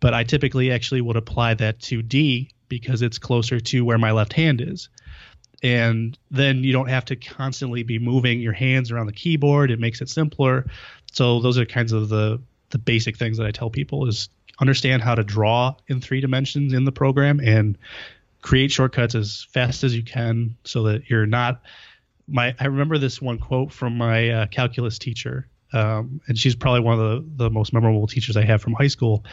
But 0.00 0.12
I 0.12 0.24
typically 0.24 0.72
actually 0.72 1.00
would 1.00 1.16
apply 1.16 1.54
that 1.54 1.80
to 1.82 2.02
D 2.02 2.50
because 2.68 3.02
it's 3.02 3.18
closer 3.18 3.60
to 3.60 3.84
where 3.84 3.98
my 3.98 4.10
left 4.10 4.32
hand 4.32 4.60
is. 4.60 4.88
And 5.62 6.18
then 6.30 6.64
you 6.64 6.72
don't 6.72 6.88
have 6.88 7.04
to 7.06 7.16
constantly 7.16 7.82
be 7.82 7.98
moving 7.98 8.40
your 8.40 8.52
hands 8.52 8.90
around 8.90 9.06
the 9.06 9.12
keyboard. 9.12 9.70
It 9.70 9.80
makes 9.80 10.00
it 10.00 10.08
simpler. 10.08 10.66
So 11.12 11.40
those 11.40 11.58
are 11.58 11.64
kinds 11.64 11.92
of 11.92 12.08
the 12.08 12.40
the 12.70 12.78
basic 12.78 13.16
things 13.16 13.38
that 13.38 13.46
I 13.46 13.52
tell 13.52 13.70
people 13.70 14.08
is 14.08 14.28
understand 14.60 15.02
how 15.02 15.14
to 15.14 15.22
draw 15.22 15.74
in 15.86 16.00
three 16.00 16.20
dimensions 16.20 16.72
in 16.72 16.84
the 16.84 16.92
program 16.92 17.40
and 17.40 17.78
create 18.42 18.70
shortcuts 18.70 19.14
as 19.14 19.46
fast 19.50 19.84
as 19.84 19.94
you 19.94 20.02
can 20.02 20.56
so 20.64 20.82
that 20.84 21.08
you're 21.08 21.26
not 21.26 21.62
my 22.28 22.54
I 22.58 22.66
remember 22.66 22.98
this 22.98 23.20
one 23.22 23.38
quote 23.38 23.72
from 23.72 23.96
my 23.96 24.30
uh, 24.30 24.46
calculus 24.46 24.98
teacher, 24.98 25.48
um, 25.72 26.20
and 26.28 26.38
she's 26.38 26.54
probably 26.54 26.80
one 26.80 26.98
of 26.98 27.00
the, 27.00 27.44
the 27.44 27.50
most 27.50 27.72
memorable 27.72 28.06
teachers 28.06 28.36
I 28.36 28.44
have 28.44 28.60
from 28.60 28.74
high 28.74 28.88
school. 28.88 29.24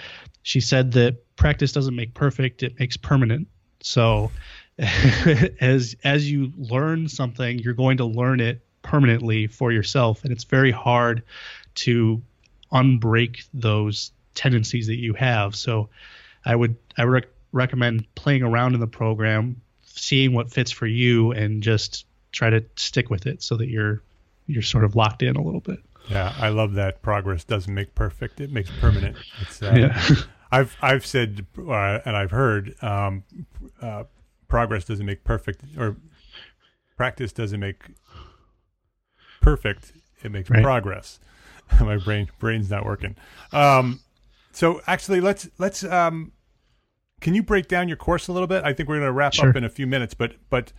She 0.44 0.60
said 0.60 0.92
that 0.94 1.36
practice 1.36 1.72
doesn't 1.72 1.96
make 1.96 2.14
perfect; 2.14 2.64
it 2.64 2.80
makes 2.80 2.98
permanent. 2.98 3.48
So, 3.82 4.32
as 4.80 5.96
as 6.04 6.30
you 6.30 6.52
learn 6.58 7.08
something, 7.08 7.60
you're 7.60 7.74
going 7.74 7.98
to 7.98 8.06
learn 8.06 8.40
it 8.40 8.62
permanently 8.82 9.48
for 9.48 9.72
yourself, 9.72 10.24
and 10.24 10.32
it's 10.32 10.44
very 10.44 10.72
hard 10.72 11.24
to 11.76 12.22
unbreak 12.72 13.46
those 13.54 14.12
tendencies 14.36 14.88
that 14.88 14.98
you 14.98 15.14
have. 15.14 15.56
So, 15.56 15.90
I 16.46 16.56
would 16.56 16.76
I 16.98 17.04
rec- 17.04 17.28
recommend 17.52 18.14
playing 18.16 18.42
around 18.42 18.74
in 18.74 18.80
the 18.80 18.88
program, 18.88 19.62
seeing 19.84 20.34
what 20.34 20.52
fits 20.52 20.72
for 20.72 20.88
you, 20.88 21.32
and 21.32 21.62
just 21.62 22.06
try 22.32 22.50
to 22.50 22.66
stick 22.76 23.10
with 23.10 23.28
it 23.28 23.44
so 23.44 23.56
that 23.58 23.70
you're 23.70 24.02
you're 24.48 24.64
sort 24.64 24.84
of 24.84 24.96
locked 24.96 25.22
in 25.22 25.36
a 25.36 25.42
little 25.42 25.62
bit. 25.62 25.80
Yeah, 26.10 26.34
I 26.38 26.50
love 26.50 26.74
that. 26.74 27.02
Progress 27.02 27.44
doesn't 27.44 27.74
make 27.74 27.94
perfect; 27.96 28.42
it 28.42 28.52
makes 28.52 28.72
permanent. 28.82 29.18
It's, 29.42 29.62
uh, 29.62 29.74
yeah. 29.78 30.16
I've 30.52 30.76
I've 30.82 31.06
said 31.06 31.46
uh, 31.58 32.00
and 32.06 32.16
I've 32.16 32.32
heard 32.32 32.76
um, 32.84 33.24
uh, 33.82 34.04
progress 34.54 34.86
doesn't 34.86 35.08
make 35.08 35.24
perfect, 35.24 35.64
or 35.80 35.98
practice 36.96 37.34
doesn't 37.34 37.60
make 37.60 37.86
perfect. 39.42 39.94
It 40.24 40.32
makes 40.32 40.48
right. 40.48 40.62
progress. 40.62 41.20
My 41.82 41.98
brain 41.98 42.30
brain's 42.38 42.70
not 42.70 42.86
working. 42.86 43.16
Um, 43.52 44.02
so 44.52 44.80
actually, 44.86 45.22
let's 45.22 45.50
let's. 45.58 45.84
Um, 45.84 46.34
can 47.20 47.34
you 47.34 47.42
break 47.42 47.68
down 47.68 47.88
your 47.88 47.98
course 47.98 48.28
a 48.28 48.32
little 48.32 48.48
bit? 48.48 48.64
I 48.64 48.74
think 48.74 48.88
we're 48.88 48.98
going 48.98 49.08
to 49.08 49.12
wrap 49.12 49.34
sure. 49.34 49.50
up 49.50 49.56
in 49.56 49.64
a 49.64 49.70
few 49.70 49.88
minutes, 49.88 50.14
but 50.14 50.36
but 50.52 50.72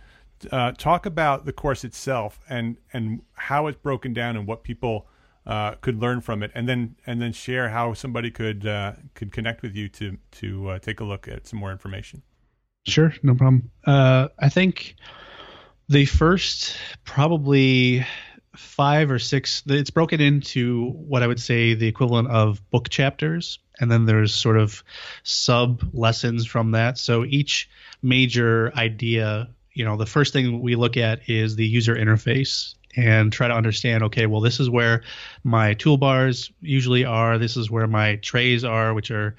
uh, 0.53 0.71
talk 0.71 1.05
about 1.05 1.45
the 1.45 1.51
course 1.51 1.83
itself 1.83 2.39
and 2.47 2.77
and 2.93 3.23
how 3.33 3.67
it's 3.67 3.77
broken 3.77 4.13
down 4.13 4.37
and 4.37 4.47
what 4.47 4.63
people 4.63 5.05
uh, 5.45 5.71
could 5.81 5.99
learn 6.01 6.21
from 6.21 6.43
it, 6.43 6.51
and 6.55 6.69
then 6.69 6.95
and 7.05 7.21
then 7.21 7.33
share 7.33 7.67
how 7.67 7.93
somebody 7.93 8.31
could 8.31 8.65
uh, 8.65 8.93
could 9.15 9.33
connect 9.33 9.61
with 9.61 9.75
you 9.75 9.89
to 9.89 10.17
to 10.31 10.69
uh, 10.69 10.79
take 10.79 11.01
a 11.01 11.03
look 11.03 11.27
at 11.27 11.45
some 11.45 11.59
more 11.59 11.73
information. 11.73 12.23
Sure, 12.85 13.13
no 13.23 13.35
problem. 13.35 13.71
Uh, 13.85 14.29
I 14.39 14.49
think 14.49 14.95
the 15.89 16.05
first 16.05 16.77
probably 17.03 18.05
five 18.55 19.11
or 19.11 19.19
six 19.19 19.63
it's 19.65 19.89
broken 19.89 20.21
into 20.21 20.89
what 20.91 21.21
i 21.21 21.27
would 21.27 21.41
say 21.41 21.73
the 21.73 21.87
equivalent 21.87 22.29
of 22.29 22.61
book 22.71 22.87
chapters 22.87 23.59
and 23.81 23.91
then 23.91 24.05
there's 24.05 24.33
sort 24.33 24.57
of 24.57 24.81
sub 25.23 25.83
lessons 25.91 26.45
from 26.45 26.71
that 26.71 26.97
so 26.97 27.25
each 27.25 27.69
major 28.01 28.73
idea 28.77 29.49
you 29.75 29.83
know, 29.83 29.97
the 29.97 30.05
first 30.05 30.33
thing 30.33 30.61
we 30.61 30.75
look 30.75 30.97
at 30.97 31.29
is 31.29 31.57
the 31.57 31.65
user 31.65 31.95
interface 31.95 32.75
and 32.95 33.31
try 33.31 33.49
to 33.49 33.53
understand 33.53 34.05
okay 34.05 34.25
well 34.25 34.39
this 34.39 34.61
is 34.61 34.69
where 34.69 35.03
my 35.43 35.75
toolbars 35.75 36.49
usually 36.61 37.03
are 37.03 37.37
this 37.37 37.57
is 37.57 37.69
where 37.69 37.85
my 37.85 38.15
trays 38.15 38.63
are 38.63 38.93
which 38.93 39.11
are 39.11 39.35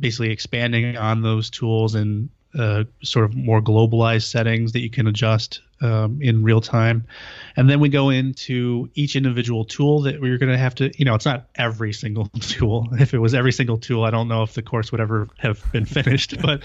basically 0.00 0.30
expanding 0.30 0.96
on 0.96 1.22
those 1.22 1.50
tools 1.50 1.94
and 1.94 2.30
uh, 2.58 2.84
sort 3.02 3.24
of 3.24 3.34
more 3.34 3.60
globalized 3.60 4.24
settings 4.24 4.72
that 4.72 4.80
you 4.80 4.90
can 4.90 5.06
adjust 5.06 5.60
um, 5.80 6.20
in 6.22 6.42
real 6.42 6.60
time. 6.60 7.06
And 7.56 7.68
then 7.68 7.80
we 7.80 7.88
go 7.88 8.10
into 8.10 8.88
each 8.94 9.16
individual 9.16 9.64
tool 9.64 10.02
that 10.02 10.20
we're 10.20 10.38
going 10.38 10.52
to 10.52 10.58
have 10.58 10.74
to, 10.76 10.90
you 10.98 11.04
know, 11.04 11.14
it's 11.14 11.24
not 11.24 11.46
every 11.56 11.92
single 11.92 12.26
tool. 12.40 12.88
If 12.92 13.12
it 13.12 13.18
was 13.18 13.34
every 13.34 13.52
single 13.52 13.76
tool, 13.76 14.04
I 14.04 14.10
don't 14.10 14.28
know 14.28 14.42
if 14.42 14.54
the 14.54 14.62
course 14.62 14.92
would 14.92 15.00
ever 15.00 15.28
have 15.38 15.60
been 15.72 15.84
finished. 15.84 16.40
but 16.40 16.64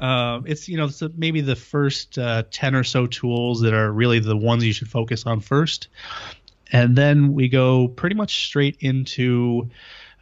uh, 0.00 0.40
it's, 0.44 0.68
you 0.68 0.76
know, 0.76 0.86
it's 0.86 1.02
maybe 1.16 1.40
the 1.40 1.56
first 1.56 2.18
uh, 2.18 2.44
10 2.50 2.74
or 2.74 2.84
so 2.84 3.06
tools 3.06 3.60
that 3.62 3.72
are 3.72 3.90
really 3.90 4.18
the 4.18 4.36
ones 4.36 4.64
you 4.64 4.72
should 4.72 4.90
focus 4.90 5.26
on 5.26 5.40
first. 5.40 5.88
And 6.72 6.96
then 6.96 7.32
we 7.32 7.48
go 7.48 7.88
pretty 7.88 8.14
much 8.14 8.46
straight 8.46 8.76
into 8.80 9.70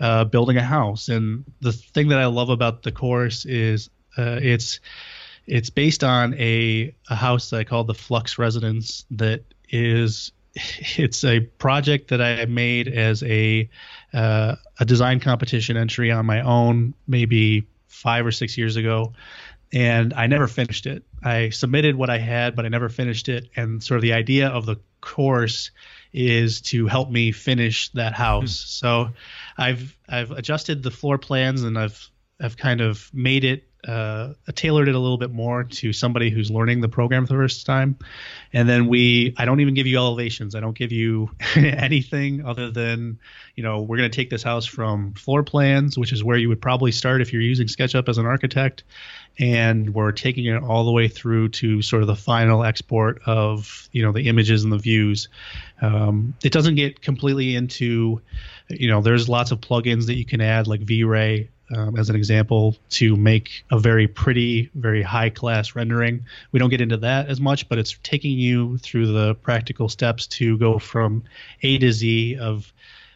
uh, 0.00 0.24
building 0.24 0.56
a 0.56 0.62
house. 0.62 1.08
And 1.08 1.44
the 1.60 1.72
thing 1.72 2.08
that 2.08 2.18
I 2.18 2.26
love 2.26 2.50
about 2.50 2.82
the 2.82 2.92
course 2.92 3.44
is 3.44 3.90
uh, 4.18 4.38
it's 4.42 4.80
it's 5.46 5.70
based 5.70 6.04
on 6.04 6.34
a, 6.34 6.94
a 7.08 7.14
house 7.14 7.50
that 7.50 7.60
I 7.60 7.64
call 7.64 7.84
the 7.84 7.94
Flux 7.94 8.36
Residence 8.38 9.06
that 9.12 9.44
is 9.70 10.32
it's 10.54 11.24
a 11.24 11.40
project 11.40 12.08
that 12.08 12.20
I 12.20 12.44
made 12.44 12.88
as 12.88 13.22
a 13.22 13.68
uh, 14.12 14.56
a 14.78 14.84
design 14.84 15.20
competition 15.20 15.76
entry 15.76 16.10
on 16.10 16.26
my 16.26 16.42
own 16.42 16.94
maybe 17.06 17.66
five 17.86 18.26
or 18.26 18.32
six 18.32 18.58
years 18.58 18.76
ago, 18.76 19.12
and 19.72 20.12
I 20.14 20.26
never 20.26 20.46
finished 20.46 20.86
it. 20.86 21.04
I 21.22 21.50
submitted 21.50 21.96
what 21.96 22.10
I 22.10 22.18
had, 22.18 22.54
but 22.54 22.64
I 22.64 22.68
never 22.68 22.88
finished 22.88 23.28
it. 23.28 23.48
And 23.56 23.82
sort 23.82 23.98
of 23.98 24.02
the 24.02 24.12
idea 24.12 24.48
of 24.48 24.66
the 24.66 24.76
course 25.00 25.70
is 26.12 26.60
to 26.62 26.86
help 26.86 27.10
me 27.10 27.32
finish 27.32 27.90
that 27.90 28.14
house. 28.14 28.54
Mm-hmm. 28.54 28.86
So 28.86 29.10
I've 29.56 29.96
I've 30.08 30.30
adjusted 30.30 30.82
the 30.82 30.90
floor 30.90 31.18
plans 31.18 31.62
and 31.62 31.78
I've 31.78 32.10
I've 32.40 32.56
kind 32.56 32.80
of 32.80 33.10
made 33.12 33.44
it 33.44 33.67
uh, 33.86 34.34
tailored 34.54 34.88
it 34.88 34.94
a 34.94 34.98
little 34.98 35.18
bit 35.18 35.30
more 35.30 35.62
to 35.62 35.92
somebody 35.92 36.30
who's 36.30 36.50
learning 36.50 36.80
the 36.80 36.88
program 36.88 37.26
for 37.26 37.34
the 37.34 37.38
first 37.38 37.64
time. 37.64 37.96
And 38.52 38.68
then 38.68 38.88
we, 38.88 39.34
I 39.36 39.44
don't 39.44 39.60
even 39.60 39.74
give 39.74 39.86
you 39.86 39.98
elevations. 39.98 40.54
I 40.54 40.60
don't 40.60 40.76
give 40.76 40.90
you 40.90 41.30
anything 41.56 42.44
other 42.44 42.70
than, 42.70 43.20
you 43.54 43.62
know, 43.62 43.82
we're 43.82 43.98
going 43.98 44.10
to 44.10 44.16
take 44.16 44.30
this 44.30 44.42
house 44.42 44.66
from 44.66 45.14
floor 45.14 45.44
plans, 45.44 45.96
which 45.96 46.12
is 46.12 46.24
where 46.24 46.36
you 46.36 46.48
would 46.48 46.60
probably 46.60 46.90
start 46.90 47.22
if 47.22 47.32
you're 47.32 47.42
using 47.42 47.68
SketchUp 47.68 48.08
as 48.08 48.18
an 48.18 48.26
architect. 48.26 48.82
And 49.38 49.94
we're 49.94 50.10
taking 50.10 50.46
it 50.46 50.60
all 50.60 50.84
the 50.84 50.90
way 50.90 51.06
through 51.06 51.50
to 51.50 51.80
sort 51.80 52.02
of 52.02 52.08
the 52.08 52.16
final 52.16 52.64
export 52.64 53.22
of, 53.26 53.88
you 53.92 54.02
know, 54.02 54.10
the 54.10 54.26
images 54.28 54.64
and 54.64 54.72
the 54.72 54.78
views. 54.78 55.28
Um, 55.80 56.34
it 56.42 56.52
doesn't 56.52 56.74
get 56.74 57.00
completely 57.00 57.54
into, 57.54 58.20
you 58.68 58.88
know, 58.90 59.00
there's 59.02 59.28
lots 59.28 59.52
of 59.52 59.60
plugins 59.60 60.06
that 60.06 60.16
you 60.16 60.24
can 60.24 60.40
add 60.40 60.66
like 60.66 60.80
V-Ray 60.80 61.50
um, 61.74 61.98
as 61.98 62.10
an 62.10 62.16
example, 62.16 62.76
to 62.90 63.16
make 63.16 63.64
a 63.70 63.78
very 63.78 64.06
pretty, 64.08 64.70
very 64.74 65.02
high 65.02 65.30
class 65.30 65.74
rendering. 65.74 66.24
We 66.52 66.58
don't 66.58 66.70
get 66.70 66.80
into 66.80 66.96
that 66.98 67.28
as 67.28 67.40
much, 67.40 67.68
but 67.68 67.78
it's 67.78 67.96
taking 68.02 68.38
you 68.38 68.78
through 68.78 69.12
the 69.12 69.34
practical 69.36 69.88
steps 69.88 70.26
to 70.28 70.56
go 70.58 70.78
from 70.78 71.24
A 71.62 71.78
to 71.78 71.92
Z 71.92 72.36
of 72.38 72.72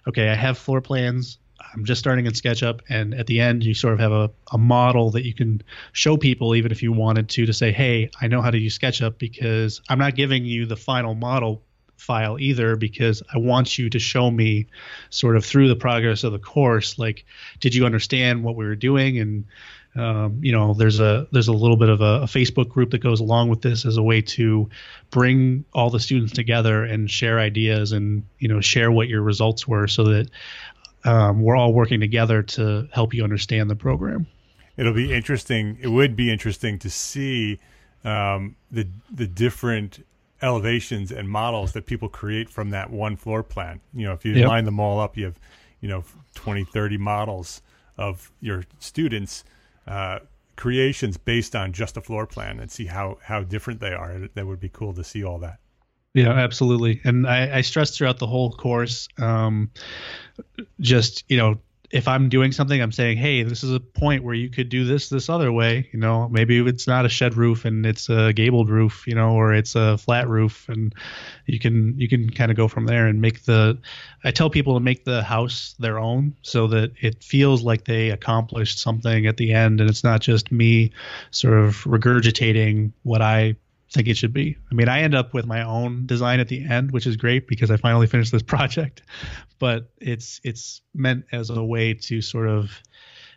okay, 0.07 0.29
I 0.29 0.35
have 0.35 0.59
floor 0.59 0.81
plans. 0.81 1.39
I'm 1.73 1.85
just 1.85 2.01
starting 2.01 2.27
in 2.27 2.33
SketchUp, 2.33 2.81
and 2.89 3.15
at 3.15 3.27
the 3.27 3.41
end, 3.41 3.63
you 3.65 3.73
sort 3.73 3.95
of 3.95 4.01
have 4.01 4.13
a, 4.13 4.31
a 4.53 4.59
model 4.59 5.13
that 5.13 5.25
you 5.25 5.33
can 5.33 5.63
show 5.93 6.17
people, 6.17 6.55
even 6.57 6.73
if 6.73 6.83
you 6.83 6.93
wanted 6.93 7.29
to, 7.31 7.47
to 7.47 7.53
say, 7.53 7.71
hey, 7.71 8.11
I 8.21 8.27
know 8.27 8.43
how 8.43 8.51
to 8.51 8.59
use 8.59 8.77
SketchUp 8.79 9.17
because 9.17 9.81
I'm 9.89 9.99
not 9.99 10.17
giving 10.17 10.45
you 10.45 10.67
the 10.67 10.77
final 10.77 11.15
model 11.15 11.63
file 12.03 12.39
either 12.39 12.77
because 12.77 13.23
I 13.33 13.39
want 13.39 13.79
you 13.79 13.89
to 13.91 13.99
show 13.99 14.31
me 14.31 14.67
sort 15.11 15.37
of 15.37 15.45
through 15.45 15.69
the 15.69 15.77
progress 15.77 16.25
of 16.25 16.33
the 16.33 16.39
course 16.39 16.99
like 16.99 17.25
did 17.61 17.75
you 17.75 17.87
understand 17.87 18.43
what 18.43 18.57
we 18.57 18.65
were 18.65 18.77
doing 18.77 19.19
and 19.19 19.45
um, 19.95 20.39
you 20.43 20.53
know 20.53 20.75
there's 20.75 21.01
a 21.01 21.29
there's 21.33 21.49
a 21.49 21.53
little 21.53 21.77
bit 21.77 21.91
of 21.91 22.01
a, 22.01 22.23
a, 22.23 22.25
Facebook 22.25 22.71
group 22.71 22.91
that 22.93 23.03
goes 23.03 23.21
along 23.21 23.51
with 23.51 23.61
this 23.61 23.85
as 23.85 23.99
a 23.99 24.03
way 24.03 24.23
to 24.23 24.71
bring 25.11 25.67
all 25.75 25.91
the 25.91 26.01
students 26.01 26.33
together 26.33 26.83
and 26.83 27.11
share 27.11 27.39
ideas 27.39 27.93
and 27.93 28.25
you 28.39 28.49
know 28.49 28.61
share 28.61 28.91
what 28.91 29.09
your 29.09 29.21
results 29.21 29.69
were 29.69 29.87
so 29.87 30.05
that 30.05 30.31
um, 31.05 31.43
we're 31.43 31.57
all 31.57 31.75
working 31.75 32.01
together 32.01 32.43
to 32.43 32.89
help 32.93 33.13
you 33.13 33.23
understand 33.23 33.69
the 33.69 33.77
program. 33.77 34.27
It'll 34.77 34.95
be 34.95 35.13
interesting. 35.13 35.79
It 35.81 35.89
would 35.89 36.17
be 36.17 36.31
interesting 36.31 36.79
to 36.81 36.91
see 36.91 37.59
um, 38.05 38.57
the 38.71 38.89
the 39.11 39.27
different 39.27 40.05
elevations 40.43 41.13
and 41.13 41.29
models 41.29 41.73
that 41.73 41.87
people 41.87 42.09
create 42.09 42.51
from 42.51 42.71
that 42.71 42.91
one 42.91 43.17
floor 43.17 43.43
plan. 43.43 43.81
You 43.95 44.07
know, 44.07 44.13
if 44.13 44.25
you 44.25 44.33
yep. 44.35 44.49
line 44.49 44.65
them 44.65 44.81
all 44.81 45.01
up, 45.01 45.17
you 45.17 45.27
have, 45.27 45.39
you 45.81 45.89
know, 45.89 46.05
20, 46.35 46.65
30 46.65 46.99
models 46.99 47.63
of 47.97 48.31
your 48.41 48.65
students' 48.79 49.45
uh, 49.87 50.19
creations 50.57 51.17
based 51.17 51.55
on 51.55 51.73
just 51.73 51.97
a 51.97 52.01
floor 52.01 52.27
plan 52.27 52.61
and 52.61 52.71
see 52.71 52.87
how, 52.87 53.19
how 53.23 53.43
different 53.43 53.81
they 53.81 53.93
are. 53.93 54.29
That 54.35 54.47
would 54.47 54.61
be 54.61 54.69
cool 54.69 54.93
to 54.95 55.05
see 55.05 55.25
all 55.25 55.39
that. 55.39 55.59
Yeah, 56.15 56.31
absolutely. 56.31 57.01
And 57.05 57.27
I, 57.27 57.59
I 57.59 57.61
stress 57.63 57.97
throughout 57.97 58.19
the 58.19 58.27
whole 58.27 58.53
course, 58.53 59.09
um, 59.19 59.71
just, 60.79 61.25
you 61.29 61.39
know, 61.39 61.59
if 61.93 62.09
I'm 62.09 62.31
doing 62.31 62.53
something, 62.53 62.81
I'm 62.81 62.91
saying, 62.91 63.19
hey, 63.19 63.43
this 63.43 63.63
is 63.63 63.75
a 63.75 63.79
point 63.79 64.25
where 64.25 64.35
you 64.35 64.49
could 64.49 64.71
do 64.71 64.87
this 64.87 65.11
this 65.11 65.29
other 65.29 65.53
way. 65.53 65.91
You 65.93 65.99
know, 65.99 66.27
maybe 66.31 66.59
it's 66.67 66.87
not 66.87 67.05
a 67.05 67.11
shed 67.11 67.37
roof 67.37 67.67
and 67.67 67.85
it's 67.85 68.09
a 68.09 68.33
gabled 68.33 68.71
roof, 68.71 69.07
you 69.07 69.15
know, 69.15 69.35
or 69.35 69.53
it's 69.53 69.75
a 69.75 69.99
flat 69.99 70.27
roof, 70.27 70.71
and 70.71 70.95
you 71.45 71.61
can 71.61 71.99
you 71.99 72.09
can 72.09 72.31
kind 72.31 72.51
of 72.51 72.57
go 72.57 72.67
from 72.67 72.87
there 72.87 73.07
and 73.07 73.21
make 73.21 73.45
the. 73.45 73.79
I 74.25 74.31
tell 74.31 74.49
people 74.49 74.75
to 74.75 74.81
make 74.81 75.05
the 75.05 75.23
house 75.23 75.75
their 75.79 75.99
own 75.99 76.35
so 76.41 76.67
that 76.69 76.93
it 77.03 77.23
feels 77.23 77.63
like 77.63 77.85
they 77.85 78.11
accomplished 78.11 78.79
something 78.79 79.27
at 79.27 79.37
the 79.37 79.53
end, 79.53 79.81
and 79.83 79.91
it's 79.91 80.05
not 80.05 80.23
just 80.23 80.51
me 80.51 80.93
sort 81.31 81.59
of 81.59 81.85
regurgitating 81.85 82.93
what 83.03 83.21
I 83.21 83.57
think 83.93 84.09
it 84.09 84.17
should 84.17 84.33
be. 84.33 84.57
I 84.71 84.75
mean, 84.75 84.89
I 84.89 85.03
end 85.03 85.15
up 85.15 85.35
with 85.35 85.47
my 85.47 85.63
own 85.63 86.07
design 86.07 86.41
at 86.41 86.49
the 86.49 86.65
end, 86.65 86.91
which 86.93 87.07
is 87.07 87.17
great 87.17 87.47
because 87.47 87.71
I 87.71 87.77
finally 87.77 88.07
finished 88.15 88.33
this 88.33 88.43
project. 88.43 89.03
But 89.59 89.91
it's 89.99 90.41
it's 90.45 90.83
meant 90.95 91.27
as 91.33 91.51
a 91.51 91.63
way 91.63 91.95
to 91.95 92.21
sort 92.21 92.49
of 92.49 92.71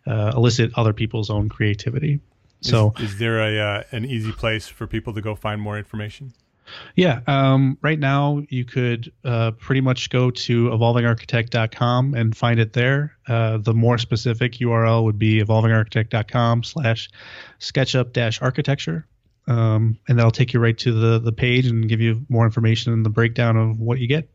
uh, 0.08 0.34
elicit 0.36 0.72
other 0.76 0.94
people's 0.94 1.30
own 1.30 1.50
creativity. 1.50 2.20
So, 2.62 2.94
is, 2.98 3.14
is 3.14 3.20
there 3.20 3.40
a 3.40 3.60
uh, 3.60 3.84
an 3.92 4.06
easy 4.06 4.32
place 4.32 4.68
for 4.68 4.88
people 4.88 5.14
to 5.14 5.22
go 5.22 5.36
find 5.36 5.62
more 5.62 5.78
information? 5.78 6.34
Yeah, 6.96 7.20
um, 7.28 7.78
right 7.82 8.00
now 8.00 8.44
you 8.50 8.66
could 8.66 9.12
uh, 9.24 9.52
pretty 9.52 9.82
much 9.82 10.10
go 10.10 10.32
to 10.32 10.70
evolvingarchitect.com 10.70 12.16
and 12.16 12.36
find 12.36 12.60
it 12.60 12.74
there. 12.74 13.16
Uh, 13.28 13.58
the 13.58 13.74
more 13.74 13.98
specific 13.98 14.54
URL 14.54 15.04
would 15.04 15.20
be 15.20 15.42
evolvingarchitect.com 15.42 16.64
slash 19.48 19.54
sketchup 19.54 19.78
dash 19.78 19.86
architecture 19.86 19.86
um, 19.88 20.00
and 20.08 20.18
that'll 20.18 20.32
take 20.32 20.54
you 20.54 20.60
right 20.60 20.78
to 20.78 20.92
the 20.92 21.20
the 21.20 21.32
page 21.32 21.68
and 21.68 21.90
give 21.90 22.02
you 22.02 22.26
more 22.30 22.46
information 22.46 22.94
and 22.94 23.06
the 23.06 23.10
breakdown 23.10 23.58
of 23.58 23.80
what 23.80 24.00
you 24.00 24.08
get. 24.08 24.30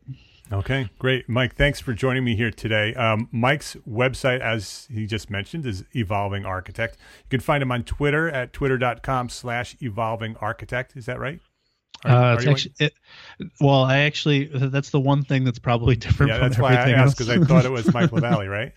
Okay, 0.53 0.89
great, 0.99 1.29
Mike. 1.29 1.55
Thanks 1.55 1.79
for 1.79 1.93
joining 1.93 2.25
me 2.25 2.35
here 2.35 2.51
today. 2.51 2.93
Um, 2.95 3.29
Mike's 3.31 3.77
website, 3.87 4.41
as 4.41 4.85
he 4.91 5.07
just 5.07 5.29
mentioned, 5.29 5.65
is 5.65 5.85
Evolving 5.95 6.45
Architect. 6.45 6.97
You 7.23 7.29
can 7.29 7.39
find 7.39 7.63
him 7.63 7.71
on 7.71 7.83
Twitter 7.83 8.29
at 8.29 8.51
twitter.com/slash 8.51 9.77
Evolving 9.81 10.35
Architect. 10.41 10.97
Is 10.97 11.05
that 11.05 11.19
right? 11.19 11.39
Are, 12.03 12.33
uh, 12.33 12.33
it's 12.35 12.47
actually, 12.47 12.73
it, 12.79 12.93
well, 13.61 13.83
I 13.83 13.99
actually 13.99 14.45
that's 14.45 14.89
the 14.89 14.99
one 14.99 15.23
thing 15.23 15.43
that's 15.45 15.59
probably 15.59 15.95
different. 15.97 16.33
Yeah, 16.33 16.39
that's 16.39 16.57
why 16.57 16.73
I 16.73 16.91
asked 16.91 17.17
because 17.17 17.29
I 17.29 17.39
thought 17.39 17.63
it 17.65 17.71
was 17.71 17.93
Mike 17.93 18.11
Valley, 18.11 18.47
right? 18.47 18.73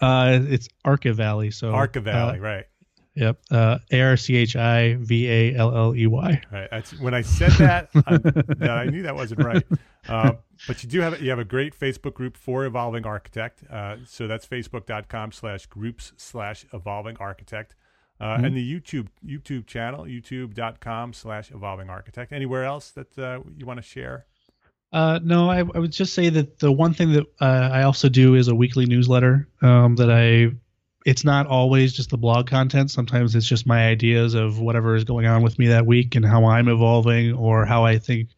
Uh, 0.00 0.40
it's 0.42 0.68
Arca 0.84 1.14
Valley. 1.14 1.50
So 1.50 1.72
Arca 1.72 2.00
Valley, 2.00 2.38
uh, 2.38 2.42
right? 2.42 2.64
Yep. 3.18 3.40
Uh, 3.50 3.78
A 3.90 4.00
R 4.00 4.16
C 4.16 4.36
H 4.36 4.54
I 4.54 4.94
V 4.94 5.28
A 5.28 5.56
L 5.56 5.76
L 5.76 5.96
E 5.96 6.06
Y. 6.06 6.42
Right. 6.52 6.68
That's 6.70 6.98
when 7.00 7.14
I 7.14 7.22
said 7.22 7.50
that. 7.52 7.90
I, 8.06 8.68
I 8.68 8.84
knew 8.86 9.02
that 9.02 9.14
wasn't 9.14 9.42
right. 9.42 9.64
Uh, 10.08 10.32
but 10.66 10.82
you 10.82 10.88
do 10.88 11.00
have 11.02 11.20
you 11.20 11.28
have 11.28 11.38
a 11.38 11.44
great 11.44 11.78
Facebook 11.78 12.14
group 12.14 12.34
for 12.34 12.64
Evolving 12.64 13.04
Architect. 13.04 13.62
Uh, 13.70 13.96
so 14.06 14.26
that's 14.26 14.46
facebook.com 14.46 15.32
slash 15.32 15.66
groups 15.66 16.14
slash 16.16 16.64
Evolving 16.72 17.18
Architect. 17.18 17.74
Uh, 18.18 18.36
mm-hmm. 18.36 18.44
And 18.46 18.56
the 18.56 18.80
YouTube 18.80 19.08
YouTube 19.22 19.66
channel, 19.66 20.04
youtube.com 20.04 21.12
slash 21.12 21.50
Evolving 21.50 21.90
Architect. 21.90 22.32
Anywhere 22.32 22.64
else 22.64 22.90
that 22.92 23.18
uh, 23.18 23.40
you 23.54 23.66
want 23.66 23.78
to 23.78 23.82
share? 23.82 24.24
Uh, 24.92 25.20
no, 25.22 25.50
I, 25.50 25.58
I, 25.58 25.78
would 25.78 25.92
just 25.92 26.14
say 26.14 26.30
that 26.30 26.60
the 26.60 26.72
one 26.72 26.94
thing 26.94 27.12
that 27.12 27.26
uh, 27.42 27.68
I 27.70 27.82
also 27.82 28.08
do 28.08 28.34
is 28.34 28.48
a 28.48 28.54
weekly 28.54 28.86
newsletter 28.86 29.46
um, 29.60 29.96
that 29.96 30.10
I 30.10 30.56
it's 31.08 31.24
not 31.24 31.46
always 31.46 31.94
just 31.94 32.10
the 32.10 32.18
blog 32.18 32.46
content. 32.46 32.90
Sometimes 32.90 33.34
it's 33.34 33.46
just 33.46 33.66
my 33.66 33.88
ideas 33.88 34.34
of 34.34 34.60
whatever 34.60 34.94
is 34.94 35.04
going 35.04 35.24
on 35.24 35.40
with 35.40 35.58
me 35.58 35.68
that 35.68 35.86
week 35.86 36.16
and 36.16 36.22
how 36.22 36.44
I'm 36.44 36.68
evolving 36.68 37.32
or 37.32 37.64
how 37.64 37.86
I 37.86 37.96
think 37.96 38.28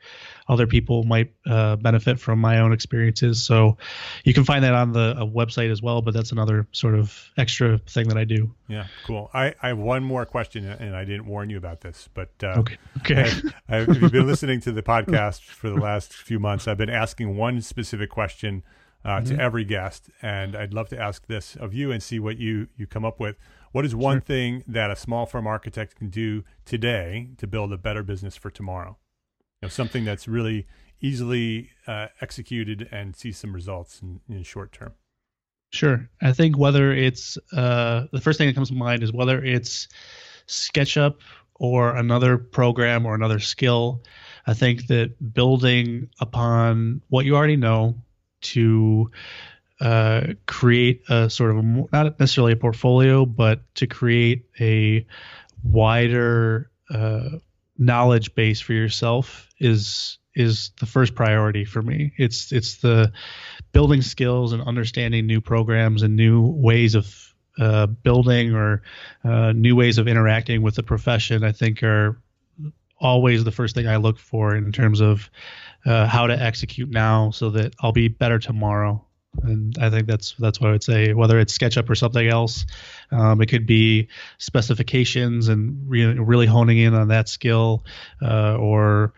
other 0.49 0.69
people 0.69 1.03
might 1.03 1.33
uh, 1.47 1.75
benefit 1.75 2.21
from 2.21 2.39
my 2.39 2.61
own 2.61 2.73
experiences. 2.73 3.43
So 3.43 3.77
you 4.23 4.33
can 4.33 4.45
find 4.45 4.63
that 4.63 4.73
on 4.73 4.93
the 4.93 5.17
website 5.17 5.73
as 5.73 5.83
well, 5.83 6.01
but 6.01 6.15
that's 6.15 6.31
another 6.31 6.69
sort 6.71 6.95
of 6.95 7.29
extra 7.37 7.79
thing 7.79 8.07
that 8.07 8.17
I 8.17 8.23
do. 8.23 8.55
Yeah, 8.69 8.87
cool. 9.05 9.31
I, 9.35 9.53
I 9.61 9.69
have 9.69 9.79
one 9.79 10.05
more 10.05 10.25
question, 10.25 10.65
and 10.65 10.95
I 10.95 11.05
didn't 11.05 11.27
warn 11.27 11.51
you 11.51 11.57
about 11.57 11.81
this, 11.81 12.09
but 12.15 12.31
uh, 12.41 12.61
okay. 12.61 12.77
Okay. 12.99 13.33
I, 13.69 13.81
you've 13.81 14.13
been 14.13 14.29
listening 14.29 14.61
to 14.61 14.71
the 14.71 14.83
podcast 14.83 15.43
for 15.43 15.71
the 15.71 15.81
last 15.81 16.13
few 16.13 16.39
months, 16.39 16.69
I've 16.69 16.79
been 16.79 16.89
asking 16.89 17.37
one 17.37 17.63
specific 17.63 18.11
question 18.11 18.63
uh, 19.05 19.17
mm-hmm. 19.17 19.37
to 19.37 19.43
every 19.43 19.65
guest, 19.65 20.11
and 20.23 20.57
I'd 20.57 20.75
love 20.75 20.89
to 20.91 21.01
ask 21.01 21.27
this 21.27 21.57
of 21.57 21.73
you 21.75 21.91
and 21.91 22.03
see 22.03 22.19
what 22.19 22.39
you 22.39 22.69
you 22.77 22.87
come 22.87 23.05
up 23.05 23.21
with. 23.21 23.37
What 23.73 23.85
is 23.85 23.95
one 23.95 24.17
sure. 24.17 24.21
thing 24.23 24.65
that 24.67 24.91
a 24.91 24.97
small 24.97 25.27
firm 25.27 25.47
architect 25.47 25.97
can 25.97 26.11
do 26.11 26.45
today 26.65 27.31
to 27.39 27.47
build 27.47 27.73
a 27.73 27.79
better 27.79 28.03
business 28.03 28.37
for 28.37 28.51
tomorrow? 28.51 28.99
You 29.61 29.67
know, 29.67 29.69
something 29.69 30.05
that's 30.05 30.27
really 30.27 30.67
easily 31.01 31.71
uh, 31.87 32.09
executed 32.21 32.89
and 32.91 33.15
see 33.17 33.33
some 33.33 33.55
results 33.55 34.03
in, 34.03 34.21
in 34.29 34.43
short 34.43 34.73
term. 34.73 34.93
Sure. 35.73 36.09
I 36.21 36.33
think 36.33 36.59
whether 36.59 36.93
it's 36.93 37.39
uh, 37.53 38.07
the 38.13 38.21
first 38.21 38.39
thing 38.39 38.49
that 38.49 38.55
comes 38.55 38.69
to 38.69 38.75
mind 38.75 39.03
is 39.03 39.13
whether 39.13 39.43
it's 39.43 39.89
SketchUp 40.49 41.17
or 41.55 41.95
another 41.95 42.39
program 42.39 43.07
or 43.07 43.15
another 43.15 43.39
skill. 43.39 44.03
I 44.47 44.55
think 44.55 44.89
that 44.89 45.33
building 45.33 46.09
upon 46.19 47.03
what 47.09 47.25
you 47.25 47.37
already 47.37 47.57
know, 47.57 47.95
to 48.41 49.11
uh, 49.81 50.35
create 50.47 51.03
a 51.09 51.31
sort 51.31 51.53
of 51.53 51.59
a, 51.59 51.63
not 51.93 52.21
necessarily 52.21 52.53
a 52.53 52.57
portfolio, 52.57 53.25
but 53.25 53.63
to 53.77 53.87
create 53.87 54.47
a 54.61 55.07
wider 55.63 56.71
uh, 56.91 57.31
knowledge 57.79 58.35
base 58.35 58.61
for 58.61 58.73
yourself 58.73 59.49
is 59.59 60.19
is 60.35 60.71
the 60.79 60.87
first 60.87 61.15
priority 61.15 61.65
for 61.65 61.83
me. 61.83 62.13
It's 62.17 62.53
it's 62.53 62.77
the 62.77 63.13
building 63.73 64.03
skills 64.03 64.53
and 64.53 64.63
understanding 64.63 65.27
new 65.27 65.41
programs 65.41 66.03
and 66.03 66.17
new 66.17 66.43
ways 66.43 66.95
of 66.95 67.35
uh, 67.59 67.87
building 67.87 68.55
or 68.55 68.83
uh, 69.25 69.53
new 69.53 69.75
ways 69.77 69.99
of 69.99 70.09
interacting 70.09 70.63
with 70.63 70.75
the 70.75 70.83
profession. 70.83 71.43
I 71.43 71.53
think 71.53 71.83
are 71.83 72.21
always 73.01 73.45
the 73.45 73.51
first 73.51 73.75
thing 73.75 73.89
I 73.89 73.97
look 73.97 74.19
for 74.19 74.55
in 74.55 74.73
terms 74.73 75.01
of 75.01 75.31
uh, 75.87 76.07
how 76.07 76.27
to 76.27 76.39
execute 76.39 76.91
now 76.91 77.31
so 77.31 77.51
that 77.51 77.75
I'll 77.81 77.93
be 77.93 78.09
better 78.09 78.39
tomorrow. 78.39 79.05
And 79.43 79.77
I 79.81 79.91
think 79.91 80.07
that's 80.07 80.35
that's 80.39 80.61
what 80.61 80.69
I 80.69 80.73
would 80.73 80.83
say. 80.83 81.13
Whether 81.13 81.39
it's 81.39 81.57
SketchUp 81.57 81.89
or 81.89 81.95
something 81.95 82.27
else, 82.27 82.67
um, 83.13 83.41
it 83.41 83.47
could 83.47 83.65
be 83.65 84.09
specifications 84.39 85.49
and 85.49 85.89
re- 85.89 86.19
really 86.19 86.47
honing 86.47 86.79
in 86.79 86.95
on 86.95 87.09
that 87.09 87.29
skill, 87.29 87.85
uh, 88.23 88.57
or 88.57 89.13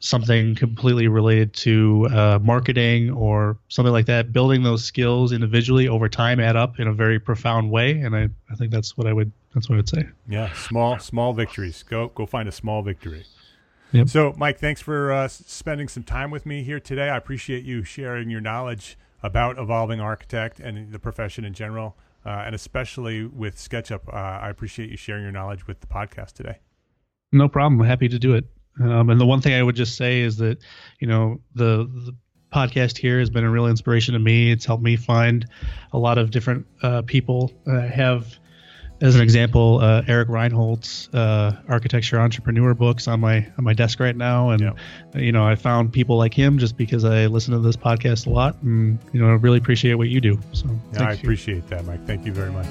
something 0.00 0.54
completely 0.54 1.08
related 1.08 1.54
to 1.54 2.08
uh, 2.12 2.38
marketing 2.42 3.10
or 3.10 3.56
something 3.68 3.92
like 3.92 4.06
that. 4.06 4.32
Building 4.32 4.62
those 4.62 4.84
skills 4.84 5.32
individually 5.32 5.88
over 5.88 6.08
time 6.08 6.40
add 6.40 6.56
up 6.56 6.78
in 6.78 6.86
a 6.86 6.92
very 6.92 7.18
profound 7.18 7.70
way, 7.70 7.92
and 7.92 8.14
I, 8.14 8.28
I 8.50 8.54
think 8.54 8.70
that's 8.70 8.96
what 8.98 9.06
I 9.06 9.12
would 9.14 9.32
that's 9.54 9.68
what 9.68 9.76
I 9.76 9.78
would 9.78 9.88
say. 9.88 10.06
Yeah, 10.28 10.52
small 10.52 10.98
small 10.98 11.32
victories. 11.32 11.82
Go 11.82 12.08
go 12.08 12.26
find 12.26 12.48
a 12.48 12.52
small 12.52 12.82
victory. 12.82 13.24
Yep. 13.92 14.08
So, 14.10 14.34
Mike, 14.36 14.58
thanks 14.58 14.82
for 14.82 15.10
uh, 15.10 15.28
spending 15.28 15.88
some 15.88 16.02
time 16.02 16.30
with 16.30 16.44
me 16.44 16.62
here 16.62 16.78
today. 16.78 17.08
I 17.08 17.16
appreciate 17.16 17.64
you 17.64 17.84
sharing 17.84 18.28
your 18.28 18.42
knowledge 18.42 18.98
about 19.22 19.58
Evolving 19.58 20.00
Architect 20.00 20.60
and 20.60 20.92
the 20.92 20.98
profession 20.98 21.44
in 21.44 21.54
general, 21.54 21.96
uh, 22.24 22.44
and 22.46 22.54
especially 22.54 23.24
with 23.24 23.56
SketchUp. 23.56 24.08
Uh, 24.12 24.16
I 24.16 24.50
appreciate 24.50 24.90
you 24.90 24.96
sharing 24.96 25.22
your 25.22 25.32
knowledge 25.32 25.66
with 25.66 25.80
the 25.80 25.86
podcast 25.86 26.32
today. 26.32 26.58
No 27.32 27.48
problem. 27.48 27.80
Happy 27.86 28.08
to 28.08 28.18
do 28.18 28.34
it. 28.34 28.44
Um, 28.80 29.10
and 29.10 29.20
the 29.20 29.26
one 29.26 29.40
thing 29.40 29.54
I 29.54 29.62
would 29.62 29.76
just 29.76 29.96
say 29.96 30.20
is 30.20 30.36
that, 30.36 30.58
you 31.00 31.08
know, 31.08 31.40
the, 31.54 31.90
the 31.92 32.16
podcast 32.54 32.96
here 32.96 33.18
has 33.18 33.28
been 33.28 33.44
a 33.44 33.50
real 33.50 33.66
inspiration 33.66 34.14
to 34.14 34.20
me. 34.20 34.52
It's 34.52 34.64
helped 34.64 34.82
me 34.82 34.96
find 34.96 35.46
a 35.92 35.98
lot 35.98 36.16
of 36.16 36.30
different 36.30 36.66
uh, 36.82 37.02
people. 37.02 37.52
I 37.66 37.80
have, 37.80 38.38
as 39.00 39.14
an 39.14 39.20
example, 39.20 39.78
uh, 39.80 40.02
Eric 40.08 40.28
Reinholdt's 40.28 41.08
uh, 41.14 41.56
architecture 41.68 42.18
entrepreneur 42.18 42.74
books 42.74 43.06
on 43.06 43.20
my 43.20 43.46
on 43.56 43.64
my 43.64 43.72
desk 43.72 44.00
right 44.00 44.16
now, 44.16 44.50
and 44.50 44.74
you 45.14 45.30
know 45.30 45.46
I 45.46 45.54
found 45.54 45.92
people 45.92 46.16
like 46.16 46.34
him 46.34 46.58
just 46.58 46.76
because 46.76 47.04
I 47.04 47.26
listen 47.26 47.54
to 47.54 47.60
this 47.60 47.76
podcast 47.76 48.26
a 48.26 48.30
lot, 48.30 48.60
and 48.62 48.98
you 49.12 49.20
know 49.20 49.28
I 49.28 49.34
really 49.34 49.58
appreciate 49.58 49.94
what 49.94 50.08
you 50.08 50.20
do. 50.20 50.38
So 50.52 50.68
yeah, 50.92 51.04
I 51.04 51.12
you. 51.12 51.18
appreciate 51.18 51.68
that, 51.68 51.84
Mike. 51.84 52.04
Thank 52.06 52.26
you 52.26 52.32
very 52.32 52.50
much. 52.50 52.66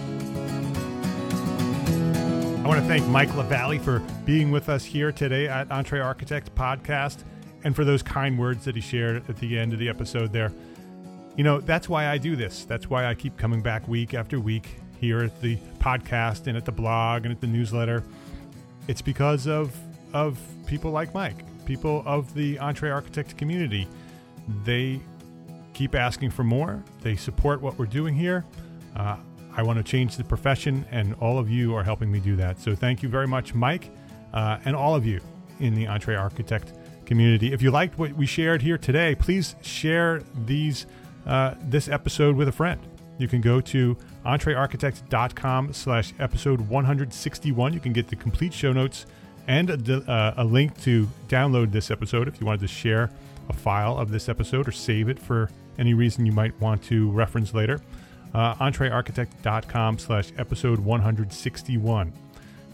I 2.63 2.67
want 2.67 2.81
to 2.81 2.87
thank 2.87 3.07
Mike 3.07 3.33
LaValle 3.33 3.79
for 3.79 3.99
being 4.25 4.51
with 4.51 4.67
us 4.67 4.83
here 4.83 5.13
today 5.13 5.47
at 5.47 5.69
EntreArchitect 5.69 6.49
Podcast 6.55 7.23
and 7.63 7.73
for 7.73 7.85
those 7.85 8.03
kind 8.03 8.37
words 8.37 8.65
that 8.65 8.75
he 8.75 8.81
shared 8.81 9.23
at 9.29 9.37
the 9.37 9.57
end 9.57 9.71
of 9.71 9.79
the 9.79 9.87
episode 9.87 10.33
there. 10.33 10.51
You 11.37 11.45
know, 11.45 11.61
that's 11.61 11.87
why 11.87 12.07
I 12.07 12.17
do 12.17 12.35
this. 12.35 12.65
That's 12.65 12.89
why 12.89 13.05
I 13.05 13.13
keep 13.13 13.37
coming 13.37 13.61
back 13.61 13.87
week 13.87 14.13
after 14.13 14.41
week 14.41 14.79
here 14.99 15.23
at 15.23 15.41
the 15.41 15.57
podcast 15.79 16.47
and 16.47 16.57
at 16.57 16.65
the 16.65 16.71
blog 16.71 17.23
and 17.25 17.31
at 17.31 17.41
the 17.41 17.47
newsletter. 17.47 18.03
It's 18.87 19.01
because 19.01 19.47
of 19.47 19.75
of 20.13 20.39
people 20.65 20.91
like 20.91 21.13
Mike, 21.13 21.43
people 21.65 22.03
of 22.05 22.33
the 22.33 22.55
EntreArchitect 22.57 23.37
community. 23.37 23.87
They 24.63 24.99
keep 25.73 25.95
asking 25.95 26.31
for 26.31 26.43
more. 26.43 26.83
They 27.01 27.15
support 27.15 27.61
what 27.61 27.77
we're 27.77 27.85
doing 27.85 28.15
here. 28.15 28.45
Uh, 28.95 29.17
I 29.55 29.63
want 29.63 29.77
to 29.77 29.83
change 29.83 30.17
the 30.17 30.23
profession, 30.23 30.85
and 30.91 31.15
all 31.15 31.39
of 31.39 31.49
you 31.49 31.75
are 31.75 31.83
helping 31.83 32.11
me 32.11 32.19
do 32.19 32.35
that. 32.35 32.59
So 32.59 32.75
thank 32.75 33.03
you 33.03 33.09
very 33.09 33.27
much, 33.27 33.53
Mike, 33.53 33.89
uh, 34.33 34.59
and 34.65 34.75
all 34.75 34.95
of 34.95 35.05
you 35.05 35.19
in 35.59 35.73
the 35.73 35.85
EntreArchitect 35.85 37.05
community. 37.05 37.53
If 37.53 37.61
you 37.61 37.71
liked 37.71 37.97
what 37.97 38.13
we 38.13 38.25
shared 38.25 38.61
here 38.61 38.77
today, 38.77 39.15
please 39.15 39.55
share 39.61 40.21
these 40.45 40.85
uh, 41.25 41.55
this 41.63 41.89
episode 41.89 42.35
with 42.35 42.47
a 42.47 42.51
friend. 42.51 42.79
You 43.17 43.27
can 43.27 43.41
go 43.41 43.59
to 43.61 43.97
entrearchitect.com 44.27 45.73
slash 45.73 46.13
episode 46.19 46.61
161. 46.61 47.73
You 47.73 47.79
can 47.79 47.93
get 47.93 48.07
the 48.09 48.15
complete 48.15 48.53
show 48.53 48.73
notes 48.73 49.05
and 49.47 49.69
a, 49.69 50.11
uh, 50.11 50.33
a 50.37 50.43
link 50.43 50.79
to 50.81 51.07
download 51.27 51.71
this 51.71 51.89
episode 51.89 52.27
if 52.27 52.39
you 52.39 52.45
wanted 52.45 52.61
to 52.61 52.67
share 52.67 53.09
a 53.49 53.53
file 53.53 53.97
of 53.97 54.11
this 54.11 54.27
episode 54.27 54.67
or 54.67 54.71
save 54.71 55.07
it 55.07 55.17
for 55.17 55.49
any 55.79 55.93
reason 55.93 56.25
you 56.25 56.33
might 56.33 56.59
want 56.59 56.83
to 56.83 57.09
reference 57.11 57.53
later 57.53 57.79
uh, 58.33 58.55
entrearchitect.com 58.55 59.97
slash 59.97 60.31
episode 60.37 60.79
161. 60.79 62.13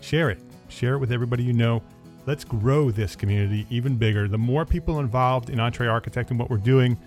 Share 0.01 0.29
it. 0.29 0.39
Share 0.67 0.95
it 0.95 0.99
with 0.99 1.11
everybody 1.11 1.43
you 1.43 1.53
know. 1.53 1.81
Let's 2.25 2.43
grow 2.43 2.91
this 2.91 3.15
community 3.15 3.67
even 3.69 3.95
bigger. 3.95 4.27
The 4.27 4.37
more 4.37 4.65
people 4.65 4.99
involved 4.99 5.49
in 5.49 5.59
EntreArchitect 5.59 6.29
and 6.29 6.39
what 6.39 6.49
we're 6.49 6.57
doing, 6.57 6.97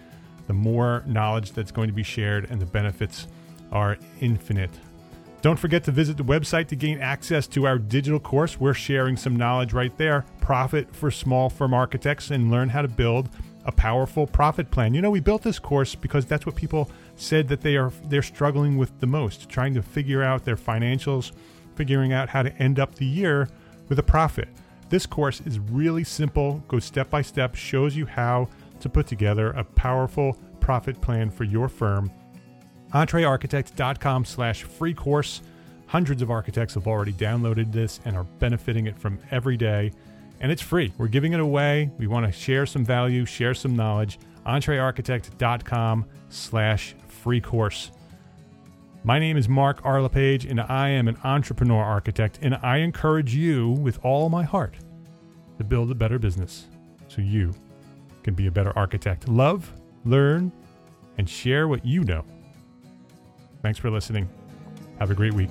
the 0.46 0.52
more 0.52 1.02
knowledge 1.06 1.52
that's 1.52 1.72
going 1.72 1.88
to 1.88 1.94
be 1.94 2.02
shared 2.02 2.50
and 2.50 2.60
the 2.60 2.66
benefits 2.66 3.26
are 3.72 3.98
infinite. 4.20 4.70
Don't 5.42 5.58
forget 5.58 5.84
to 5.84 5.92
visit 5.92 6.16
the 6.16 6.24
website 6.24 6.66
to 6.68 6.76
gain 6.76 7.00
access 7.00 7.46
to 7.48 7.66
our 7.66 7.78
digital 7.78 8.18
course. 8.18 8.58
We're 8.58 8.74
sharing 8.74 9.16
some 9.16 9.36
knowledge 9.36 9.72
right 9.72 9.96
there. 9.96 10.24
Profit 10.40 10.94
for 10.94 11.10
small 11.10 11.50
firm 11.50 11.72
architects 11.72 12.30
and 12.30 12.50
learn 12.50 12.68
how 12.68 12.82
to 12.82 12.88
build 12.88 13.28
a 13.64 13.72
powerful 13.72 14.26
profit 14.26 14.70
plan. 14.70 14.94
You 14.94 15.02
know, 15.02 15.10
we 15.10 15.20
built 15.20 15.42
this 15.42 15.58
course 15.58 15.94
because 15.94 16.24
that's 16.26 16.46
what 16.46 16.56
people 16.56 16.90
said 17.16 17.48
that 17.48 17.60
they 17.60 17.76
are 17.76 17.92
they're 18.08 18.22
struggling 18.22 18.76
with 18.76 18.98
the 19.00 19.06
most, 19.06 19.48
trying 19.48 19.74
to 19.74 19.82
figure 19.82 20.22
out 20.22 20.44
their 20.44 20.56
financials, 20.56 21.32
figuring 21.74 22.12
out 22.12 22.28
how 22.28 22.42
to 22.42 22.52
end 22.58 22.78
up 22.78 22.94
the 22.94 23.06
year 23.06 23.48
with 23.88 23.98
a 23.98 24.02
profit. 24.02 24.48
This 24.88 25.04
course 25.04 25.40
is 25.42 25.58
really 25.58 26.04
simple, 26.04 26.62
goes 26.68 26.84
step 26.84 27.10
by 27.10 27.22
step, 27.22 27.56
shows 27.56 27.96
you 27.96 28.06
how 28.06 28.48
to 28.80 28.88
put 28.88 29.06
together 29.06 29.50
a 29.50 29.64
powerful 29.64 30.38
profit 30.60 31.00
plan 31.00 31.30
for 31.30 31.44
your 31.44 31.68
firm. 31.68 32.10
EntreArchitect.com 32.96 34.24
slash 34.24 34.62
free 34.62 34.94
course. 34.94 35.42
Hundreds 35.86 36.22
of 36.22 36.30
architects 36.30 36.74
have 36.74 36.86
already 36.86 37.12
downloaded 37.12 37.70
this 37.70 38.00
and 38.06 38.16
are 38.16 38.24
benefiting 38.24 38.86
it 38.86 38.98
from 38.98 39.18
every 39.30 39.58
day. 39.58 39.92
And 40.40 40.50
it's 40.50 40.62
free. 40.62 40.92
We're 40.96 41.08
giving 41.08 41.34
it 41.34 41.40
away. 41.40 41.90
We 41.98 42.06
want 42.06 42.24
to 42.24 42.32
share 42.32 42.64
some 42.64 42.84
value, 42.84 43.26
share 43.26 43.52
some 43.52 43.76
knowledge. 43.76 44.18
EntreArchitect.com 44.46 46.06
slash 46.30 46.94
free 47.08 47.40
course. 47.40 47.90
My 49.04 49.18
name 49.18 49.36
is 49.36 49.48
Mark 49.48 49.80
R. 49.84 50.00
LePage, 50.00 50.46
and 50.46 50.60
I 50.60 50.88
am 50.88 51.06
an 51.06 51.18
entrepreneur 51.22 51.82
architect, 51.82 52.38
and 52.42 52.54
I 52.62 52.78
encourage 52.78 53.34
you 53.34 53.72
with 53.72 54.02
all 54.04 54.28
my 54.30 54.42
heart 54.42 54.74
to 55.58 55.64
build 55.64 55.90
a 55.90 55.94
better 55.94 56.18
business 56.18 56.66
so 57.08 57.20
you 57.20 57.54
can 58.22 58.34
be 58.34 58.46
a 58.46 58.50
better 58.50 58.76
architect. 58.76 59.28
Love, 59.28 59.70
learn, 60.04 60.50
and 61.18 61.28
share 61.28 61.68
what 61.68 61.84
you 61.84 62.02
know. 62.02 62.24
Thanks 63.62 63.78
for 63.78 63.90
listening. 63.90 64.28
Have 64.98 65.10
a 65.10 65.14
great 65.14 65.34
week. 65.34 65.50